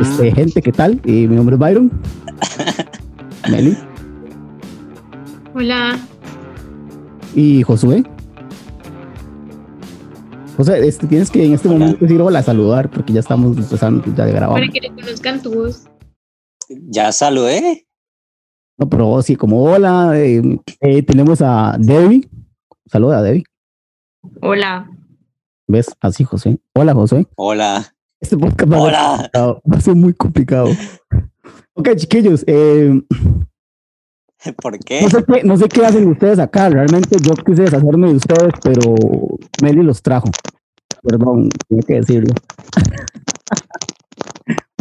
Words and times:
Este, 0.00 0.32
gente, 0.32 0.62
¿qué 0.62 0.72
tal? 0.72 1.00
Eh, 1.04 1.28
mi 1.28 1.36
nombre 1.36 1.56
es 1.56 1.58
Byron. 1.60 1.90
Meli. 3.50 3.76
Hola. 5.54 5.98
Y 7.34 7.62
Josué. 7.62 8.02
José, 10.56 10.86
este, 10.88 11.06
tienes 11.06 11.30
que 11.30 11.44
en 11.44 11.52
este 11.52 11.68
momento 11.68 11.98
decir 12.00 12.20
hola, 12.20 12.42
saludar, 12.42 12.90
porque 12.90 13.12
ya 13.12 13.20
estamos 13.20 13.56
empezando 13.58 14.02
ya 14.16 14.24
de 14.24 14.32
grabar. 14.32 14.58
Para 14.58 14.72
que 14.72 14.80
reconozcan 14.80 15.42
tu 15.42 15.54
voz. 15.54 15.84
Ya 16.88 17.12
saludé. 17.12 17.86
No, 18.78 18.88
pero 18.88 19.20
sí, 19.22 19.36
como 19.36 19.62
hola, 19.64 20.18
eh, 20.18 20.58
eh, 20.80 21.02
tenemos 21.02 21.42
a 21.42 21.76
Debbie. 21.78 22.26
Saluda 22.86 23.18
a 23.18 23.22
Debbie. 23.22 23.44
Hola. 24.40 24.90
¿Ves? 25.66 25.86
Así, 26.00 26.24
José. 26.24 26.58
Hola, 26.74 26.94
José. 26.94 27.26
Hola. 27.36 27.92
Este 28.20 28.36
podcast 28.36 28.72
va, 28.72 28.80
Hola. 28.80 29.14
A, 29.14 29.18
ser 29.18 29.30
va 29.34 29.76
a 29.76 29.80
ser 29.80 29.94
muy 29.94 30.14
complicado. 30.14 30.68
ok, 31.74 31.88
chiquillos. 31.96 32.44
Eh, 32.46 33.02
¿Por 34.62 34.78
qué? 34.78 35.02
no, 35.02 35.10
sé 35.10 35.24
qué, 35.24 35.42
no 35.44 35.56
sé 35.56 35.68
qué 35.68 35.84
hacen 35.84 36.08
ustedes 36.08 36.38
acá. 36.38 36.68
Realmente 36.68 37.16
yo 37.20 37.34
quise 37.34 37.62
deshacerme 37.62 38.08
de 38.08 38.14
ustedes, 38.16 38.54
pero 38.62 38.94
Meli 39.62 39.82
los 39.82 40.00
trajo. 40.02 40.30
Perdón, 41.02 41.48
tenía 41.68 41.82
que 41.82 41.94
decirlo. 41.94 42.34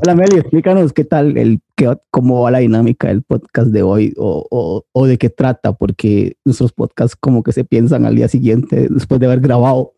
Hola 0.06 0.14
Meli, 0.14 0.38
explícanos 0.38 0.94
qué 0.94 1.04
tal, 1.04 1.36
el, 1.36 1.62
qué, 1.76 1.92
cómo 2.12 2.44
va 2.44 2.52
la 2.52 2.60
dinámica 2.60 3.08
del 3.08 3.24
podcast 3.24 3.70
de 3.70 3.82
hoy 3.82 4.14
o, 4.18 4.46
o, 4.52 4.86
o 4.92 5.08
de 5.08 5.18
qué 5.18 5.32
trata, 5.32 5.74
porque 5.74 6.38
nuestros 6.46 6.74
podcasts 6.74 7.16
como 7.16 7.42
que 7.42 7.52
se 7.52 7.64
piensan 7.66 8.06
al 8.06 8.16
día 8.16 8.28
siguiente 8.28 8.88
después 8.88 9.20
de 9.20 9.26
haber 9.26 9.40
grabado 9.40 9.96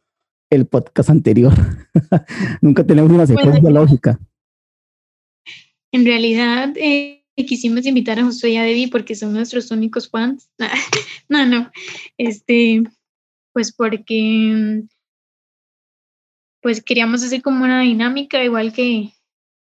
el 0.50 0.66
podcast 0.66 1.10
anterior. 1.10 1.52
Nunca 2.62 2.86
tenemos 2.86 3.12
una 3.12 3.28
secuencia 3.28 3.60
Bueno, 3.60 3.82
lógica. 3.82 4.18
En 5.92 6.06
realidad, 6.06 6.72
eh, 6.78 7.26
quisimos 7.36 7.86
invitar 7.86 8.18
a 8.18 8.24
Josué 8.24 8.52
y 8.52 8.56
a 8.56 8.64
Debbie 8.64 8.90
porque 8.90 9.14
son 9.14 9.34
nuestros 9.34 9.72
únicos 9.72 10.10
fans. 10.10 10.50
no, 11.28 11.46
no. 11.46 11.70
Este, 12.18 12.82
pues 13.52 13.74
porque 13.74 14.84
pues 16.62 16.82
queríamos 16.82 17.26
hacer 17.26 17.42
como 17.42 17.66
una 17.66 17.82
dinámica, 17.82 18.42
igual 18.42 18.72
que, 18.72 19.12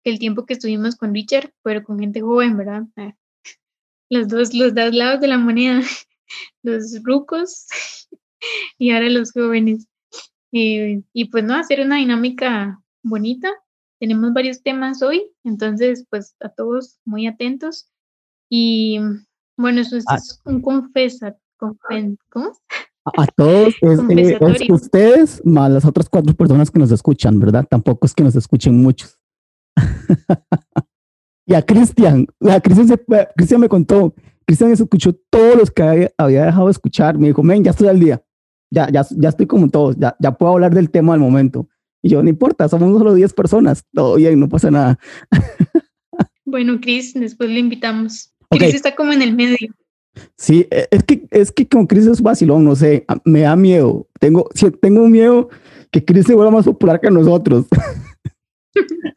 que 0.04 0.10
el 0.10 0.18
tiempo 0.18 0.46
que 0.46 0.54
estuvimos 0.54 0.96
con 0.96 1.14
Richard, 1.14 1.52
pero 1.62 1.82
con 1.84 1.98
gente 1.98 2.20
joven, 2.20 2.56
¿verdad? 2.56 2.84
Ah, 2.96 3.14
Los 4.10 4.28
dos, 4.28 4.54
los 4.54 4.74
dos 4.74 4.94
lados 4.94 5.20
de 5.20 5.28
la 5.28 5.36
moneda, 5.38 5.82
los 6.62 7.02
rucos 7.02 7.66
y 8.78 8.90
ahora 8.90 9.08
los 9.10 9.32
jóvenes. 9.32 9.86
Eh, 10.52 11.02
y 11.12 11.24
pues 11.26 11.44
no, 11.44 11.54
hacer 11.54 11.80
una 11.80 11.96
dinámica 11.96 12.80
bonita. 13.02 13.50
Tenemos 14.00 14.32
varios 14.32 14.62
temas 14.62 15.02
hoy, 15.02 15.30
entonces 15.44 16.06
pues 16.08 16.34
a 16.40 16.48
todos 16.48 16.98
muy 17.04 17.26
atentos. 17.26 17.90
Y 18.48 18.98
bueno, 19.58 19.80
eso 19.82 19.96
es 19.98 20.04
Ah. 20.08 20.18
un 20.46 20.62
confesa, 20.62 21.36
confen- 21.58 22.16
¿cómo? 22.30 22.52
A, 23.04 23.26
todos 23.36 23.74
es, 23.80 23.98
eh, 24.10 24.38
es 24.40 24.70
ustedes 24.70 25.44
más 25.44 25.70
las 25.70 25.84
otras 25.84 26.08
cuatro 26.08 26.34
personas 26.34 26.70
que 26.70 26.78
nos 26.78 26.92
escuchan, 26.92 27.38
¿verdad? 27.40 27.66
Tampoco 27.68 28.06
es 28.06 28.14
que 28.14 28.22
nos 28.22 28.36
escuchen 28.36 28.76
muchos. 28.80 29.17
y 31.46 31.54
a 31.54 31.62
Cristian, 31.62 32.26
a 32.48 32.60
Cristian, 32.60 33.60
me 33.60 33.68
contó, 33.68 34.14
Cristian 34.46 34.72
escuchó 34.72 35.14
todos 35.30 35.56
los 35.56 35.70
que 35.70 36.10
había, 36.16 36.44
dejado 36.44 36.66
de 36.66 36.72
escuchar, 36.72 37.18
me 37.18 37.28
dijo, 37.28 37.42
men, 37.42 37.64
ya 37.64 37.70
estoy 37.70 37.88
al 37.88 38.00
día, 38.00 38.22
ya, 38.70 38.90
ya, 38.90 39.06
ya 39.10 39.28
estoy 39.28 39.46
como 39.46 39.68
todos, 39.68 39.96
ya, 39.96 40.16
ya 40.18 40.32
puedo 40.32 40.52
hablar 40.52 40.74
del 40.74 40.90
tema 40.90 41.14
al 41.14 41.20
momento. 41.20 41.68
Y 42.02 42.10
yo, 42.10 42.22
no 42.22 42.28
importa, 42.28 42.68
somos 42.68 42.96
solo 42.96 43.14
10 43.14 43.32
personas, 43.32 43.84
todo 43.92 44.16
bien, 44.16 44.38
no 44.38 44.48
pasa 44.48 44.70
nada. 44.70 44.98
Bueno, 46.50 46.80
Chris, 46.80 47.12
después 47.12 47.50
le 47.50 47.58
invitamos. 47.58 48.32
Ok. 48.48 48.60
Chris 48.60 48.76
está 48.76 48.94
como 48.94 49.12
en 49.12 49.20
el 49.20 49.34
medio. 49.34 49.68
Sí, 50.36 50.66
e- 50.70 50.88
es 50.90 51.04
que, 51.04 51.26
es 51.30 51.52
que 51.52 51.68
con 51.68 51.86
Chris 51.86 52.06
es 52.06 52.22
vacilón, 52.22 52.64
no 52.64 52.74
sé, 52.74 53.04
me 53.24 53.40
da 53.40 53.54
miedo. 53.54 54.08
Tengo, 54.18 54.48
tengo 54.80 55.06
miedo 55.08 55.50
que 55.90 56.04
Chris 56.04 56.26
se 56.26 56.34
vuelva 56.34 56.50
más 56.50 56.64
popular 56.64 57.00
que 57.00 57.10
nosotros. 57.10 57.66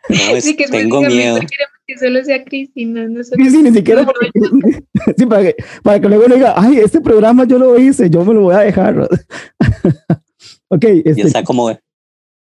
No, 0.10 0.36
es- 0.36 0.44
Sí, 0.44 0.56
que 0.56 0.68
tengo 0.68 1.02
miedo. 1.02 1.36
queremos 1.36 1.78
que 1.88 1.98
solo 1.98 2.24
sea 2.24 2.44
y 2.52 2.86
no. 2.86 3.24
Sí, 3.24 3.50
sí, 3.50 3.64
ni 3.64 3.72
siquiera 3.72 4.06
porque- 4.06 4.32
sí, 5.18 5.26
para 5.26 5.44
que, 5.44 5.56
para 5.84 6.00
que 6.00 6.08
luego 6.10 6.28
le 6.28 6.36
diga, 6.36 6.54
ay, 6.58 6.78
este 6.78 7.02
programa 7.02 7.46
yo 7.46 7.58
lo 7.58 7.78
hice, 7.80 8.10
yo 8.10 8.24
me 8.26 8.34
lo 8.34 8.42
voy 8.42 8.56
a 8.56 8.60
dejar. 8.60 9.00
ok, 10.70 10.82
Ya 10.82 11.02
este, 11.06 11.22
está 11.24 11.44
como, 11.44 11.70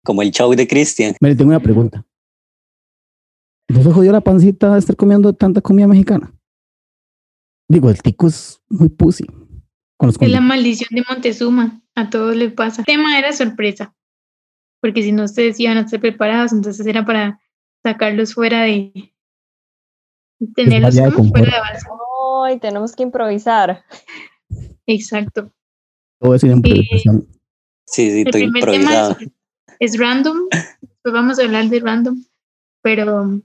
como 0.05 0.23
el 0.23 0.31
show 0.31 0.55
de 0.55 0.67
Christian. 0.67 1.15
me 1.21 1.35
tengo 1.35 1.51
una 1.51 1.61
pregunta. 1.61 2.05
¿No 3.69 3.83
se 3.83 3.93
jodió 3.93 4.13
la 4.13 4.23
pancita 4.23 4.73
de 4.73 4.79
estar 4.79 4.97
comiendo 4.97 5.33
tanta 5.35 5.61
comida 5.61 5.87
mexicana? 5.87 6.33
Digo, 7.69 7.91
el 7.91 8.01
tico 8.01 8.27
es 8.29 8.63
muy 8.71 8.89
pussy. 8.89 9.27
Con 9.99 10.07
los 10.09 10.17
Es 10.21 10.31
la 10.31 10.41
maldición 10.41 10.89
de 10.93 11.03
Montezuma. 11.07 11.83
A 11.95 12.09
todos 12.09 12.35
les 12.35 12.53
pasa. 12.53 12.81
El 12.83 12.87
tema 12.87 13.19
era 13.19 13.33
sorpresa. 13.33 13.95
Porque 14.81 15.03
si 15.03 15.13
no 15.13 15.25
ustedes 15.25 15.59
iban 15.59 15.77
a 15.77 15.81
estar 15.81 16.01
preparados, 16.01 16.53
entonces 16.53 16.87
era 16.87 17.05
para 17.05 17.41
sacarlos 17.83 18.35
fuera 18.35 18.63
de. 18.63 19.13
tenerlos 20.55 20.97
como 21.15 21.31
fuera 21.31 21.55
de 21.55 21.61
base. 21.61 21.87
Ay, 22.45 22.59
tenemos 22.61 22.95
que 22.95 23.03
improvisar. 23.03 23.85
Exacto. 24.87 25.53
Todo 26.21 26.35
es 26.35 26.45
improvisación. 26.45 27.29
Sí, 27.87 28.11
sí, 28.11 28.21
El 28.21 28.27
estoy 28.27 28.51
primer 28.51 28.65
tema 28.65 29.17
es, 29.21 29.29
es 29.81 29.99
random. 29.99 30.49
Después 30.51 31.13
vamos 31.13 31.39
a 31.39 31.43
hablar 31.43 31.67
de 31.69 31.81
random. 31.81 32.25
Pero 32.83 33.41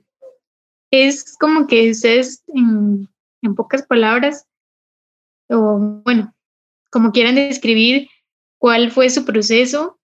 es 0.91 1.35
como 1.37 1.65
que 1.67 1.91
ustedes, 1.91 2.43
en, 2.47 3.09
en 3.41 3.55
pocas 3.55 3.83
palabras, 3.83 4.47
o 5.49 5.79
bueno, 6.03 6.33
como 6.91 7.11
quieran 7.11 7.35
describir 7.35 8.09
cuál 8.59 8.91
fue 8.91 9.09
su 9.09 9.25
proceso 9.25 9.99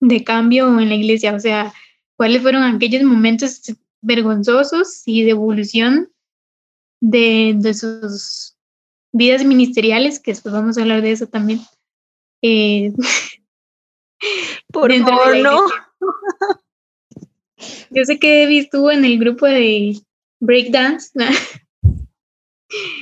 de 0.00 0.24
cambio 0.24 0.78
en 0.80 0.88
la 0.88 0.94
iglesia, 0.94 1.34
o 1.34 1.40
sea, 1.40 1.72
cuáles 2.16 2.42
fueron 2.42 2.62
aquellos 2.62 3.02
momentos 3.02 3.62
vergonzosos 4.02 5.02
y 5.06 5.24
de 5.24 5.30
evolución 5.30 6.10
de, 7.00 7.54
de 7.58 7.74
sus 7.74 8.56
vidas 9.12 9.44
ministeriales, 9.44 10.18
que 10.20 10.32
después 10.32 10.52
vamos 10.54 10.76
a 10.78 10.82
hablar 10.82 11.02
de 11.02 11.12
eso 11.12 11.26
también. 11.26 11.60
Eh, 12.42 12.92
Por 14.72 14.92
favor, 14.94 15.36
no. 15.38 15.60
Yo 17.90 18.04
sé 18.04 18.18
que 18.18 18.30
Debbie 18.40 18.58
estuvo 18.60 18.90
en 18.90 19.04
el 19.04 19.18
grupo 19.18 19.46
de 19.46 19.98
breakdance. 20.40 21.10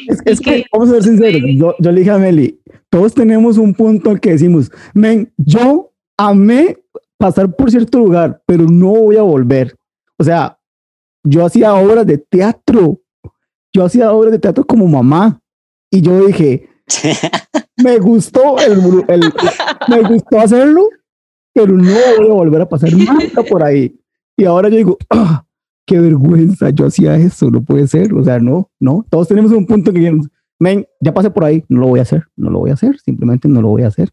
Es, 0.09 0.21
es 0.27 0.41
Y 0.41 0.45
que, 0.45 0.51
que- 0.63 0.65
vamos 0.73 0.91
a 0.91 0.93
ser 0.95 1.03
sinceros, 1.05 1.41
yo, 1.57 1.75
yo 1.79 1.93
le 1.93 2.01
dije 2.01 2.11
a 2.11 2.19
Meli, 2.19 2.61
todos 2.91 3.15
tenemos 3.15 3.59
un 3.59 3.75
punto 3.75 4.11
al 4.11 4.21
que 4.21 4.31
decimos, 4.33 4.71
men, 4.93 5.33
yo 5.39 5.93
amé 6.19 6.77
pasar 7.19 7.55
por 7.55 7.71
cierto 7.71 7.99
lugar, 7.99 8.43
pero 8.47 8.65
no 8.65 8.89
voy 8.91 9.17
a 9.17 9.23
volver. 9.23 9.77
O 10.19 10.25
sea, 10.25 10.59
yo 11.25 11.45
hacía 11.45 11.75
obras 11.75 12.07
de 12.07 12.19
teatro, 12.19 13.01
yo 13.73 13.85
hacía 13.85 14.13
obras 14.13 14.33
de 14.33 14.39
teatro 14.39 14.65
como 14.67 14.87
mamá, 14.87 15.41
y 15.91 16.01
yo 16.03 16.27
dije, 16.27 16.69
me 17.83 17.99
gustó, 17.99 18.59
el, 18.59 19.05
el- 19.09 19.33
me 19.89 20.03
gustó 20.03 20.41
hacerlo, 20.41 20.89
pero 21.53 21.73
no 21.77 21.95
voy 22.19 22.29
a 22.31 22.35
volver 22.35 22.61
a 22.63 22.69
pasar 22.69 22.93
nunca 22.93 23.43
por 23.49 23.63
ahí. 23.63 23.99
Y 24.37 24.45
ahora 24.45 24.69
yo 24.69 24.77
digo, 24.77 24.99
ah, 25.11 25.45
qué 25.87 25.99
vergüenza, 26.01 26.71
yo 26.71 26.87
hacía 26.87 27.17
eso, 27.17 27.51
no 27.51 27.63
puede 27.63 27.87
ser, 27.87 28.13
o 28.15 28.25
sea, 28.25 28.39
no, 28.39 28.71
no, 28.81 29.05
todos 29.09 29.29
tenemos 29.29 29.53
un 29.53 29.67
punto 29.67 29.93
que 29.93 30.19
men, 30.59 30.87
ya 31.01 31.13
pasé 31.15 31.31
por 31.31 31.45
ahí, 31.45 31.65
no 31.69 31.81
lo 31.81 31.89
voy 31.89 32.01
a 32.01 32.03
hacer, 32.03 32.25
no 32.37 32.51
lo 32.51 32.59
voy 32.61 32.71
a 32.71 32.75
hacer, 32.75 32.99
simplemente 32.99 33.49
no 33.49 33.63
lo 33.63 33.69
voy 33.69 33.83
a 33.83 33.89
hacer. 33.89 34.11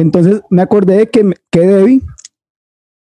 Entonces 0.00 0.40
me 0.50 0.62
acordé 0.62 0.96
de 0.98 1.10
que, 1.10 1.24
me- 1.24 1.36
que 1.50 1.60
Debbie, 1.60 2.00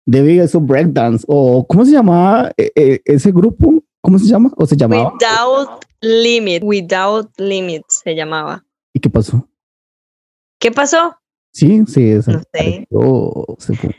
Debbie 0.07 0.43
hizo 0.43 0.59
breakdance, 0.61 1.25
o 1.27 1.65
¿cómo 1.67 1.83
se 1.85 1.91
llamaba 1.91 2.51
eh, 2.57 2.71
eh, 2.75 3.01
ese 3.05 3.31
grupo? 3.31 3.83
¿Cómo 4.01 4.19
se 4.19 4.25
llama? 4.27 4.51
¿O 4.55 4.65
se 4.65 4.75
llamaba? 4.77 5.11
Without 5.13 5.83
Limit. 6.01 6.61
Without 6.63 7.29
Limit 7.39 7.83
se 7.87 8.15
llamaba. 8.15 8.63
¿Y 8.93 8.99
qué 8.99 9.09
pasó? 9.09 9.49
¿Qué 10.59 10.71
pasó? 10.71 11.15
Sí, 11.51 11.83
sí, 11.87 12.09
esa- 12.11 12.33
No 12.33 12.41
sé. 12.53 12.87
oh, 12.91 13.55
se 13.59 13.75
fue. 13.75 13.95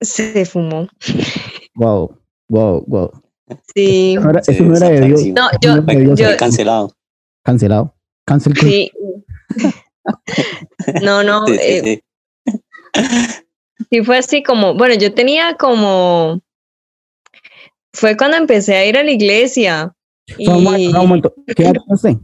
Se 0.00 0.44
fumó. 0.44 0.86
Wow, 1.74 2.18
wow, 2.48 2.84
wow. 2.86 3.10
Sí. 3.74 4.14
Era, 4.14 4.42
Sí, 4.42 4.52
eso 4.52 4.64
no 4.64 4.76
era 4.76 4.88
de 4.88 5.00
Dios. 5.06 5.22
No, 5.28 5.48
yo, 5.60 5.76
no 5.76 5.82
era 5.82 5.94
de 5.94 6.00
Dios. 6.00 6.18
yo- 6.20 6.26
Fue 6.28 6.36
cancelado. 6.36 6.92
Cancelado. 7.42 7.94
Cancel. 8.26 8.54
sí. 8.56 8.90
No, 11.02 11.22
no. 11.22 11.46
Sí, 11.46 11.54
sí, 11.54 11.60
eh, 11.62 12.02
sí. 12.94 13.02
sí 13.90 14.04
fue 14.04 14.18
así 14.18 14.42
como, 14.42 14.74
bueno, 14.74 14.94
yo 14.94 15.12
tenía 15.14 15.56
como, 15.56 16.40
fue 17.92 18.16
cuando 18.16 18.36
empecé 18.36 18.76
a 18.76 18.86
ir 18.86 18.96
a 18.98 19.02
la 19.02 19.10
iglesia 19.10 19.94
un 20.38 20.44
y 20.44 20.46
solo 20.46 20.60
un 20.68 20.92
momento. 20.92 21.34
¿Qué 21.54 21.62
edad 21.62 21.72
tiene 21.86 21.94
usted? 21.94 22.16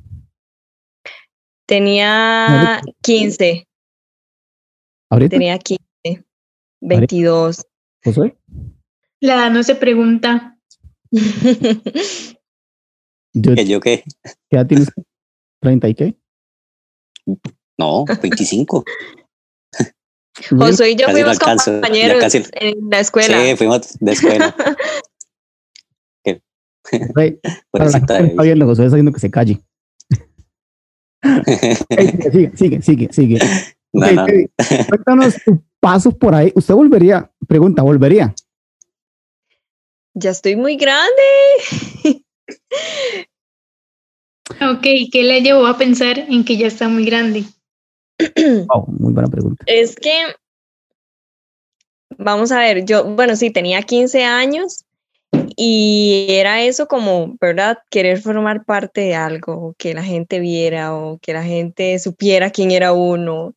tenía 1.67 2.81
15. 3.02 3.67
¿Ahorita? 5.11 5.31
tenía 5.31 5.58
15, 5.58 6.25
22. 6.81 7.67
Josué? 8.05 8.37
La 9.20 9.34
edad 9.34 9.50
no 9.50 9.62
se 9.62 9.75
pregunta. 9.75 10.58
Yo, 13.34 13.55
¿Que 13.55 13.64
yo 13.64 13.81
qué? 13.81 14.05
¿Qué 14.50 14.56
edad 14.56 14.67
tienes? 14.67 14.88
¿30 15.62 15.88
y 15.88 15.94
qué? 15.94 16.14
No, 17.78 18.04
25. 18.04 18.84
Josué 20.50 20.90
y 20.90 20.96
yo 20.96 21.06
Casi 21.06 21.12
fuimos 21.12 21.38
alcanzo, 21.40 21.72
compañeros 21.72 22.20
casi- 22.20 22.42
en 22.52 22.88
la 22.90 23.00
escuela. 23.00 23.38
Sí, 23.42 23.56
fuimos 23.56 23.98
de 23.98 24.12
escuela. 24.12 24.54
Rey, 27.14 27.38
para 27.70 27.84
la 27.84 27.92
gente 27.92 28.26
está 28.26 28.42
viendo, 28.42 28.66
Josué 28.66 28.86
está 28.86 28.96
diciendo 28.96 29.12
que 29.12 29.20
se 29.20 29.30
calle. 29.30 29.60
Sigue, 32.32 32.50
sigue, 32.56 32.82
sigue, 32.82 33.12
sigue. 33.12 33.38
No, 33.92 34.06
Cuéntanos 34.88 35.36
tu 35.44 35.62
paso 35.78 36.10
por 36.10 36.34
ahí. 36.34 36.52
¿Usted 36.56 36.74
volvería? 36.74 37.30
Pregunta, 37.46 37.82
¿volvería? 37.82 38.34
Ya 40.14 40.30
estoy 40.30 40.56
muy 40.56 40.76
grande. 40.76 41.22
Ok, 44.60 44.82
¿qué 45.10 45.22
le 45.22 45.40
llevó 45.40 45.66
a 45.66 45.78
pensar 45.78 46.19
en 46.19 46.44
que 46.44 46.56
ya 46.56 46.66
está 46.66 46.88
muy 46.88 47.04
grande? 47.06 47.44
Wow, 48.69 48.86
muy 48.88 49.12
buena 49.12 49.28
pregunta. 49.28 49.64
Es 49.66 49.96
que, 49.96 50.12
vamos 52.19 52.52
a 52.52 52.58
ver, 52.58 52.84
yo, 52.84 53.04
bueno, 53.04 53.36
sí, 53.36 53.50
tenía 53.50 53.82
15 53.82 54.24
años 54.24 54.84
y 55.56 56.26
era 56.30 56.62
eso 56.62 56.86
como, 56.86 57.36
¿verdad? 57.40 57.78
Querer 57.90 58.20
formar 58.20 58.64
parte 58.64 59.02
de 59.02 59.14
algo, 59.14 59.74
que 59.78 59.94
la 59.94 60.02
gente 60.02 60.40
viera 60.40 60.94
o 60.94 61.19
que 61.20 61.32
la 61.32 61.42
gente 61.42 61.98
supiera 61.98 62.50
quién 62.50 62.70
era 62.70 62.92
uno. 62.92 63.54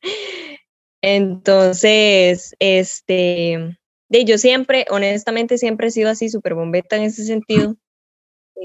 Entonces, 1.01 2.55
este, 2.59 3.77
de 4.09 4.25
yo 4.25 4.37
siempre, 4.37 4.85
honestamente, 4.89 5.57
siempre 5.57 5.87
he 5.87 5.91
sido 5.91 6.09
así, 6.09 6.29
súper 6.29 6.55
bombeta 6.55 6.95
en 6.95 7.03
ese 7.03 7.25
sentido. 7.25 7.75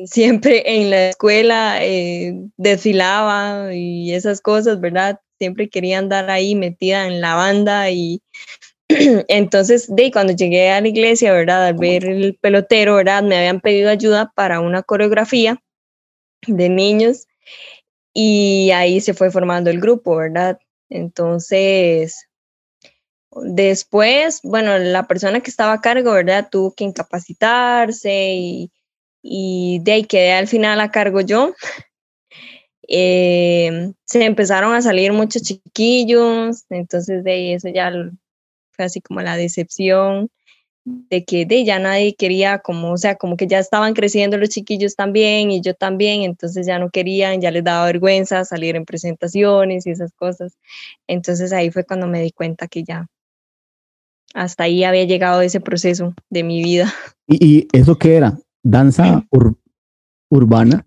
Siempre 0.06 0.62
en 0.79 0.91
la 0.91 1.08
escuela 1.11 1.85
eh, 1.85 2.35
desfilaba 2.56 3.75
y 3.75 4.14
esas 4.14 4.41
cosas, 4.41 4.81
¿verdad? 4.81 5.20
Siempre 5.40 5.70
quería 5.70 5.98
andar 5.98 6.28
ahí 6.28 6.54
metida 6.54 7.06
en 7.06 7.22
la 7.22 7.34
banda 7.34 7.90
y 7.90 8.20
entonces, 8.88 9.87
de 9.88 10.10
cuando 10.12 10.34
llegué 10.34 10.70
a 10.70 10.82
la 10.82 10.88
iglesia, 10.88 11.32
¿verdad? 11.32 11.69
Al 11.69 11.75
ver 11.78 12.04
el 12.04 12.37
pelotero, 12.37 12.96
¿verdad? 12.96 13.22
Me 13.22 13.38
habían 13.38 13.62
pedido 13.62 13.88
ayuda 13.88 14.31
para 14.34 14.60
una 14.60 14.82
coreografía 14.82 15.62
de 16.46 16.69
niños 16.69 17.26
y 18.12 18.70
ahí 18.72 19.00
se 19.00 19.14
fue 19.14 19.31
formando 19.31 19.70
el 19.70 19.81
grupo, 19.81 20.16
¿verdad? 20.16 20.58
Entonces, 20.90 22.28
después, 23.31 24.40
bueno, 24.42 24.76
la 24.78 25.06
persona 25.06 25.40
que 25.40 25.50
estaba 25.50 25.72
a 25.72 25.81
cargo, 25.81 26.12
¿verdad? 26.12 26.48
Tuvo 26.50 26.75
que 26.75 26.84
incapacitarse 26.84 28.34
y, 28.34 28.72
y 29.22 29.78
de 29.84 29.92
ahí 29.92 30.04
quedé 30.04 30.32
al 30.32 30.48
final 30.48 30.81
a 30.81 30.90
cargo 30.90 31.22
yo. 31.22 31.54
Eh, 32.92 33.92
se 34.04 34.25
empezaron 34.25 34.75
a 34.75 34.82
salir 34.82 35.12
muchos 35.12 35.42
chiquillos, 35.42 36.64
entonces 36.70 37.22
de 37.22 37.54
eso 37.54 37.69
ya 37.69 37.92
fue 38.72 38.84
así 38.84 39.00
como 39.00 39.20
la 39.20 39.37
decepción 39.37 40.28
de 40.84 41.25
que 41.25 41.46
de 41.46 41.64
ya 41.64 41.78
nadie 41.78 42.16
quería 42.16 42.58
como, 42.58 42.90
o 42.92 42.96
sea, 42.96 43.14
como 43.14 43.37
que 43.37 43.46
ya 43.46 43.60
estaban 43.60 43.94
creciendo 43.94 44.38
los 44.38 44.48
chiquillos 44.48 44.96
también 44.96 45.52
y 45.52 45.60
yo 45.60 45.75
también, 45.75 46.22
entonces 46.22 46.66
ya 46.66 46.81
no 46.81 46.90
querían, 46.90 47.40
ya 47.40 47.52
les 47.52 47.62
daba 47.62 47.87
vergüenza 47.87 48.44
salir 48.44 48.75
en 48.75 48.84
presentaciones 48.84 49.87
y 49.87 49.90
esas 49.90 50.12
cosas. 50.12 50.58
Entonces 51.06 51.52
ahí 51.52 51.70
fue 51.70 51.84
cuando 51.84 52.08
me 52.08 52.22
di 52.22 52.32
cuenta 52.32 52.66
que 52.66 52.82
ya 52.82 53.06
hasta 54.34 54.64
ahí 54.64 54.82
había 54.84 55.04
llegado 55.04 55.42
ese 55.42 55.60
proceso 55.60 56.14
de 56.28 56.42
mi 56.42 56.62
vida. 56.62 56.92
¿Y, 57.28 57.58
y 57.58 57.69
eso 57.72 57.96
qué 57.96 58.16
era? 58.16 58.38
¿Danza 58.62 59.25
ur- 59.31 59.56
urbana? 60.28 60.87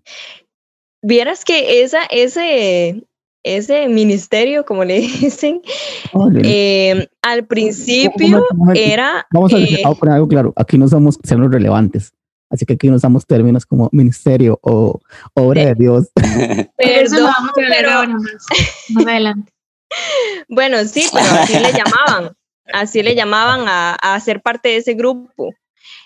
Vieras 1.06 1.44
que 1.44 1.82
esa, 1.82 2.02
ese, 2.10 3.04
ese 3.42 3.88
ministerio, 3.88 4.64
como 4.64 4.84
le 4.84 5.00
dicen, 5.20 5.60
eh, 6.42 7.06
al 7.20 7.40
Un 7.40 7.46
principio 7.46 8.28
momento, 8.28 8.46
un 8.52 8.58
momento. 8.58 8.80
era... 8.82 9.26
Vamos 9.30 9.52
a, 9.52 9.58
eh, 9.58 9.82
a 9.84 9.92
poner 9.92 10.14
algo 10.14 10.28
claro. 10.28 10.52
Aquí 10.56 10.78
no 10.78 10.88
somos 10.88 11.18
seamos 11.22 11.50
relevantes. 11.52 12.12
Así 12.50 12.64
que 12.66 12.74
aquí 12.74 12.88
no 12.88 12.96
usamos 12.96 13.26
términos 13.26 13.66
como 13.66 13.88
ministerio 13.92 14.58
o 14.62 15.00
obra 15.34 15.66
de 15.66 15.74
Dios. 15.74 16.08
Perdón, 16.76 17.32
pero- 17.54 18.06
más, 18.08 19.06
adelante. 19.06 19.52
Bueno, 20.48 20.84
sí, 20.86 21.04
pero 21.12 21.24
así 21.40 21.52
le 21.58 21.70
llamaban, 21.72 22.34
así 22.72 23.02
le 23.02 23.14
llamaban 23.14 23.66
a, 23.68 23.94
a 23.94 24.18
ser 24.20 24.40
parte 24.40 24.70
de 24.70 24.76
ese 24.78 24.94
grupo. 24.94 25.52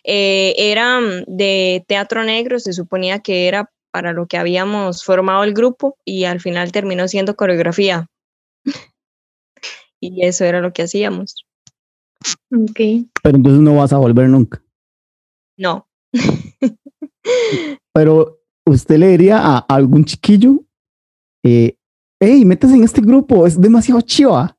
Eh, 0.05 0.55
era 0.59 1.01
de 1.27 1.85
teatro 1.87 2.25
negro, 2.25 2.59
se 2.59 2.73
suponía 2.73 3.21
que 3.21 3.47
era 3.49 3.71
para 3.91 4.13
lo 4.13 4.27
que 4.27 4.37
habíamos 4.37 5.05
formado 5.05 5.45
el 5.45 5.55
grupo 5.55 5.97
y 6.05 6.25
al 6.25 6.41
final 6.41 6.73
terminó 6.73 7.09
siendo 7.09 7.37
coreografía. 7.37 8.07
Y 10.01 10.25
eso 10.25 10.45
era 10.45 10.61
lo 10.61 10.73
que 10.73 10.83
hacíamos. 10.83 11.45
Ok. 12.53 13.09
Pero 13.21 13.37
entonces 13.37 13.61
no 13.61 13.75
vas 13.75 13.93
a 13.93 13.99
volver 13.99 14.29
nunca. 14.29 14.63
No, 15.57 15.89
Pero 17.93 18.41
usted 18.67 18.99
le 18.99 19.09
diría 19.09 19.39
a 19.41 19.59
algún 19.59 20.05
chiquillo, 20.05 20.65
eh, 21.45 21.77
hey, 22.21 22.45
métase 22.45 22.75
en 22.75 22.85
este 22.85 23.01
grupo, 23.01 23.47
es 23.47 23.61
demasiado 23.61 24.01
chiva. 24.01 24.57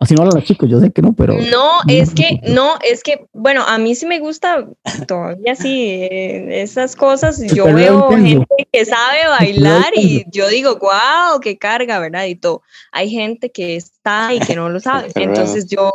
Así 0.00 0.14
no 0.14 0.22
hablan 0.22 0.36
los 0.36 0.44
chicos, 0.44 0.70
yo 0.70 0.78
sé 0.78 0.92
que 0.92 1.02
no, 1.02 1.12
pero 1.12 1.34
no, 1.34 1.80
es 1.88 2.14
que, 2.14 2.40
no, 2.48 2.74
es 2.88 3.02
que, 3.02 3.26
bueno, 3.32 3.64
a 3.66 3.78
mí 3.78 3.96
sí 3.96 4.06
me 4.06 4.20
gusta 4.20 4.68
todavía 5.08 5.56
sí 5.56 5.90
eh, 5.90 6.62
esas 6.62 6.94
cosas. 6.94 7.42
Yo 7.52 7.64
veo 7.64 8.08
gente 8.10 8.46
que 8.72 8.84
sabe 8.84 9.26
bailar 9.28 9.92
y 9.96 10.24
yo 10.30 10.48
digo, 10.48 10.78
wow, 10.78 11.40
qué 11.40 11.58
carga, 11.58 11.98
¿verdad? 11.98 12.26
Y 12.26 12.36
todo. 12.36 12.62
Hay 12.92 13.10
gente 13.10 13.50
que 13.50 13.74
está 13.74 14.32
y 14.32 14.38
que 14.38 14.54
no 14.54 14.68
lo 14.68 14.78
sabe. 14.78 15.10
Entonces 15.16 15.66
yo, 15.66 15.92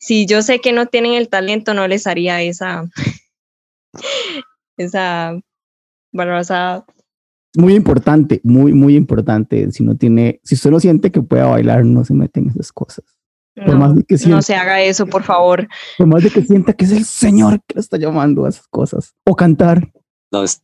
si 0.00 0.26
yo 0.26 0.42
sé 0.42 0.58
que 0.58 0.72
no 0.72 0.86
tienen 0.86 1.14
el 1.14 1.28
talento, 1.28 1.74
no 1.74 1.86
les 1.86 2.08
haría 2.08 2.42
esa, 2.42 2.90
esa 4.76 5.38
barrabasada. 6.10 6.86
muy 7.56 7.74
importante, 7.74 8.40
muy, 8.42 8.72
muy 8.72 8.96
importante. 8.96 9.70
Si 9.70 9.84
no 9.84 9.96
tiene, 9.96 10.40
si 10.42 10.56
usted 10.56 10.72
no 10.72 10.80
siente 10.80 11.12
que 11.12 11.22
pueda 11.22 11.46
bailar, 11.46 11.84
no 11.84 12.04
se 12.04 12.14
mete 12.14 12.40
en 12.40 12.50
esas 12.50 12.72
cosas. 12.72 13.04
Por 13.54 13.68
No, 13.68 13.76
más 13.78 13.94
de 13.94 14.02
que 14.04 14.14
no 14.14 14.18
sienta, 14.18 14.42
se 14.42 14.54
haga 14.56 14.80
eso, 14.82 15.06
por 15.06 15.22
favor. 15.22 15.68
por 15.98 16.06
más 16.06 16.22
de 16.22 16.30
que 16.30 16.42
sienta 16.42 16.72
que 16.72 16.84
es 16.84 16.92
el 16.92 17.04
Señor 17.04 17.60
que 17.66 17.74
le 17.74 17.80
está 17.80 17.96
llamando 17.98 18.46
a 18.46 18.48
esas 18.48 18.66
cosas. 18.68 19.14
O 19.26 19.34
cantar. 19.36 19.90
Lo, 20.32 20.42
es- 20.44 20.60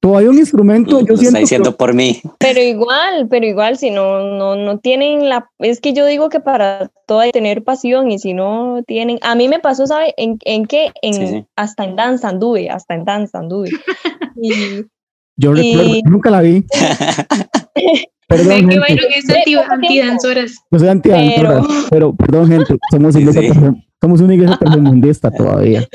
Todavía 0.00 0.30
un 0.30 0.38
instrumento, 0.38 1.00
lo 1.00 1.06
yo 1.06 1.14
está 1.14 1.16
siento 1.16 1.34
que- 1.36 1.40
diciendo 1.40 1.76
por 1.76 1.94
mí. 1.94 2.20
Pero 2.38 2.60
igual, 2.60 3.26
pero 3.28 3.46
igual, 3.46 3.78
si 3.78 3.90
no, 3.90 4.20
no, 4.36 4.54
no 4.54 4.78
tienen 4.78 5.28
la, 5.30 5.48
es 5.58 5.80
que 5.80 5.94
yo 5.94 6.04
digo 6.06 6.28
que 6.28 6.40
para 6.40 6.90
todo 7.06 7.20
hay 7.20 7.30
que 7.30 7.38
tener 7.38 7.64
pasión 7.64 8.10
y 8.10 8.18
si 8.18 8.34
no 8.34 8.82
tienen, 8.86 9.18
a 9.22 9.34
mí 9.34 9.48
me 9.48 9.60
pasó, 9.60 9.86
¿sabe? 9.86 10.12
¿En, 10.18 10.38
en 10.44 10.66
qué? 10.66 10.92
En, 11.02 11.14
Sí, 11.14 11.26
sí. 11.26 11.46
hasta 11.56 11.84
en 11.84 11.96
danza 11.96 12.28
anduve, 12.28 12.68
hasta 12.70 12.94
en 12.94 13.04
danza 13.04 13.38
anduve. 13.38 13.70
Y, 14.36 14.84
yo 15.36 15.54
y- 15.56 15.74
recuerdo, 15.76 16.00
nunca 16.10 16.30
la 16.30 16.40
vi. 16.42 16.64
Perdón, 18.28 18.48
que 18.48 18.54
gente, 18.56 18.78
bueno 18.78 19.02
que 19.14 19.22
tiempo. 19.44 19.72
antidanzoras. 19.72 20.52
yo 20.70 20.78
soy 20.78 20.88
anti 20.88 21.10
pero- 21.36 21.62
pero 21.90 22.14
perdón, 22.16 22.48
gente, 22.48 22.76
somos, 22.90 23.14
Sí, 23.14 23.20
iglesia 23.20 23.42
sí. 23.42 23.48
tercer- 23.48 23.84
somos 24.00 24.20
una 24.20 24.34
iglesia 24.34 24.56
tercermundista 24.60 25.30
todavía. 25.30 25.86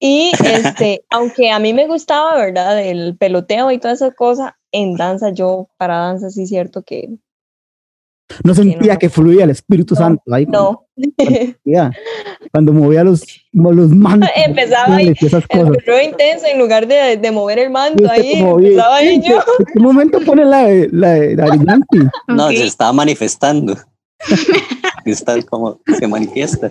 y 0.00 0.32
este, 0.44 1.04
aunque 1.10 1.50
a 1.50 1.58
mí 1.58 1.72
me 1.72 1.86
gustaba, 1.86 2.36
¿verdad? 2.36 2.80
El 2.82 3.16
peloteo 3.16 3.70
y 3.70 3.78
toda 3.78 3.94
esa 3.94 4.10
cosa, 4.12 4.56
en 4.72 4.94
danza 4.94 5.30
yo, 5.30 5.68
para 5.78 5.96
danza 5.98 6.30
sí 6.30 6.42
es 6.42 6.48
cierto 6.48 6.82
que 6.82 7.08
No 8.44 8.54
sentía 8.54 8.94
no. 8.94 8.98
que 8.98 9.08
fluía 9.08 9.44
el 9.44 9.50
Espíritu 9.50 9.94
No, 9.94 10.00
Santo 10.00 10.22
ahí. 10.34 10.46
cuando- 10.46 10.86
no. 10.96 11.90
Cuando 12.52 12.72
movía 12.72 13.04
los, 13.04 13.22
los 13.52 13.90
mantos. 13.90 14.28
Empezaba 14.46 14.96
ahí, 14.96 15.12
esas 15.20 15.44
El 15.48 15.60
cosas. 15.60 15.76
intenso 16.04 16.46
en 16.52 16.58
lugar 16.58 16.86
de, 16.88 17.16
de 17.18 17.30
mover 17.30 17.58
el 17.60 17.70
manto 17.70 18.08
ahí, 18.10 18.40
como, 18.40 18.58
empezaba 18.58 18.96
ahí 18.96 19.20
yo. 19.26 19.36
¿En 19.58 19.66
qué 19.72 19.80
momento 19.80 20.20
pone 20.20 20.44
la 20.44 20.64
de, 20.64 20.88
la 20.92 21.08
Daddy 21.34 21.64
Yankee? 21.66 22.08
No, 22.28 22.48
se 22.48 22.64
estaba 22.64 22.92
manifestando. 22.92 23.76
Está 25.04 25.40
como 25.42 25.80
se 25.98 26.08
manifiesta. 26.08 26.68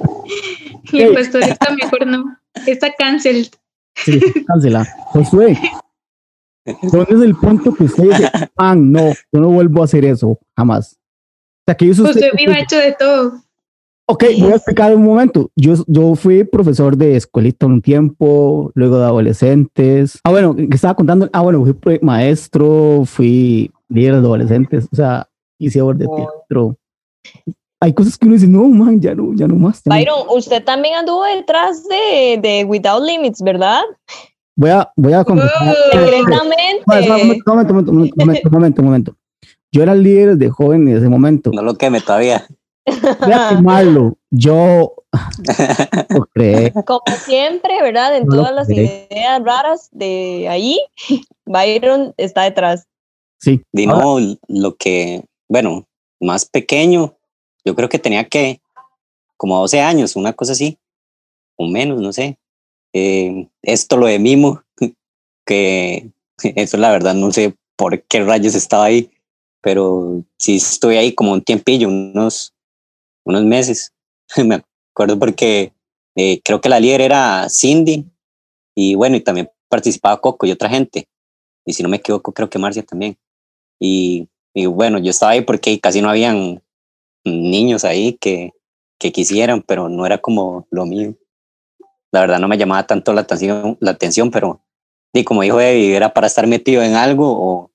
Y 0.92 1.02
el 1.02 1.14
pastor 1.14 1.42
está 1.44 1.74
mejor 1.74 2.06
no. 2.06 2.38
Está 2.68 2.92
cancel. 2.94 3.50
Sí, 3.96 4.20
cancela. 4.46 4.86
Josué, 5.06 5.58
¿dónde 6.92 7.14
es 7.16 7.22
el 7.22 7.36
punto 7.36 7.74
que 7.74 7.86
usted 7.86 8.04
dice, 8.04 8.30
ah, 8.58 8.76
no, 8.76 9.14
yo 9.32 9.40
no 9.40 9.50
vuelvo 9.52 9.82
a 9.82 9.86
hacer 9.86 10.04
eso, 10.04 10.38
jamás? 10.58 10.98
O 11.66 11.72
sea, 11.72 11.76
que 11.76 11.90
usted- 11.90 12.04
Usted 12.10 12.30
viva 12.38 12.60
hecho 12.60 12.78
de 12.78 12.94
todo. 12.94 13.34
Ok, 14.08 14.24
voy 14.40 14.52
a 14.52 14.56
explicar 14.56 14.96
un 14.96 15.04
momento. 15.04 15.50
Yo, 15.56 15.74
yo 15.88 16.14
fui 16.14 16.44
profesor 16.44 16.96
de 16.96 17.16
escuelita 17.16 17.66
un 17.66 17.82
tiempo, 17.82 18.72
luego 18.76 19.00
de 19.00 19.06
adolescentes. 19.06 20.20
Ah, 20.24 20.30
bueno, 20.30 20.56
que 20.56 20.68
estaba 20.72 20.94
contando. 20.94 21.28
Ah, 21.34 21.42
bueno, 21.42 21.66
fui 21.66 22.00
maestro, 22.04 23.02
fui 23.06 23.72
líder 23.90 24.14
de 24.14 24.20
adolescentes, 24.20 24.88
o 24.92 24.96
sea, 24.96 25.28
hice 25.60 25.82
obras 25.82 25.98
de 26.00 26.08
teatro. 26.08 26.78
hay 27.82 27.94
cosas 27.94 28.16
que 28.18 28.26
uno 28.28 28.36
dice, 28.36 28.48
no, 28.48 28.68
man, 28.68 29.00
ya 29.02 29.16
no, 29.16 29.34
ya 29.34 29.48
no 29.48 29.56
más. 29.56 29.82
ya 29.84 29.90
no". 29.90 29.96
Byron, 29.96 30.20
usted 30.38 30.64
también 30.64 30.96
anduvo 30.96 31.24
detrás 31.24 31.84
de, 31.88 32.40
de 32.42 32.64
Without 32.64 33.04
Limits, 33.04 33.42
¿verdad? 33.42 33.82
Voy 34.56 34.70
a, 34.70 34.88
voy 34.96 35.14
a 35.14 35.24
confesar. 35.24 35.76
Secretamente. 35.92 36.84
Ma, 36.86 36.96
Momento, 37.02 37.44
momento, 37.48 37.74
momento, 37.74 37.92
momento, 38.16 38.50
momento, 38.52 38.84
momento. 38.84 39.16
Yo 39.76 39.84
era 39.84 39.92
el 39.92 40.04
líder 40.04 40.38
de 40.38 40.50
joven 40.50 40.88
en 40.88 40.96
ese 40.96 41.10
momento. 41.10 41.52
No 41.54 41.62
lo 41.62 41.76
queme 41.76 42.00
todavía. 42.00 42.48
Voy 42.86 43.34
a 43.34 43.50
quemarlo. 43.50 44.18
Yo 44.32 44.94
no 46.12 46.26
creo. 46.34 46.72
Como 46.86 47.02
siempre, 47.20 47.82
¿verdad? 47.82 48.16
En 48.16 48.26
No 48.26 48.38
todas 48.38 48.56
las 48.56 48.70
ideas 48.70 49.44
raras 49.44 49.90
de 49.92 50.48
ahí, 50.48 50.80
Byron 51.46 52.14
está 52.16 52.44
detrás. 52.44 52.88
Sí. 53.42 53.64
Di 53.74 53.84
Ahora, 53.84 54.06
no, 54.06 54.38
lo 54.48 54.78
que, 54.78 55.26
bueno, 55.50 55.86
más 56.22 56.46
pequeño, 56.46 57.18
yo 57.66 57.76
creo 57.76 57.90
que 57.90 58.00
tenía 58.00 58.30
que, 58.30 58.62
como 59.36 59.60
12 59.60 59.82
años, 59.82 60.16
una 60.16 60.32
cosa 60.32 60.54
así, 60.54 60.78
o 61.58 61.68
menos, 61.68 62.00
no 62.00 62.14
sé. 62.14 62.38
Eh, 62.94 63.50
esto 63.62 63.98
lo 63.98 64.06
de 64.06 64.20
Mimo, 64.20 64.64
que 65.46 66.12
eso 66.38 66.78
la 66.78 66.92
verdad 66.92 67.14
no 67.14 67.34
sé 67.34 67.58
por 67.76 68.02
qué 68.04 68.24
rayos 68.24 68.56
estaba 68.56 68.86
ahí, 68.86 69.12
pero 69.66 70.24
sí 70.38 70.58
estuve 70.58 71.00
ahí 71.00 71.16
como 71.16 71.32
un 71.32 71.42
tiempillo, 71.42 71.88
unos, 71.88 72.54
unos 73.26 73.44
meses. 73.46 73.92
Me 74.38 74.62
acuerdo 74.94 75.18
porque 75.18 75.74
eh, 76.16 76.40
creo 76.44 76.62
que 76.62 76.70
la 76.70 76.80
líder 76.80 77.02
era 77.02 77.48
Cindy, 77.50 78.06
y 78.76 78.94
bueno, 78.94 79.16
y 79.16 79.22
también 79.22 79.50
participaba 79.68 80.22
Coco 80.22 80.46
y 80.46 80.52
otra 80.52 80.70
gente. 80.70 81.08
Y 81.66 81.74
si 81.74 81.82
no 81.82 81.90
me 81.90 81.98
equivoco, 81.98 82.32
creo 82.32 82.48
que 82.48 82.60
Marcia 82.60 82.84
también. 82.84 83.18
Y, 83.80 84.28
y 84.54 84.68
bueno, 84.68 85.00
yo 85.00 85.10
estaba 85.10 85.32
ahí 85.32 85.42
porque 85.42 85.80
casi 85.80 86.00
no 86.00 86.12
habían 86.12 86.62
niños 87.24 87.86
ahí 87.86 88.14
que, 88.22 88.54
que 89.00 89.12
quisieran, 89.12 89.64
pero 89.64 89.90
no 89.90 90.06
era 90.06 90.20
como 90.20 90.68
lo 90.70 90.86
mío. 90.86 91.16
La 92.12 92.20
verdad 92.20 92.38
no 92.38 92.48
me 92.48 92.60
llamaba 92.60 92.86
tanto 92.86 93.14
la 93.14 93.22
atención, 93.22 93.78
la 93.80 93.92
atención 93.92 94.30
pero 94.30 94.62
y 95.12 95.24
como 95.24 95.42
dijo 95.42 95.60
Eddie, 95.60 95.96
era 95.96 96.14
para 96.14 96.28
estar 96.28 96.46
metido 96.46 96.84
en 96.84 96.94
algo 96.94 97.32
o, 97.32 97.72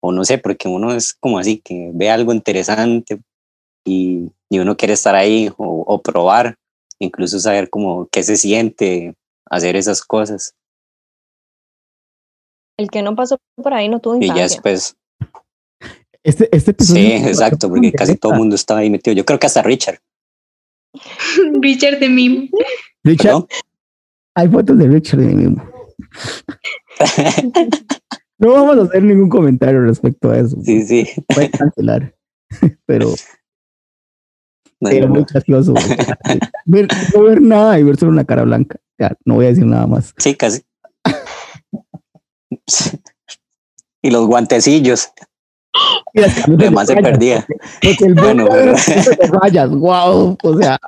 o 0.00 0.12
no 0.12 0.24
sé, 0.24 0.38
porque 0.38 0.68
uno 0.68 0.92
es 0.94 1.14
como 1.14 1.38
así, 1.38 1.58
que 1.64 1.90
ve 1.94 2.10
algo 2.10 2.32
interesante 2.32 3.18
y, 3.84 4.30
y 4.50 4.58
uno 4.58 4.76
quiere 4.76 4.94
estar 4.94 5.14
ahí 5.14 5.50
o, 5.56 5.84
o 5.86 6.02
probar, 6.02 6.56
incluso 6.98 7.38
saber 7.40 7.68
cómo 7.70 8.08
qué 8.10 8.22
se 8.22 8.36
siente 8.36 9.14
hacer 9.50 9.76
esas 9.76 10.02
cosas. 10.02 10.54
El 12.78 12.90
que 12.90 13.02
no 13.02 13.14
pasó 13.16 13.38
por 13.56 13.72
ahí 13.74 13.88
no 13.88 14.00
tuvo 14.00 14.16
Y 14.16 14.20
ya 14.20 14.26
infancia. 14.26 14.44
después, 14.44 14.96
Este, 16.22 16.48
este 16.54 16.72
episodio. 16.72 17.02
sí, 17.02 17.12
exacto, 17.26 17.68
porque 17.68 17.92
casi 17.92 18.16
todo 18.16 18.32
el 18.32 18.38
mundo 18.38 18.54
estaba 18.54 18.80
ahí 18.80 18.90
metido. 18.90 19.14
Yo 19.16 19.24
creo 19.24 19.38
que 19.38 19.46
hasta 19.46 19.62
Richard. 19.62 19.98
Richard 21.60 21.98
de 22.00 22.08
Mimo. 22.08 22.48
Richard, 23.04 23.32
¿no? 23.32 23.48
hay 24.34 24.48
fotos 24.48 24.76
de 24.78 24.88
Richard 24.88 25.20
de 25.20 25.26
mí 25.26 25.34
mismo. 25.46 25.64
No 28.38 28.52
vamos 28.52 28.78
a 28.78 28.82
hacer 28.82 29.02
ningún 29.02 29.28
comentario 29.28 29.80
respecto 29.82 30.30
a 30.30 30.38
eso. 30.38 30.56
Sí, 30.62 30.82
sí. 30.82 31.06
Puede 31.34 31.50
cancelar. 31.50 32.14
Pero 32.86 33.12
No, 34.80 34.90
era 34.90 35.06
no, 35.06 35.12
muy 35.14 35.20
no. 35.22 35.26
gracioso. 35.30 35.74
Ver, 36.66 36.88
no 37.14 37.22
ver 37.22 37.40
nada 37.40 37.78
y 37.78 37.82
ver 37.82 37.96
solo 37.96 38.12
una 38.12 38.24
cara 38.24 38.42
blanca. 38.42 38.78
Ya, 38.98 39.16
no 39.24 39.34
voy 39.34 39.46
a 39.46 39.48
decir 39.48 39.64
nada 39.66 39.86
más. 39.86 40.14
Sí, 40.18 40.34
casi. 40.34 40.62
y 44.02 44.10
los 44.10 44.26
guantecillos, 44.26 45.10
Y 46.14 46.20
además 46.22 46.86
se 46.88 46.96
perdía. 46.96 47.46
porque 47.82 48.04
el 48.04 48.14
Bueno, 48.14 48.46
de 48.48 48.74
rayas, 49.42 49.70
wow. 49.70 50.36
O 50.42 50.58
sea, 50.58 50.78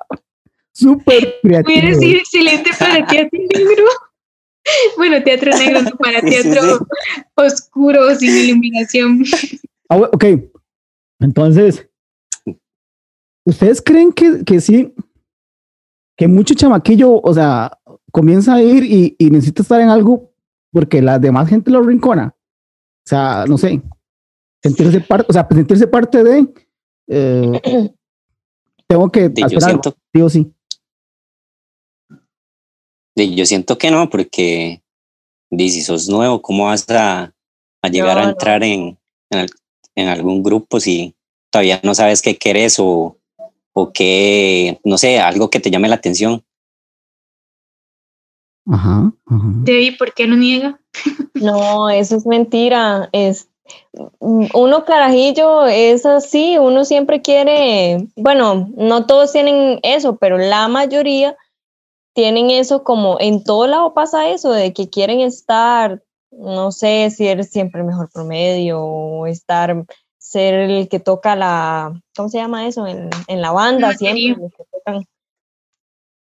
súper 0.73 1.35
creativo. 1.43 1.99
sido 2.01 2.19
excelente 2.19 2.71
para 2.79 3.07
teatro 3.07 3.39
negro. 3.55 3.85
Bueno, 4.97 5.23
teatro 5.23 5.57
negro, 5.57 5.83
no 5.83 5.91
para 5.93 6.21
Sí, 6.23 6.29
sí, 6.29 6.43
teatro 6.43 6.87
oscuro, 7.35 8.15
sin 8.17 8.37
iluminación. 8.37 9.25
Ah, 9.89 9.97
ok, 9.99 10.25
entonces, 11.21 11.89
¿ustedes 13.45 13.83
creen 13.83 14.13
que, 14.13 14.45
que 14.45 14.61
sí? 14.61 14.95
Que 16.17 16.29
mucho 16.29 16.55
chamaquillo, 16.55 17.21
o 17.21 17.35
sea, 17.35 17.79
comienza 18.11 18.55
a 18.55 18.63
ir 18.63 18.85
y, 18.85 19.17
y 19.19 19.31
necesita 19.31 19.63
estar 19.63 19.81
en 19.81 19.89
algo 19.89 20.33
porque 20.73 21.01
la 21.01 21.19
demás 21.19 21.49
gente 21.49 21.71
lo 21.71 21.83
rincona. 21.83 22.35
O 22.37 23.09
sea, 23.09 23.45
no 23.47 23.57
sé, 23.57 23.81
sentirse 24.63 25.01
parte, 25.01 25.27
o 25.29 25.33
sea, 25.33 25.47
sentirse 25.51 25.87
parte 25.87 26.23
de, 26.23 26.49
eh, 27.09 27.61
tengo 28.87 29.11
que 29.11 29.33
Y 29.35 29.41
yo 29.41 29.47
hacer 29.47 29.65
algo, 29.65 29.83
siento, 29.83 29.97
sí 30.13 30.21
o 30.21 30.29
sí. 30.29 30.53
Y 33.23 33.35
yo 33.35 33.47
siento 33.47 33.79
que 33.79 33.91
no, 33.91 34.09
porque 34.11 34.83
si 35.57 35.83
sos 35.83 36.09
nuevo, 36.09 36.43
¿cómo 36.43 36.67
vas 36.67 36.89
a, 36.91 37.33
a 37.83 37.89
llegar 37.89 38.17
No, 38.17 38.23
a 38.23 38.25
no. 38.25 38.31
entrar 38.31 38.63
en, 38.65 38.99
en, 39.31 39.39
al- 39.39 39.51
en 39.95 40.09
algún 40.09 40.43
grupo 40.43 40.81
si 40.81 41.15
todavía 41.51 41.81
no 41.83 41.95
sabes 41.95 42.23
qué 42.23 42.37
querés 42.37 42.79
o, 42.79 43.17
o 43.73 43.93
qué, 43.93 44.81
no 44.85 44.99
sé, 44.99 45.19
algo 45.19 45.51
que 45.51 45.61
te 45.61 45.71
llame 45.71 45.89
la 45.89 45.97
atención? 45.97 46.45
Ajá, 48.71 49.13
ajá. 49.27 49.45
Debbie, 49.65 49.97
¿por 49.97 50.13
qué 50.15 50.27
lo 50.27 50.37
niega? 50.37 50.81
No, 51.35 51.89
eso 51.89 52.17
es 52.17 52.27
mentira. 52.27 53.09
Es 53.13 53.49
mm, 54.21 54.47
uno 54.55 54.85
carajillo 54.85 55.67
es 55.67 56.05
así, 56.05 56.59
uno 56.59 56.85
siempre 56.85 57.23
quiere, 57.23 58.09
bueno, 58.17 58.69
no 58.77 59.07
todos 59.07 59.33
tienen 59.33 59.79
eso, 59.85 60.17
pero 60.17 60.37
la 60.37 60.67
mayoría 60.69 61.37
tienen 62.19 62.51
eso 62.51 62.83
como 62.83 63.17
en 63.21 63.45
todo 63.45 63.69
lado 63.69 63.95
pasa 63.95 64.29
eso 64.29 64.51
de 64.51 64.73
que 64.73 64.91
quieren 64.91 65.21
estar, 65.21 66.03
no 66.33 66.73
sé 66.73 67.13
si 67.17 67.29
eres 67.29 67.49
siempre 67.49 67.81
el 67.81 67.87
mejor 67.87 68.11
promedio 68.11 68.81
o 68.83 69.29
estar 69.29 69.87
ser 70.19 70.55
el 70.55 70.89
que 70.89 70.99
toca 70.99 71.37
la, 71.37 72.03
¿cómo 72.17 72.29
se 72.29 72.39
llama 72.39 72.67
eso? 72.67 72.89
En, 72.89 73.09
en 73.29 73.41
la 73.41 73.53
banda, 73.53 73.93
La 73.93 73.95
siempre 73.95 74.33
batería. 74.33 74.37
los 74.37 74.51
que 74.51 74.65
tocan 74.65 75.05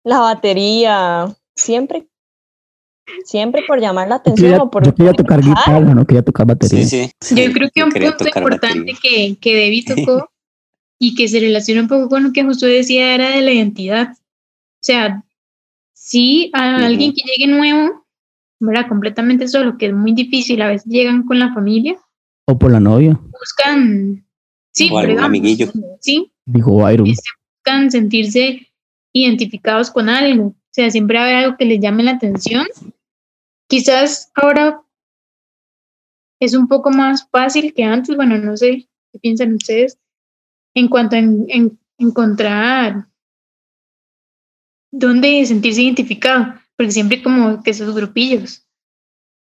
la 0.05 0.21
batería, 0.21 1.37
siempre. 1.57 2.07
Siempre 3.25 3.65
por 3.67 3.81
llamar 3.81 4.07
la 4.07 4.15
Yo 4.15 4.21
atención 4.21 4.49
quería, 4.49 4.63
o 4.63 4.71
por 4.71 4.87
yo 4.87 4.95
quería 4.95 5.13
tocar 5.13 5.41
guitarra, 5.41 5.81
no 5.81 6.07
quería 6.07 6.23
tocar 6.23 6.47
batería. 6.47 6.87
Sí, 6.87 7.11
sí. 7.21 7.35
Yo 7.35 7.53
creo 7.53 7.69
que 7.75 7.83
un 7.83 7.91
punto 7.91 8.29
importante 8.29 8.95
que, 9.03 9.37
que 9.41 9.57
Debbie 9.57 9.85
tocó 10.07 10.31
y 11.01 11.17
que 11.17 11.27
se 11.27 11.41
relaciona 11.41 11.81
un 11.81 11.89
poco 11.89 12.09
con 12.09 12.23
lo 12.23 12.33
que 12.33 12.45
justo 12.45 12.67
decía 12.67 13.13
era 13.13 13.31
de 13.31 13.41
la 13.41 13.51
identidad. 13.51 14.13
O 14.13 14.83
sea, 14.83 15.25
sí, 16.11 16.51
a 16.55 16.85
alguien 16.87 17.13
que 17.13 17.23
llegue 17.23 17.47
nuevo, 17.53 18.05
¿verdad? 18.59 18.89
Completamente 18.89 19.47
solo, 19.47 19.79
que 19.79 19.87
es 19.87 19.93
muy 19.95 20.13
difícil, 20.13 20.61
a 20.61 20.67
veces 20.69 20.87
llegan 20.91 21.23
con 21.25 21.39
la 21.39 21.55
familia, 21.55 21.97
O 22.47 22.59
por 22.59 22.73
la 22.73 22.81
novia, 22.81 23.19
buscan, 23.39 24.27
sí, 24.73 24.91
O 24.93 24.99
algún 24.99 25.11
digamos, 25.17 25.29
amiguillo. 25.29 25.67
sí, 26.01 26.33
dijo 26.47 26.75
Byron. 26.77 27.07
este, 27.07 27.31
buscan 27.57 27.91
sentirse 27.91 28.67
identificados 29.13 29.91
con 29.91 30.09
algo. 30.09 30.47
O 30.47 30.73
sea, 30.73 30.91
siempre 30.91 31.17
va 31.19 31.23
a 31.25 31.27
haber 31.27 31.37
algo 31.45 31.57
que 31.57 31.65
les 31.65 31.81
llame 31.81 32.03
la 32.03 32.13
atención. 32.13 32.67
Quizás 33.69 34.31
ahora 34.35 34.83
es 36.41 36.55
un 36.55 36.67
poco 36.69 36.91
más 36.91 37.29
fácil 37.31 37.73
que 37.75 37.85
antes, 37.85 38.17
bueno, 38.17 38.37
no 38.39 38.57
sé 38.57 38.89
qué 39.13 39.19
piensan 39.21 39.55
ustedes, 39.55 39.99
en 40.75 40.89
cuanto 40.89 41.15
a 41.17 41.19
en- 41.21 41.45
en- 41.49 41.79
encontrar 41.99 43.07
dónde 44.93 45.45
sentirse 45.47 45.83
identificado, 45.83 46.55
porque 46.77 46.93
siempre 46.93 47.23
como 47.23 47.63
que 47.63 47.71
esos 47.71 47.95
grupillos. 47.95 48.67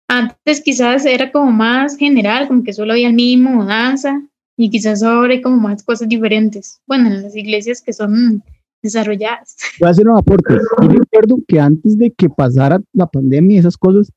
Antes 0.08 0.60
quizás 0.60 1.06
era 1.06 1.32
como 1.32 1.50
más 1.50 1.96
general, 1.96 2.48
como 2.48 2.62
que 2.62 2.72
solo 2.72 2.92
había 2.92 3.08
el 3.08 3.14
mismo 3.14 3.64
danza, 3.64 4.22
y 4.58 4.68
quizás 4.70 5.02
ahora 5.02 5.32
hay 5.32 5.40
como 5.40 5.56
más 5.56 5.82
cosas 5.82 6.08
diferentes. 6.08 6.80
Bueno, 6.86 7.08
en 7.08 7.22
las 7.22 7.34
iglesias 7.34 7.80
que 7.80 7.92
son 7.92 8.42
desarrolladas. 8.82 9.56
Voy 9.80 9.88
a 9.88 9.90
hacer 9.90 10.08
un 10.08 10.18
aporte. 10.18 10.54
Yo 10.82 10.88
recuerdo 10.88 11.38
que 11.48 11.58
antes 11.58 11.96
de 11.96 12.10
que 12.10 12.28
pasara 12.28 12.80
la 12.92 13.06
pandemia 13.06 13.56
y 13.56 13.58
esas 13.58 13.76
cosas, 13.76 14.12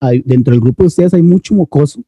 hay- 0.00 0.22
dentro 0.24 0.52
del 0.52 0.60
grupo 0.60 0.82
de 0.82 0.88
ustedes 0.88 1.14
hay 1.14 1.22
mucho 1.22 1.54
mocoso, 1.54 2.02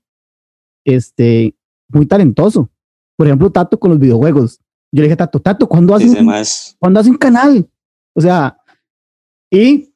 este, 0.84 1.54
muy 1.88 2.06
talentoso. 2.06 2.70
Por 3.16 3.26
ejemplo, 3.26 3.50
Tato 3.50 3.78
con 3.78 3.90
los 3.92 3.98
videojuegos. 3.98 4.58
Yo 4.92 5.02
le 5.02 5.04
dije 5.04 5.14
a 5.14 5.16
Tato, 5.18 5.40
Tato, 5.40 5.66
¿cuándo 5.68 5.94
haces, 5.94 6.10
un, 6.10 6.26
¿cuándo 6.78 7.00
haces 7.00 7.10
un 7.10 7.18
canal? 7.18 7.68
O 8.18 8.20
sea, 8.20 8.56
y 9.50 9.94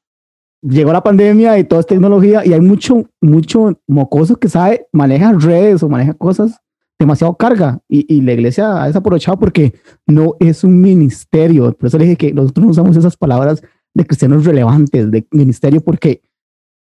llegó 0.63 0.93
la 0.93 1.03
pandemia 1.03 1.59
y 1.59 1.65
todo 1.65 1.81
es 1.81 1.87
tecnología 1.87 2.47
y 2.47 2.53
hay 2.53 2.61
mucho, 2.61 3.05
mucho 3.21 3.81
mocoso 3.89 4.37
que 4.37 4.49
sabe, 4.49 4.87
maneja 4.93 5.33
redes 5.33 5.83
o 5.83 5.89
maneja 5.89 6.15
cosas 6.15 6.57
demasiado 7.01 7.35
carga 7.37 7.81
y, 7.89 8.07
y 8.15 8.21
la 8.21 8.33
iglesia 8.35 8.81
ha 8.81 8.87
desaprovechado 8.87 9.37
porque 9.41 9.75
no 10.07 10.37
es 10.39 10.63
un 10.63 10.81
ministerio. 10.81 11.73
Por 11.73 11.89
eso 11.89 11.99
le 11.99 12.05
dije 12.05 12.17
que 12.17 12.33
nosotros 12.33 12.65
no 12.65 12.71
usamos 12.71 12.97
esas 12.97 13.17
palabras 13.17 13.61
de 13.93 14.07
cristianos 14.07 14.45
relevantes, 14.45 15.11
de 15.11 15.27
ministerio, 15.33 15.81
porque 15.81 16.23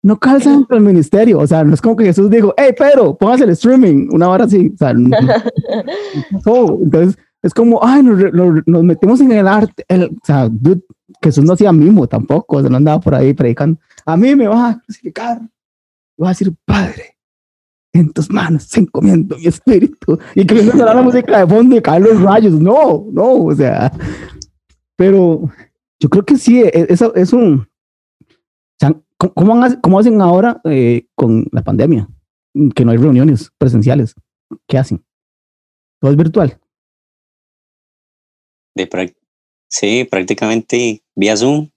no 0.03 0.19
calzan 0.19 0.65
con 0.65 0.79
el 0.79 0.85
ministerio. 0.85 1.39
O 1.39 1.47
sea, 1.47 1.65
no 1.65 1.75
es 1.75 1.83
como 1.83 1.97
que 1.97 2.05
Jesús 2.07 2.31
dijo, 2.31 2.55
hey 2.57 2.71
Pedro, 2.79 3.15
póngase 3.15 3.45
el 3.45 3.51
streaming, 3.51 4.09
una 4.11 4.31
hora 4.31 4.45
así. 4.47 4.73
O 4.75 4.77
sea, 4.79 4.95
no, 4.95 5.11
no 6.47 6.79
entonces 6.83 7.19
es 7.43 7.53
como, 7.53 7.79
ay, 7.85 8.03
nos- 8.03 8.33
nos 8.67 8.83
metemos 8.85 9.21
en 9.21 9.33
el 9.33 9.47
arte. 9.47 9.85
El- 9.87 10.05
o 10.05 10.25
sea, 10.25 10.49
dude, 10.49 10.81
Jesús 11.23 11.45
no 11.45 11.53
hacía 11.53 11.73
mimo 11.73 12.07
tampoco, 12.09 12.57
o 12.57 12.61
sea, 12.61 12.71
no 12.71 12.77
andaba 12.77 13.01
por 13.01 13.15
ahí 13.15 13.33
predicando. 13.33 13.81
A 14.05 14.17
mí 14.17 14.35
me 14.35 14.49
vas 14.49 14.75
a 14.77 14.81
crucificar. 14.81 15.41
Vas 16.19 16.29
a 16.29 16.31
decir, 16.31 16.55
Padre, 16.65 17.17
en 17.93 18.13
tus 18.13 18.31
manos 18.31 18.65
se 18.65 18.81
encomiendo 18.81 19.37
mi 19.37 19.47
espíritu. 19.47 20.19
Y 20.35 20.47
que 20.47 20.55
me 20.55 20.63
la 20.73 21.03
música 21.03 21.39
de 21.39 21.47
fondo 21.47 21.77
y 21.77 21.83
caen 21.83 22.03
los 22.05 22.21
rayos. 22.21 22.53
No, 22.55 23.07
no, 23.13 23.33
o 23.45 23.55
sea. 23.55 23.93
Pero 24.97 25.51
yo 26.01 26.09
creo 26.09 26.25
que 26.25 26.37
sí, 26.37 26.61
e- 26.63 26.87
eso 26.89 27.15
es 27.15 27.33
un. 27.33 27.69
¿Cómo, 29.19 29.63
cómo 29.81 29.99
hacen 29.99 30.21
ahora 30.21 30.61
eh, 30.65 31.07
con 31.15 31.47
la 31.51 31.63
pandemia? 31.63 32.07
Que 32.75 32.85
no 32.85 32.91
hay 32.91 32.99
reuniones 32.99 33.51
presenciales. 33.57 34.15
¿Qué 34.69 34.77
hacen? 34.77 35.03
Todo 36.01 36.11
es 36.11 36.17
virtual. 36.19 36.59
De 38.75 38.87
prac- 38.89 39.17
sí, 39.69 40.05
prácticamente 40.11 41.03
vía 41.15 41.37
Zoom. 41.37 41.69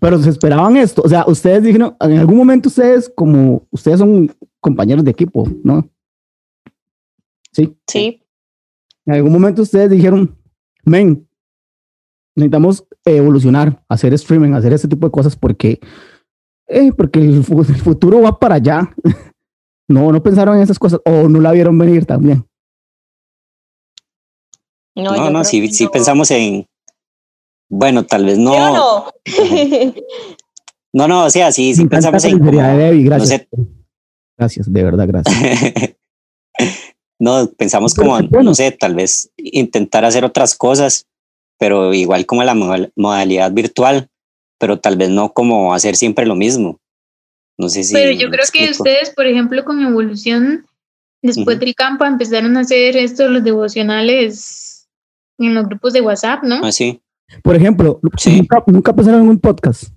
Pero 0.00 0.18
se 0.18 0.30
esperaban 0.30 0.76
esto. 0.76 1.02
O 1.02 1.08
sea, 1.08 1.24
ustedes 1.26 1.62
dijeron, 1.62 1.96
en 2.00 2.18
algún 2.18 2.36
momento 2.36 2.68
ustedes, 2.68 3.10
como 3.14 3.66
ustedes 3.70 3.98
son 3.98 4.34
compañeros 4.60 5.04
de 5.04 5.10
equipo, 5.10 5.48
¿no? 5.64 5.88
Sí. 7.52 7.74
Sí, 7.86 8.22
En 9.06 9.14
algún 9.14 9.32
momento 9.32 9.62
ustedes 9.62 9.88
dijeron, 9.88 10.36
men, 10.84 11.26
necesitamos 12.34 12.86
evolucionar, 13.04 13.82
hacer 13.88 14.12
streaming, 14.12 14.52
hacer 14.52 14.74
ese 14.74 14.88
tipo 14.88 15.06
de 15.06 15.10
cosas 15.10 15.36
porque, 15.36 15.80
eh, 16.68 16.92
porque 16.92 17.20
el, 17.20 17.36
el 17.36 17.42
futuro 17.42 18.20
va 18.20 18.38
para 18.38 18.56
allá. 18.56 18.94
no, 19.88 20.12
no 20.12 20.22
pensaron 20.22 20.56
en 20.56 20.62
esas 20.62 20.78
cosas 20.78 21.00
o 21.04 21.28
no 21.28 21.40
la 21.40 21.52
vieron 21.52 21.78
venir 21.78 22.04
también. 22.04 22.45
No, 24.96 25.14
No, 25.16 25.30
no, 25.30 25.44
sí 25.44 25.60
no. 25.84 25.90
pensamos 25.90 26.30
en. 26.30 26.66
Bueno, 27.68 28.04
tal 28.04 28.24
vez 28.24 28.38
no. 28.38 28.52
¿Sí 28.52 28.58
o 28.60 28.72
no? 28.72 29.12
No, 30.92 31.06
no, 31.06 31.24
o 31.26 31.30
sea, 31.30 31.52
sí, 31.52 31.74
sí 31.74 31.80
Me 31.82 31.84
encanta 31.86 32.10
pensamos 32.10 32.24
en. 32.24 32.50
Debbie, 32.78 33.02
no 33.02 33.10
gracias. 33.10 33.28
sé. 33.28 33.48
Gracias, 34.38 34.72
de 34.72 34.82
verdad, 34.82 35.06
gracias. 35.06 35.94
no, 37.18 37.50
pensamos 37.56 37.94
Pero 37.94 38.08
como, 38.08 38.28
bueno. 38.28 38.42
no 38.50 38.54
sé, 38.54 38.70
tal 38.72 38.94
vez 38.94 39.30
intentar 39.36 40.04
hacer 40.06 40.24
otras 40.24 40.54
cosas, 40.56 41.06
pero 41.58 41.92
igual 41.92 42.24
como 42.24 42.42
la 42.44 42.54
modal- 42.54 42.92
modalidad 42.96 43.52
virtual, 43.52 44.08
pero 44.58 44.78
tal 44.80 44.96
vez 44.96 45.10
no 45.10 45.32
como 45.34 45.74
hacer 45.74 45.96
siempre 45.96 46.24
lo 46.24 46.34
mismo. 46.34 46.78
No 47.58 47.68
sé 47.68 47.84
si. 47.84 47.92
Pero 47.92 48.12
yo 48.12 48.30
creo 48.30 48.44
que 48.52 48.70
ustedes, 48.70 49.10
por 49.10 49.26
ejemplo, 49.26 49.64
con 49.64 49.80
evolución, 49.84 50.64
después 51.22 51.56
Ujú. 51.56 51.64
del 51.66 51.74
campo 51.74 52.04
empezaron 52.06 52.56
a 52.56 52.60
hacer 52.60 52.96
esto, 52.96 53.28
los 53.28 53.44
devocionales 53.44 54.75
en 55.38 55.54
los 55.54 55.66
grupos 55.66 55.92
de 55.92 56.00
WhatsApp, 56.00 56.42
¿no? 56.44 56.56
Ah, 56.64 56.72
sí. 56.72 57.00
Por 57.42 57.56
ejemplo, 57.56 58.00
Sí. 58.16 58.36
nunca, 58.38 58.62
nunca 58.66 58.94
pensaron 58.94 59.22
en 59.22 59.28
un 59.28 59.38
podcast, 59.40 59.92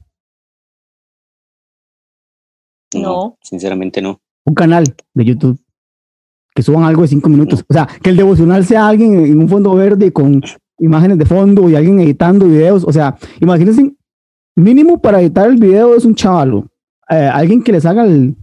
No, 2.94 3.02
No. 3.02 3.38
sinceramente 3.44 4.02
no. 4.02 4.20
un 4.46 4.56
canal 4.56 4.84
de 5.14 5.26
YouTube 5.26 5.60
que 6.56 6.64
suban 6.64 6.84
algo 6.84 7.04
de 7.04 7.08
cinco 7.08 7.30
minutos. 7.30 7.64
O 7.70 7.74
sea, 7.74 7.88
que 8.02 8.10
el 8.10 8.18
devocional 8.18 8.66
sea 8.66 8.88
alguien 8.88 9.14
en 9.26 9.40
un 9.40 9.48
fondo 9.48 9.76
verde 9.76 10.12
con 10.12 10.42
imágenes 10.80 11.18
de 11.20 11.26
fondo 11.26 11.70
y 11.70 11.76
alguien 11.76 12.00
editando 12.00 12.48
videos. 12.48 12.84
O 12.84 12.92
sea, 12.92 13.16
imagínense, 13.40 13.94
mínimo 14.56 15.00
para 15.00 15.22
editar 15.22 15.48
el 15.48 15.58
video 15.58 15.96
es 15.96 16.04
un 16.06 16.16
chavalo. 16.16 16.68
Eh, 17.10 17.16
alguien 17.32 17.62
que 17.64 17.72
les 17.72 17.86
haga 17.86 18.04
el, 18.06 18.36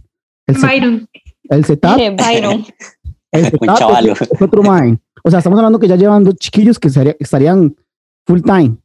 el, 0.47 0.55
set- 0.55 0.69
Byron, 0.69 1.09
el 1.49 1.65
setup. 1.65 1.97
Byron. 1.97 2.65
Un 3.61 3.75
chavalo. 3.75 4.13
es, 4.13 4.41
otro 4.41 4.63
man. 4.63 4.99
O 5.23 5.29
sea, 5.29 5.39
estamos 5.39 5.57
hablando 5.59 5.79
que 5.79 5.87
ya 5.87 5.95
llevan 5.95 6.23
dos 6.23 6.35
chiquillos 6.35 6.79
que 6.79 6.89
sería- 6.89 7.15
estarían 7.19 7.75
full 8.25 8.41
time. 8.41 8.77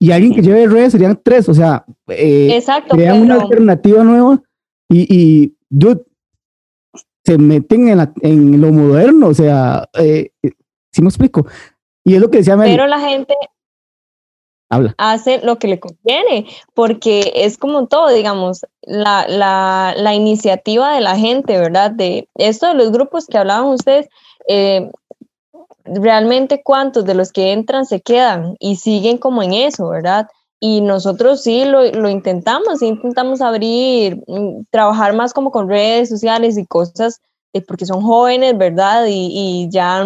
Y 0.00 0.10
alguien 0.10 0.34
que 0.34 0.42
lleve 0.42 0.66
redes 0.66 0.92
serían 0.92 1.18
tres. 1.22 1.48
O 1.48 1.54
sea, 1.54 1.84
eh, 2.08 2.56
Exacto, 2.56 2.94
crean 2.96 3.22
una 3.22 3.36
alternativa 3.40 4.02
nueva 4.04 4.42
y, 4.90 5.06
y 5.14 5.56
dude, 5.70 6.04
se 7.24 7.38
meten 7.38 7.88
en, 7.88 7.98
la- 7.98 8.12
en 8.20 8.60
lo 8.60 8.70
moderno, 8.70 9.28
o 9.28 9.34
sea, 9.34 9.88
eh, 9.98 10.30
si 10.92 11.00
me 11.02 11.08
explico. 11.08 11.46
Y 12.04 12.14
es 12.14 12.20
lo 12.20 12.30
que 12.30 12.38
decía 12.38 12.56
pero 12.58 12.86
la 12.86 13.00
gente 13.00 13.34
habla. 14.68 14.94
hace 14.98 15.40
lo 15.44 15.58
que 15.58 15.68
le 15.68 15.80
conviene, 15.80 16.46
porque 16.74 17.32
es 17.34 17.58
como 17.58 17.86
todo, 17.86 18.08
digamos, 18.08 18.66
la, 18.82 19.26
la, 19.28 19.94
la 19.96 20.14
iniciativa 20.14 20.94
de 20.94 21.00
la 21.00 21.16
gente, 21.16 21.58
¿verdad? 21.58 21.90
De 21.90 22.28
esto 22.34 22.68
de 22.68 22.74
los 22.74 22.92
grupos 22.92 23.26
que 23.26 23.38
hablaban 23.38 23.66
ustedes, 23.66 24.08
eh, 24.48 24.90
realmente 25.84 26.62
cuántos 26.62 27.04
de 27.04 27.14
los 27.14 27.32
que 27.32 27.52
entran 27.52 27.86
se 27.86 28.00
quedan 28.00 28.56
y 28.58 28.76
siguen 28.76 29.18
como 29.18 29.42
en 29.42 29.52
eso, 29.52 29.88
¿verdad? 29.88 30.28
Y 30.60 30.80
nosotros 30.80 31.42
sí 31.42 31.64
lo, 31.64 31.84
lo 31.92 32.08
intentamos, 32.08 32.80
intentamos 32.80 33.42
abrir, 33.42 34.16
mm, 34.26 34.64
trabajar 34.70 35.14
más 35.14 35.34
como 35.34 35.50
con 35.50 35.68
redes 35.68 36.08
sociales 36.08 36.56
y 36.56 36.64
cosas, 36.66 37.20
eh, 37.52 37.60
porque 37.60 37.86
son 37.86 38.00
jóvenes, 38.00 38.56
¿verdad? 38.56 39.06
Y, 39.06 39.28
y 39.32 39.68
ya 39.70 40.04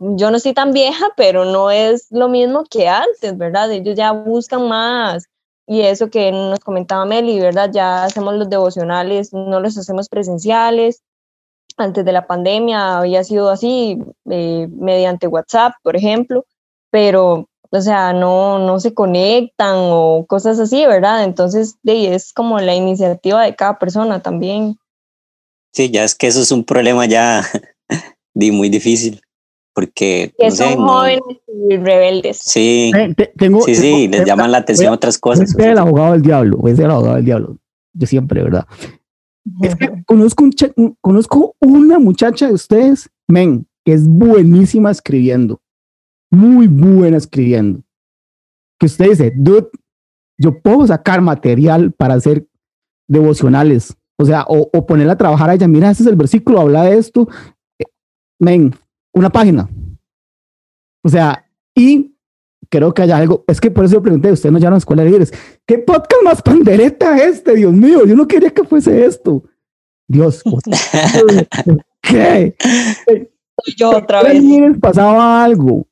yo 0.00 0.30
no 0.30 0.38
estoy 0.38 0.54
tan 0.54 0.72
vieja, 0.72 1.08
pero 1.16 1.44
no 1.44 1.70
es 1.70 2.06
lo 2.10 2.28
mismo 2.28 2.64
que 2.64 2.88
antes, 2.88 3.36
¿verdad? 3.36 3.70
Ellos 3.70 3.94
ya 3.94 4.12
buscan 4.12 4.66
más. 4.66 5.26
Y 5.66 5.82
eso 5.82 6.08
que 6.08 6.32
nos 6.32 6.58
comentaba 6.60 7.04
Meli, 7.04 7.38
¿verdad? 7.38 7.70
Ya 7.72 8.04
hacemos 8.04 8.34
los 8.34 8.48
devocionales, 8.48 9.32
no 9.32 9.60
los 9.60 9.76
hacemos 9.76 10.08
presenciales. 10.08 11.02
Antes 11.76 12.04
de 12.04 12.12
la 12.12 12.26
pandemia 12.26 12.98
había 12.98 13.22
sido 13.24 13.50
así, 13.50 13.98
eh, 14.30 14.68
mediante 14.72 15.28
WhatsApp, 15.28 15.74
por 15.82 15.96
ejemplo, 15.96 16.46
pero, 16.90 17.48
o 17.70 17.80
sea, 17.80 18.12
no, 18.14 18.58
no 18.58 18.80
se 18.80 18.94
conectan 18.94 19.76
o 19.76 20.24
cosas 20.26 20.58
así, 20.58 20.86
¿verdad? 20.86 21.24
Entonces, 21.24 21.76
de, 21.82 22.14
es 22.14 22.32
como 22.32 22.58
la 22.58 22.74
iniciativa 22.74 23.42
de 23.44 23.54
cada 23.54 23.78
persona 23.78 24.20
también. 24.22 24.76
Sí, 25.72 25.90
ya 25.90 26.04
es 26.04 26.14
que 26.14 26.26
eso 26.26 26.40
es 26.40 26.50
un 26.50 26.64
problema 26.64 27.06
ya 27.06 27.44
muy 28.34 28.70
difícil. 28.70 29.20
Porque, 29.74 30.32
Que 30.38 30.46
no 30.46 30.50
sé, 30.50 30.64
son 30.74 30.78
no- 30.84 30.88
jóvenes 30.92 31.22
y 31.70 31.76
rebeldes. 31.76 32.38
sí, 32.38 32.90
Eh, 32.94 33.14
te- 33.16 33.32
tengo, 33.36 33.62
sí, 33.62 33.74
sí, 33.74 33.82
tengo- 34.08 34.16
les 34.18 34.26
llaman 34.26 34.50
la 34.52 34.58
atención 34.58 34.92
otras 34.92 35.18
voy 35.20 35.32
a 35.32 35.34
cosas. 35.36 35.50
ser 35.52 35.70
el 35.70 35.78
abogado 35.78 36.12
del 36.12 36.22
diablo, 36.22 36.56
voy 36.58 36.72
a 36.72 36.76
ser 36.76 36.84
el 36.86 36.90
abogado 36.90 37.16
del 37.16 37.24
diablo. 37.24 37.58
Yo 37.94 38.06
siempre, 38.06 38.42
¿verdad? 38.42 38.66
Es 39.62 39.74
que 39.76 40.02
conozco, 40.06 40.44
un 40.76 40.96
conozco 41.00 41.56
una 41.60 41.98
muchacha 41.98 42.48
de 42.48 42.54
ustedes, 42.54 43.08
men, 43.28 43.66
que 43.84 43.92
es 43.94 44.06
buenísima 44.06 44.90
escribiendo. 44.90 45.60
Muy 46.30 46.66
buena 46.68 47.16
escribiendo. 47.16 47.82
Que 48.78 48.86
usted 48.86 49.08
dice, 49.10 49.32
dude, 49.36 49.68
yo 50.38 50.60
puedo 50.60 50.86
sacar 50.86 51.20
material 51.22 51.92
para 51.92 52.14
hacer 52.14 52.46
devocionales. 53.08 53.96
O 54.18 54.24
sea, 54.24 54.44
o, 54.48 54.68
o 54.72 54.86
ponerla 54.86 55.14
a 55.14 55.18
trabajar 55.18 55.50
a 55.50 55.54
ella. 55.54 55.66
Mira, 55.68 55.90
este 55.90 56.02
es 56.02 56.08
el 56.08 56.16
versículo, 56.16 56.60
habla 56.60 56.84
de 56.84 56.98
esto. 56.98 57.28
Eh, 57.78 57.84
Men, 58.38 58.74
una 59.14 59.30
página. 59.30 59.68
O 61.04 61.08
sea, 61.08 61.46
y 61.74 62.14
creo 62.68 62.92
que 62.92 63.02
hay 63.02 63.10
algo. 63.10 63.44
Es 63.46 63.60
que 63.60 63.70
por 63.70 63.84
eso 63.84 63.94
yo 63.94 64.02
pregunté, 64.02 64.30
usted 64.32 64.50
no 64.50 64.58
llaman 64.58 64.74
a 64.74 64.78
escuela 64.78 65.02
de 65.02 65.08
líderes. 65.10 65.32
¿Qué 65.66 65.78
podcast 65.78 66.22
más 66.24 66.42
pandereta 66.42 67.16
este? 67.22 67.54
Dios 67.54 67.72
mío, 67.72 68.04
yo 68.06 68.14
no 68.14 68.26
quería 68.28 68.50
que 68.50 68.64
fuese 68.64 69.04
esto. 69.04 69.42
Dios, 70.08 70.42
¿por 70.44 70.60
qué? 72.02 72.54
Soy 73.06 73.74
yo 73.76 73.90
otra 73.90 74.22
vez. 74.22 74.42
pasaba 74.80 75.44
algo. 75.44 75.86